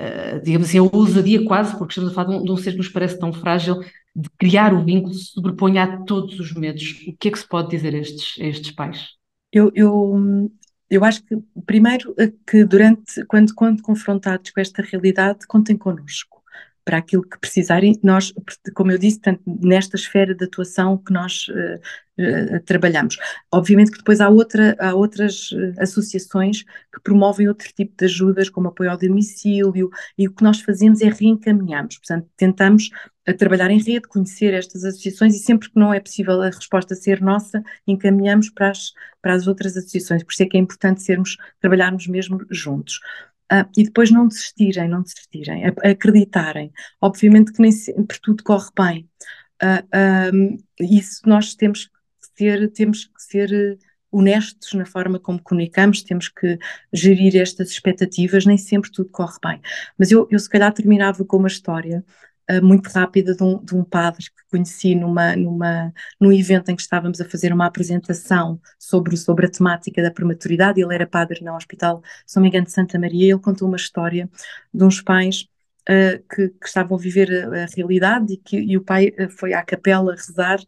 uh, 0.01 0.43
digamos 0.43 0.69
assim, 0.69 0.79
a 0.79 0.83
ousadia 0.83 1.45
quase, 1.45 1.77
porque 1.77 1.93
estamos 1.93 2.11
a 2.11 2.15
falar 2.15 2.31
de 2.31 2.35
um, 2.37 2.45
de 2.45 2.53
um 2.53 2.57
ser 2.57 2.73
que 2.73 2.79
nos 2.79 2.89
parece 2.89 3.19
tão 3.19 3.33
frágil, 3.33 3.81
de 4.15 4.29
criar 4.39 4.73
o 4.75 4.85
vínculo, 4.85 5.15
se 5.15 5.33
sobreponha 5.33 5.85
a 5.85 5.97
todos 6.05 6.41
os 6.41 6.53
medos. 6.55 7.03
O 7.07 7.17
que 7.17 7.29
é 7.29 7.31
que 7.31 7.39
se 7.39 7.47
pode 7.47 7.71
dizer 7.71 7.95
a 7.95 7.99
estes, 7.99 8.41
a 8.41 8.47
estes 8.47 8.71
pais? 8.73 9.09
Eu, 9.53 9.71
eu, 9.75 10.51
eu 10.89 11.05
acho 11.05 11.23
que, 11.25 11.37
primeiro, 11.67 12.15
eh, 12.19 12.33
que 12.47 12.65
durante, 12.65 13.25
quando, 13.27 13.55
quando 13.55 13.83
confrontados 13.83 14.51
com 14.51 14.61
esta 14.61 14.83
realidade, 14.83 15.47
contem 15.47 15.77
connosco 15.77 16.40
para 16.85 16.99
aquilo 16.99 17.23
que 17.23 17.39
precisarem. 17.39 17.99
Nós, 18.03 18.33
como 18.75 18.93
eu 18.93 18.99
disse, 18.99 19.21
tanto 19.21 19.43
nesta 19.47 19.97
esfera 19.97 20.35
de 20.35 20.45
atuação 20.45 20.99
que 20.99 21.13
nós 21.13 21.47
uh, 21.49 22.57
uh, 22.57 22.61
trabalhamos. 22.65 23.17
Obviamente 23.53 23.91
que 23.91 23.99
depois 23.99 24.21
há, 24.21 24.29
outra, 24.29 24.77
há 24.79 24.95
outras 24.95 25.51
uh, 25.53 25.75
associações 25.79 26.63
que 26.63 27.01
promovem 27.03 27.49
outro 27.49 27.69
tipo 27.75 27.95
de 27.97 28.05
ajudas, 28.05 28.49
como 28.49 28.69
apoio 28.69 28.91
ao 28.91 28.99
domicílio, 28.99 29.91
e 30.17 30.27
o 30.27 30.33
que 30.33 30.43
nós 30.43 30.61
fazemos 30.61 31.01
é 31.01 31.09
reencaminhamos. 31.09 31.99
Portanto, 31.99 32.29
tentamos 32.37 32.91
trabalhar 33.39 33.71
em 33.71 33.79
rede, 33.79 34.09
conhecer 34.09 34.55
estas 34.55 34.85
associações 34.85 35.37
e 35.37 35.39
sempre 35.39 35.71
que 35.71 35.79
não 35.79 35.93
é 35.93 36.01
possível 36.01 36.41
a 36.43 36.47
resposta 36.47 36.95
ser 36.95 37.21
nossa, 37.21 37.63
encaminhamos 37.87 38.51
para 38.51 38.71
as, 38.71 38.93
para 39.23 39.35
as 39.35 39.47
outras 39.47 39.77
associações. 39.77 40.23
Por 40.23 40.33
isso 40.33 40.43
é 40.43 40.47
que 40.47 40.57
é 40.57 40.61
importante 40.61 41.03
sermos, 41.03 41.37
trabalharmos 41.61 42.07
mesmo 42.07 42.45
juntos. 42.51 42.99
Uh, 43.53 43.69
e 43.77 43.85
depois 43.85 44.11
não 44.11 44.29
desistirem, 44.29 44.89
não 44.89 45.03
desistirem, 45.03 45.65
acreditarem. 45.83 46.73
Obviamente 47.01 47.53
que 47.53 47.61
nem 47.61 47.73
sempre 47.73 48.19
tudo 48.23 48.45
corre 48.45 48.71
bem. 48.79 49.09
Uh, 49.63 50.35
um, 50.35 50.59
isso 50.81 51.21
nós 51.27 51.55
temos 51.55 51.87
que 51.87 51.93
ser, 52.37 52.71
temos 52.73 53.07
que 53.07 53.23
ser 53.23 53.79
honestos 54.13 54.73
na 54.75 54.85
forma 54.85 55.19
como 55.19 55.43
comunicamos, 55.43 56.03
temos 56.03 56.29
que 56.29 56.59
gerir 56.93 57.37
estas 57.37 57.71
expectativas, 57.71 58.45
nem 58.45 58.59
sempre 58.59 58.91
tudo 58.91 59.11
corre 59.11 59.37
bem. 59.43 59.61
Mas 59.99 60.11
eu, 60.11 60.27
eu 60.31 60.39
se 60.39 60.49
calhar 60.49 60.73
terminava 60.73 61.25
com 61.25 61.37
uma 61.37 61.49
história 61.49 62.05
uh, 62.51 62.65
muito 62.65 62.89
rápida 62.89 63.35
de 63.35 63.43
um, 63.43 63.63
de 63.63 63.75
um, 63.75 63.85
padre 63.85 64.25
que 64.25 64.51
conheci 64.51 64.95
numa, 64.95 65.37
numa, 65.37 65.93
num 66.21 66.33
evento 66.33 66.71
em 66.71 66.77
que 66.77 66.83
estávamos 66.83 67.21
a 67.21 67.25
fazer 67.25 67.53
uma 67.53 67.67
apresentação 67.67 68.61
sobre, 68.79 69.17
sobre 69.17 69.47
a 69.47 69.51
temática 69.51 70.03
da 70.03 70.11
prematuridade, 70.11 70.81
ele 70.81 70.95
era 70.95 71.07
padre 71.07 71.45
no 71.45 71.55
Hospital 71.55 72.03
São 72.27 72.43
Miguel 72.43 72.65
de 72.65 72.73
Santa 72.73 72.99
Maria, 72.99 73.33
ele 73.33 73.41
contou 73.41 73.69
uma 73.69 73.77
história 73.77 74.29
de 74.73 74.85
uns 74.85 75.01
pais 75.01 75.47
Uh, 75.89 76.23
que, 76.29 76.51
que, 76.51 76.67
estavam 76.67 76.97
a 76.97 77.01
viver 77.01 77.33
a, 77.33 77.65
a 77.65 77.67
realidade 77.75 78.35
e 78.35 78.37
que 78.37 78.57
e 78.59 78.77
o 78.77 78.85
pai 78.85 79.09
uh, 79.19 79.31
foi 79.31 79.55
à 79.55 79.63
capela 79.63 80.15
rezar 80.15 80.61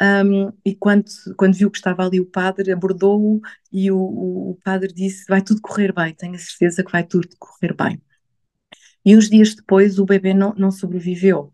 um, 0.00 0.50
e 0.64 0.74
quando, 0.74 1.04
quando 1.36 1.54
viu 1.54 1.70
que 1.70 1.76
estava 1.76 2.06
ali 2.06 2.20
o 2.20 2.26
padre, 2.26 2.72
abordou-o 2.72 3.40
e 3.70 3.90
o, 3.90 3.98
o, 3.98 4.58
padre 4.64 4.92
disse: 4.92 5.26
Vai 5.28 5.42
tudo 5.42 5.60
correr 5.60 5.92
bem, 5.92 6.14
tenho 6.14 6.34
a 6.34 6.38
certeza 6.38 6.82
que 6.82 6.90
vai 6.90 7.04
tudo 7.04 7.28
correr 7.38 7.74
bem. 7.74 8.00
E 9.04 9.16
uns 9.16 9.28
dias 9.28 9.54
depois 9.54 9.98
o 9.98 10.04
bebê 10.04 10.34
não, 10.34 10.54
não 10.56 10.70
sobreviveu. 10.70 11.50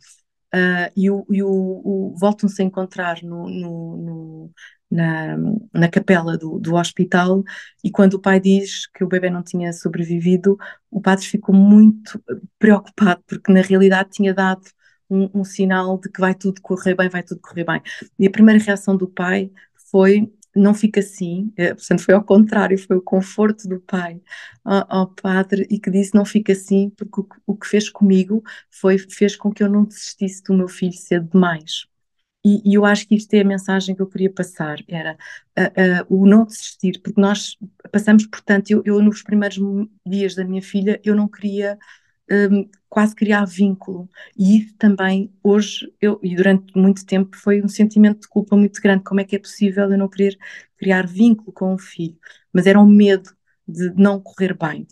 Uh, 0.54 0.88
e 0.96 1.10
o, 1.10 1.26
e 1.30 1.42
o, 1.42 1.48
o 1.48 2.14
voltam-se 2.18 2.62
a 2.62 2.64
encontrar 2.64 3.22
no, 3.22 3.48
no, 3.48 3.96
no, 3.96 4.50
na, 4.90 5.36
na 5.72 5.88
capela 5.88 6.38
do, 6.38 6.58
do 6.58 6.76
hospital 6.76 7.42
e 7.84 7.90
quando 7.90 8.14
o 8.14 8.20
pai 8.20 8.40
diz 8.40 8.86
que 8.86 9.04
o 9.04 9.08
bebê 9.08 9.28
não 9.28 9.42
tinha 9.42 9.72
sobrevivido, 9.72 10.56
o 10.90 11.00
padre 11.00 11.26
ficou 11.26 11.54
muito 11.54 12.22
preocupado 12.58 13.22
porque 13.26 13.52
na 13.52 13.60
realidade 13.60 14.10
tinha 14.12 14.32
dado 14.32 14.62
um, 15.10 15.40
um, 15.40 15.44
sinal 15.44 15.98
de 15.98 16.10
que 16.10 16.20
vai 16.20 16.34
tudo 16.34 16.60
correr 16.62 16.94
bem, 16.94 17.08
vai 17.08 17.22
tudo 17.22 17.40
correr 17.40 17.64
bem. 17.64 17.82
E 18.18 18.26
a 18.26 18.30
primeira 18.30 18.62
reação 18.62 18.96
do 18.96 19.08
pai 19.08 19.50
foi 19.90 20.32
não 20.56 20.74
fica 20.74 21.00
assim, 21.00 21.52
é, 21.56 21.74
portanto 21.74 22.02
foi 22.02 22.14
ao 22.14 22.24
contrário, 22.24 22.78
foi 22.78 22.96
o 22.96 23.02
conforto 23.02 23.68
do 23.68 23.80
pai 23.80 24.20
ao, 24.64 24.86
ao 24.88 25.06
padre 25.08 25.66
e 25.70 25.78
que 25.78 25.90
disse 25.90 26.14
não 26.14 26.24
fica 26.24 26.52
assim 26.52 26.90
porque 26.90 27.20
o, 27.20 27.28
o, 27.46 27.56
que 27.56 27.66
fez 27.66 27.88
comigo 27.88 28.42
foi 28.70 28.98
fez 28.98 29.36
com 29.36 29.52
que 29.52 29.62
eu 29.62 29.68
não 29.70 29.84
desistisse 29.84 30.42
do 30.44 30.54
meu 30.54 30.68
filho 30.68 30.92
cedo 30.92 31.28
demais. 31.30 31.86
E, 32.44 32.62
e 32.70 32.74
eu 32.74 32.84
acho 32.84 33.08
que 33.08 33.16
isto 33.16 33.34
é 33.34 33.40
a 33.40 33.44
mensagem 33.44 33.94
que 33.94 34.00
eu 34.02 34.06
queria 34.06 34.32
passar, 34.32 34.78
era 34.88 35.18
uh, 35.58 36.12
uh, 36.12 36.22
o 36.22 36.26
não 36.26 36.44
desistir, 36.46 37.00
porque 37.02 37.20
nós 37.20 37.56
passamos, 37.90 38.24
portanto, 38.26 38.70
eu, 38.70 38.82
eu 38.84 39.02
nos 39.02 39.20
primeiros 39.22 39.58
dias 40.06 40.36
da 40.36 40.44
minha 40.44 40.62
filha, 40.62 41.00
eu 41.04 41.16
não 41.16 41.26
queria 41.28 41.76
um, 42.30 42.68
quase 42.96 43.14
criar 43.14 43.44
vínculo. 43.44 44.08
E 44.34 44.72
também, 44.78 45.30
hoje, 45.42 45.92
eu, 46.00 46.18
e 46.22 46.34
durante 46.34 46.74
muito 46.74 47.04
tempo, 47.04 47.36
foi 47.36 47.62
um 47.62 47.68
sentimento 47.68 48.22
de 48.22 48.28
culpa 48.28 48.56
muito 48.56 48.80
grande. 48.80 49.04
Como 49.04 49.20
é 49.20 49.24
que 49.24 49.36
é 49.36 49.38
possível 49.38 49.90
eu 49.90 49.98
não 49.98 50.08
querer 50.08 50.38
criar 50.78 51.06
vínculo 51.06 51.52
com 51.52 51.74
o 51.74 51.78
filho? 51.78 52.18
Mas 52.50 52.66
era 52.66 52.80
um 52.80 52.86
medo 52.86 53.28
de 53.68 53.92
não 53.96 54.18
correr 54.18 54.56
bem. 54.56 54.86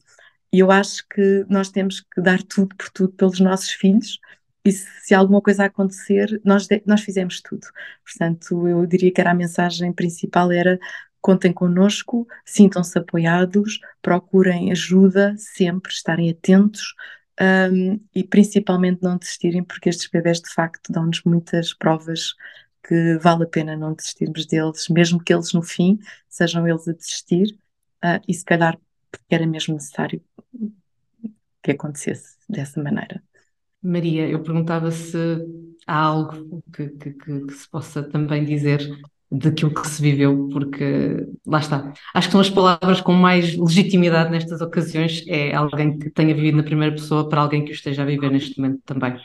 E 0.52 0.59
eu 0.59 0.70
acho 0.70 1.02
que 1.09 1.46
nós 1.48 1.70
temos 1.70 2.02
que 2.02 2.20
dar 2.20 2.42
tudo 2.42 2.76
por 2.76 2.90
tudo 2.90 3.14
pelos 3.14 3.40
nossos 3.40 3.70
filhos. 3.70 4.20
E 4.62 4.70
se, 4.70 4.86
se 5.00 5.14
alguma 5.14 5.40
coisa 5.40 5.64
acontecer, 5.64 6.38
nós, 6.44 6.68
nós 6.84 7.00
fizemos 7.00 7.40
tudo. 7.40 7.66
Portanto, 8.05 8.68
eu 8.68 8.84
diria 8.84 9.11
que 9.11 9.20
era 9.22 9.30
a 9.30 9.34
mensagem 9.34 9.90
principal 9.94 10.52
era 10.52 10.78
contem 11.22 11.55
connosco, 11.55 12.26
sintam-se 12.44 12.98
apoiados, 12.98 13.80
procurem 14.02 14.70
ajuda 14.70 15.34
sempre, 15.38 15.90
estarem 15.90 16.28
atentos, 16.28 16.94
um, 17.41 18.01
e 18.14 18.22
principalmente 18.24 19.03
não 19.03 19.16
desistirem, 19.16 19.62
porque 19.62 19.89
estes 19.89 20.09
bebés 20.09 20.41
de 20.41 20.53
facto 20.53 20.93
dão-nos 20.93 21.22
muitas 21.24 21.74
provas 21.74 22.35
que 22.87 23.16
vale 23.18 23.45
a 23.45 23.49
pena 23.49 23.76
não 23.76 23.95
desistirmos 23.95 24.47
deles, 24.47 24.89
mesmo 24.89 25.22
que 25.22 25.32
eles 25.32 25.53
no 25.53 25.62
fim 25.62 25.99
sejam 26.28 26.66
eles 26.68 26.87
a 26.87 26.93
desistir, 26.93 27.57
uh, 28.05 28.20
e 28.28 28.35
se 28.35 28.45
calhar 28.45 28.78
porque 29.11 29.35
era 29.35 29.47
mesmo 29.47 29.74
necessário 29.74 30.22
que 31.62 31.70
acontecesse 31.70 32.37
dessa 32.49 32.82
maneira. 32.82 33.22
Maria, 33.82 34.28
eu 34.28 34.43
perguntava 34.43 34.91
se 34.91 35.16
há 35.87 35.97
algo 35.97 36.62
que, 36.72 36.89
que, 36.89 37.12
que, 37.12 37.41
que 37.47 37.53
se 37.53 37.68
possa 37.68 38.03
também 38.03 38.45
dizer 38.45 38.80
daquilo 39.31 39.75
que 39.75 39.87
se 39.87 40.01
viveu, 40.01 40.49
porque 40.53 41.27
lá 41.47 41.59
está. 41.59 41.93
Acho 42.14 42.29
que 42.29 42.33
são 42.33 42.41
as 42.41 42.51
palavras 42.51 43.01
com 43.01 43.12
mais 43.12 43.57
legitimidade 43.57 44.31
nestas 44.31 44.61
ocasiões, 44.61 45.25
é 45.27 45.55
alguém 45.55 45.99
que 45.99 46.11
tenha 46.11 46.35
vivido 46.35 46.57
na 46.57 46.62
primeira 46.62 46.95
pessoa 46.95 47.29
para 47.29 47.41
alguém 47.41 47.64
que 47.64 47.72
o 47.72 47.75
esteja 47.75 48.03
a 48.03 48.07
viver 48.07 48.31
neste 48.31 48.61
momento 48.61 48.81
também. 48.85 49.16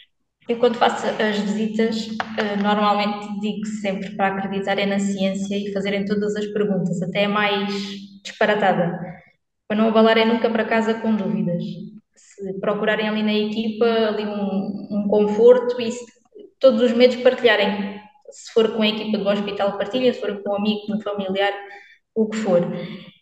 Eu, 0.48 0.58
quando 0.58 0.78
faço 0.78 1.06
as 1.06 1.38
visitas, 1.38 2.08
eh, 2.40 2.56
normalmente 2.56 3.40
digo 3.40 3.66
sempre 3.68 4.16
para 4.16 4.36
acreditarem 4.36 4.88
na 4.88 4.98
ciência 4.98 5.56
e 5.56 5.72
fazerem 5.72 6.06
todas 6.06 6.36
as 6.36 6.48
perguntas, 6.48 7.00
até 7.04 7.26
a 7.26 7.30
mais 7.30 7.72
disparatada, 8.24 9.00
para 9.68 9.78
não 9.78 9.90
abalarem 9.90 10.28
nunca 10.28 10.50
para 10.50 10.66
casa 10.66 10.96
com 10.96 11.16
dúvidas. 11.16 11.64
Se 12.16 12.60
procurarem 12.60 13.08
ali 13.08 13.22
na 13.22 13.34
equipa 13.34 13.86
ali 13.86 14.26
um, 14.26 14.88
um 14.90 15.08
conforto 15.08 15.80
e 15.80 15.92
todos 16.60 16.82
os 16.82 16.94
medos 16.94 17.18
partilharem 17.18 17.99
se 18.32 18.52
for 18.54 18.72
com 18.72 18.82
a 18.82 18.88
equipa 18.88 19.18
do 19.18 19.28
hospital, 19.28 19.78
partilha, 19.78 20.14
se 20.14 20.20
for 20.20 20.42
com 20.42 20.52
um 20.52 20.56
amigo, 20.56 20.88
com 20.88 20.94
um 20.94 21.02
familiar, 21.02 21.54
o 22.16 22.28
que 22.28 22.38
for. 22.38 22.62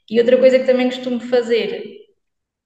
E 0.09 0.19
outra 0.19 0.37
coisa 0.37 0.59
que 0.59 0.65
também 0.65 0.89
costumo 0.89 1.19
fazer, 1.19 1.83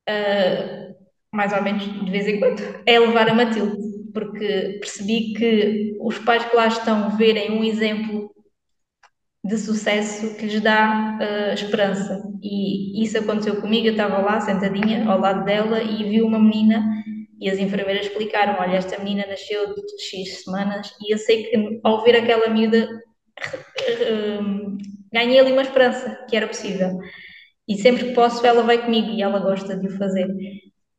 uh, 0.10 0.96
mais 1.34 1.54
ou 1.54 1.62
menos 1.62 1.84
de 1.84 2.12
vez 2.12 2.28
em 2.28 2.40
quando, 2.40 2.62
é 2.86 3.00
levar 3.00 3.30
a 3.30 3.34
Matilde, 3.34 3.78
porque 4.14 4.78
percebi 4.80 5.34
que 5.34 5.98
os 6.00 6.20
pais 6.20 6.46
que 6.46 6.56
lá 6.56 6.68
estão 6.68 7.18
verem 7.18 7.52
um 7.52 7.64
exemplo 7.64 8.32
de 9.44 9.58
sucesso 9.58 10.36
que 10.38 10.46
lhes 10.46 10.62
dá 10.62 11.18
uh, 11.20 11.54
esperança. 11.54 12.22
E 12.44 13.04
isso 13.04 13.18
aconteceu 13.18 13.60
comigo, 13.60 13.88
eu 13.88 13.94
estava 13.94 14.20
lá 14.20 14.40
sentadinha 14.40 15.10
ao 15.10 15.20
lado 15.20 15.44
dela 15.46 15.82
e 15.82 16.04
vi 16.04 16.22
uma 16.22 16.40
menina 16.40 17.01
e 17.42 17.50
as 17.50 17.58
enfermeiras 17.58 18.06
explicaram: 18.06 18.56
olha, 18.60 18.78
esta 18.78 19.00
menina 19.00 19.26
nasceu 19.26 19.74
de 19.74 19.82
X 20.00 20.44
semanas, 20.44 20.94
e 21.02 21.12
eu 21.12 21.18
sei 21.18 21.44
que 21.46 21.80
ao 21.84 22.04
ver 22.04 22.16
aquela 22.16 22.48
miúda 22.50 22.88
hum, 24.40 24.78
ganhei 25.12 25.40
ali 25.40 25.52
uma 25.52 25.64
esperança 25.64 26.24
que 26.30 26.38
era 26.38 26.48
possível. 26.48 27.00
E 27.68 27.78
sempre 27.78 28.10
que 28.10 28.14
posso, 28.14 28.46
ela 28.46 28.64
vai 28.64 28.84
comigo 28.84 29.10
e 29.10 29.22
ela 29.22 29.40
gosta 29.40 29.76
de 29.76 29.88
o 29.88 29.98
fazer. 29.98 30.28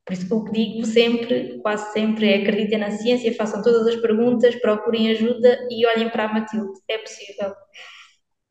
Por 0.04 0.14
isso, 0.14 0.34
o 0.34 0.44
que 0.44 0.52
digo 0.52 0.86
sempre, 0.86 1.60
quase 1.62 1.92
sempre, 1.92 2.28
é 2.28 2.42
acreditem 2.42 2.78
na 2.78 2.90
ciência, 2.90 3.34
façam 3.34 3.62
todas 3.62 3.86
as 3.86 3.96
perguntas, 3.96 4.56
procurem 4.56 5.10
ajuda 5.10 5.68
e 5.70 5.86
olhem 5.86 6.10
para 6.10 6.24
a 6.24 6.32
Matilde. 6.32 6.72
É 6.88 6.98
possível. 6.98 7.54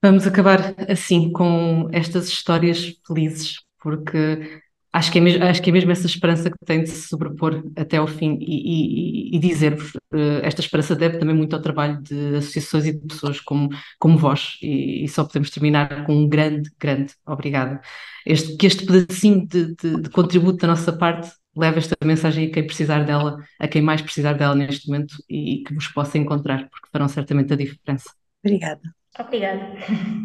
Vamos 0.02 0.26
acabar 0.26 0.74
assim 0.90 1.32
com 1.32 1.90
estas 1.92 2.28
histórias 2.28 2.96
felizes, 3.06 3.58
porque 3.80 4.62
Acho 4.94 5.10
que, 5.10 5.20
é 5.20 5.22
mesmo, 5.22 5.44
acho 5.46 5.62
que 5.62 5.70
é 5.70 5.74
mesmo 5.74 5.90
essa 5.90 6.06
esperança 6.06 6.52
que 6.52 6.66
tem 6.66 6.84
de 6.84 6.90
se 6.90 7.08
sobrepor 7.08 7.64
até 7.78 7.96
ao 7.96 8.08
fim 8.08 8.38
e, 8.42 9.32
e, 9.32 9.38
e 9.38 9.40
dizer-vos, 9.40 9.96
uh, 9.96 10.42
esta 10.44 10.60
esperança 10.60 10.94
deve 10.94 11.18
também 11.18 11.34
muito 11.34 11.56
ao 11.56 11.62
trabalho 11.62 12.02
de 12.02 12.36
associações 12.36 12.86
e 12.86 12.94
de 12.94 13.08
pessoas 13.08 13.40
como, 13.40 13.70
como 13.98 14.18
vós 14.18 14.58
e, 14.62 15.06
e 15.06 15.08
só 15.08 15.24
podemos 15.24 15.50
terminar 15.50 16.06
com 16.06 16.14
um 16.14 16.28
grande, 16.28 16.70
grande 16.78 17.14
obrigado. 17.26 17.80
Este, 18.26 18.58
que 18.58 18.68
este 18.68 18.86
pedacinho 18.86 19.48
de, 19.48 19.74
de, 19.76 20.02
de 20.02 20.10
contributo 20.10 20.58
da 20.58 20.68
nossa 20.68 20.92
parte 20.92 21.32
leve 21.56 21.80
esta 21.80 21.96
mensagem 22.04 22.48
a 22.48 22.52
quem 22.52 22.66
precisar 22.66 23.06
dela, 23.06 23.38
a 23.60 23.68
quem 23.70 23.82
mais 23.82 24.02
precisar 24.02 24.34
dela 24.34 24.56
neste 24.56 24.90
momento 24.90 25.16
e, 25.30 25.56
e 25.56 25.64
que 25.64 25.74
vos 25.74 25.88
possa 25.88 26.18
encontrar, 26.18 26.70
porque 26.70 26.90
farão 26.92 27.08
certamente 27.08 27.54
a 27.54 27.56
diferença. 27.56 28.12
Obrigada. 28.44 28.82
Obrigada. 29.18 29.74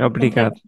Obrigado. 0.05 0.61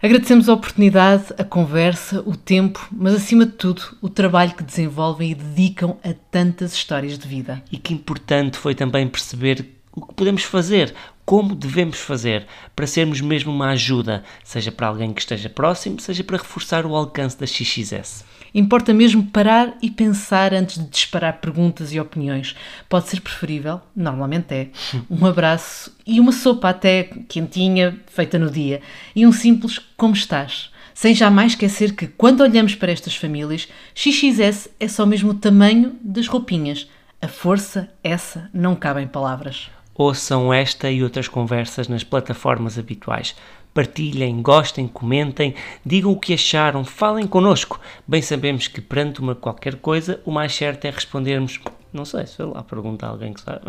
Agradecemos 0.00 0.48
a 0.48 0.54
oportunidade, 0.54 1.24
a 1.36 1.42
conversa, 1.42 2.22
o 2.24 2.36
tempo, 2.36 2.86
mas 2.92 3.14
acima 3.14 3.44
de 3.44 3.50
tudo, 3.50 3.82
o 4.00 4.08
trabalho 4.08 4.54
que 4.54 4.62
desenvolvem 4.62 5.32
e 5.32 5.34
dedicam 5.34 5.96
a 6.04 6.14
tantas 6.30 6.72
histórias 6.72 7.18
de 7.18 7.26
vida. 7.26 7.60
E 7.72 7.76
que 7.78 7.92
importante 7.92 8.56
foi 8.58 8.76
também 8.76 9.08
perceber 9.08 9.66
o 9.92 10.06
que 10.06 10.14
podemos 10.14 10.44
fazer, 10.44 10.94
como 11.24 11.52
devemos 11.52 11.98
fazer, 11.98 12.46
para 12.76 12.86
sermos 12.86 13.20
mesmo 13.20 13.52
uma 13.52 13.70
ajuda, 13.70 14.22
seja 14.44 14.70
para 14.70 14.86
alguém 14.86 15.12
que 15.12 15.20
esteja 15.20 15.50
próximo, 15.50 15.98
seja 15.98 16.22
para 16.22 16.38
reforçar 16.38 16.86
o 16.86 16.94
alcance 16.94 17.36
da 17.36 17.44
XXS. 17.44 18.24
Importa 18.54 18.94
mesmo 18.94 19.24
parar 19.24 19.76
e 19.82 19.90
pensar 19.90 20.54
antes 20.54 20.78
de 20.78 20.88
disparar 20.88 21.40
perguntas 21.40 21.92
e 21.92 22.00
opiniões. 22.00 22.54
Pode 22.88 23.08
ser 23.08 23.20
preferível, 23.20 23.80
normalmente 23.94 24.54
é, 24.54 24.68
um 25.10 25.26
abraço 25.26 25.94
e 26.06 26.18
uma 26.18 26.32
sopa 26.32 26.70
até 26.70 27.04
quentinha, 27.28 27.98
feita 28.06 28.38
no 28.38 28.50
dia, 28.50 28.80
e 29.14 29.26
um 29.26 29.32
simples 29.32 29.78
como 29.96 30.14
estás. 30.14 30.70
Sem 30.94 31.14
jamais 31.14 31.52
esquecer 31.52 31.94
que, 31.94 32.08
quando 32.08 32.40
olhamos 32.40 32.74
para 32.74 32.90
estas 32.90 33.14
famílias, 33.14 33.68
XXS 33.94 34.68
é 34.80 34.88
só 34.88 35.06
mesmo 35.06 35.30
o 35.30 35.34
tamanho 35.34 35.96
das 36.02 36.26
roupinhas. 36.26 36.88
A 37.22 37.28
força, 37.28 37.88
essa, 38.02 38.50
não 38.52 38.74
cabe 38.74 39.02
em 39.02 39.06
palavras. 39.06 39.70
Ouçam 39.94 40.52
esta 40.52 40.90
e 40.90 41.02
outras 41.02 41.26
conversas 41.26 41.88
nas 41.88 42.04
plataformas 42.04 42.78
habituais 42.78 43.34
partilhem, 43.72 44.42
gostem, 44.42 44.88
comentem, 44.88 45.54
digam 45.84 46.12
o 46.12 46.18
que 46.18 46.34
acharam, 46.34 46.84
falem 46.84 47.26
connosco. 47.26 47.80
Bem 48.06 48.22
sabemos 48.22 48.68
que 48.68 48.80
perante 48.80 49.20
uma 49.20 49.34
qualquer 49.34 49.76
coisa, 49.76 50.20
o 50.24 50.30
mais 50.30 50.54
certo 50.54 50.84
é 50.84 50.90
respondermos, 50.90 51.60
não 51.92 52.04
sei, 52.04 52.26
sei 52.26 52.44
lá, 52.44 52.62
pergunta 52.62 53.06
a 53.06 53.10
alguém 53.10 53.32
que 53.32 53.40
sabe. 53.40 53.62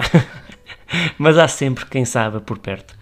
Mas 1.18 1.38
há 1.38 1.48
sempre 1.48 1.86
quem 1.86 2.06
saiba 2.06 2.42
por 2.42 2.58
perto. 2.58 2.98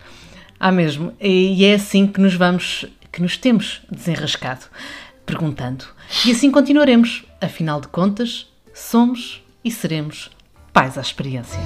Há 0.59 0.71
mesmo, 0.71 1.13
e 1.21 1.63
é 1.63 1.75
assim 1.75 2.07
que 2.07 2.19
nos 2.19 2.33
vamos 2.33 2.85
que 3.17 3.21
nos 3.23 3.35
temos 3.35 3.81
desenrascado, 3.89 4.65
perguntando. 5.25 5.85
E 6.23 6.31
assim 6.31 6.51
continuaremos. 6.51 7.25
Afinal 7.41 7.81
de 7.81 7.87
contas, 7.87 8.47
somos 8.73 9.43
e 9.63 9.71
seremos 9.71 10.29
pais 10.71 10.99
à 10.99 11.01
experiência. 11.01 11.59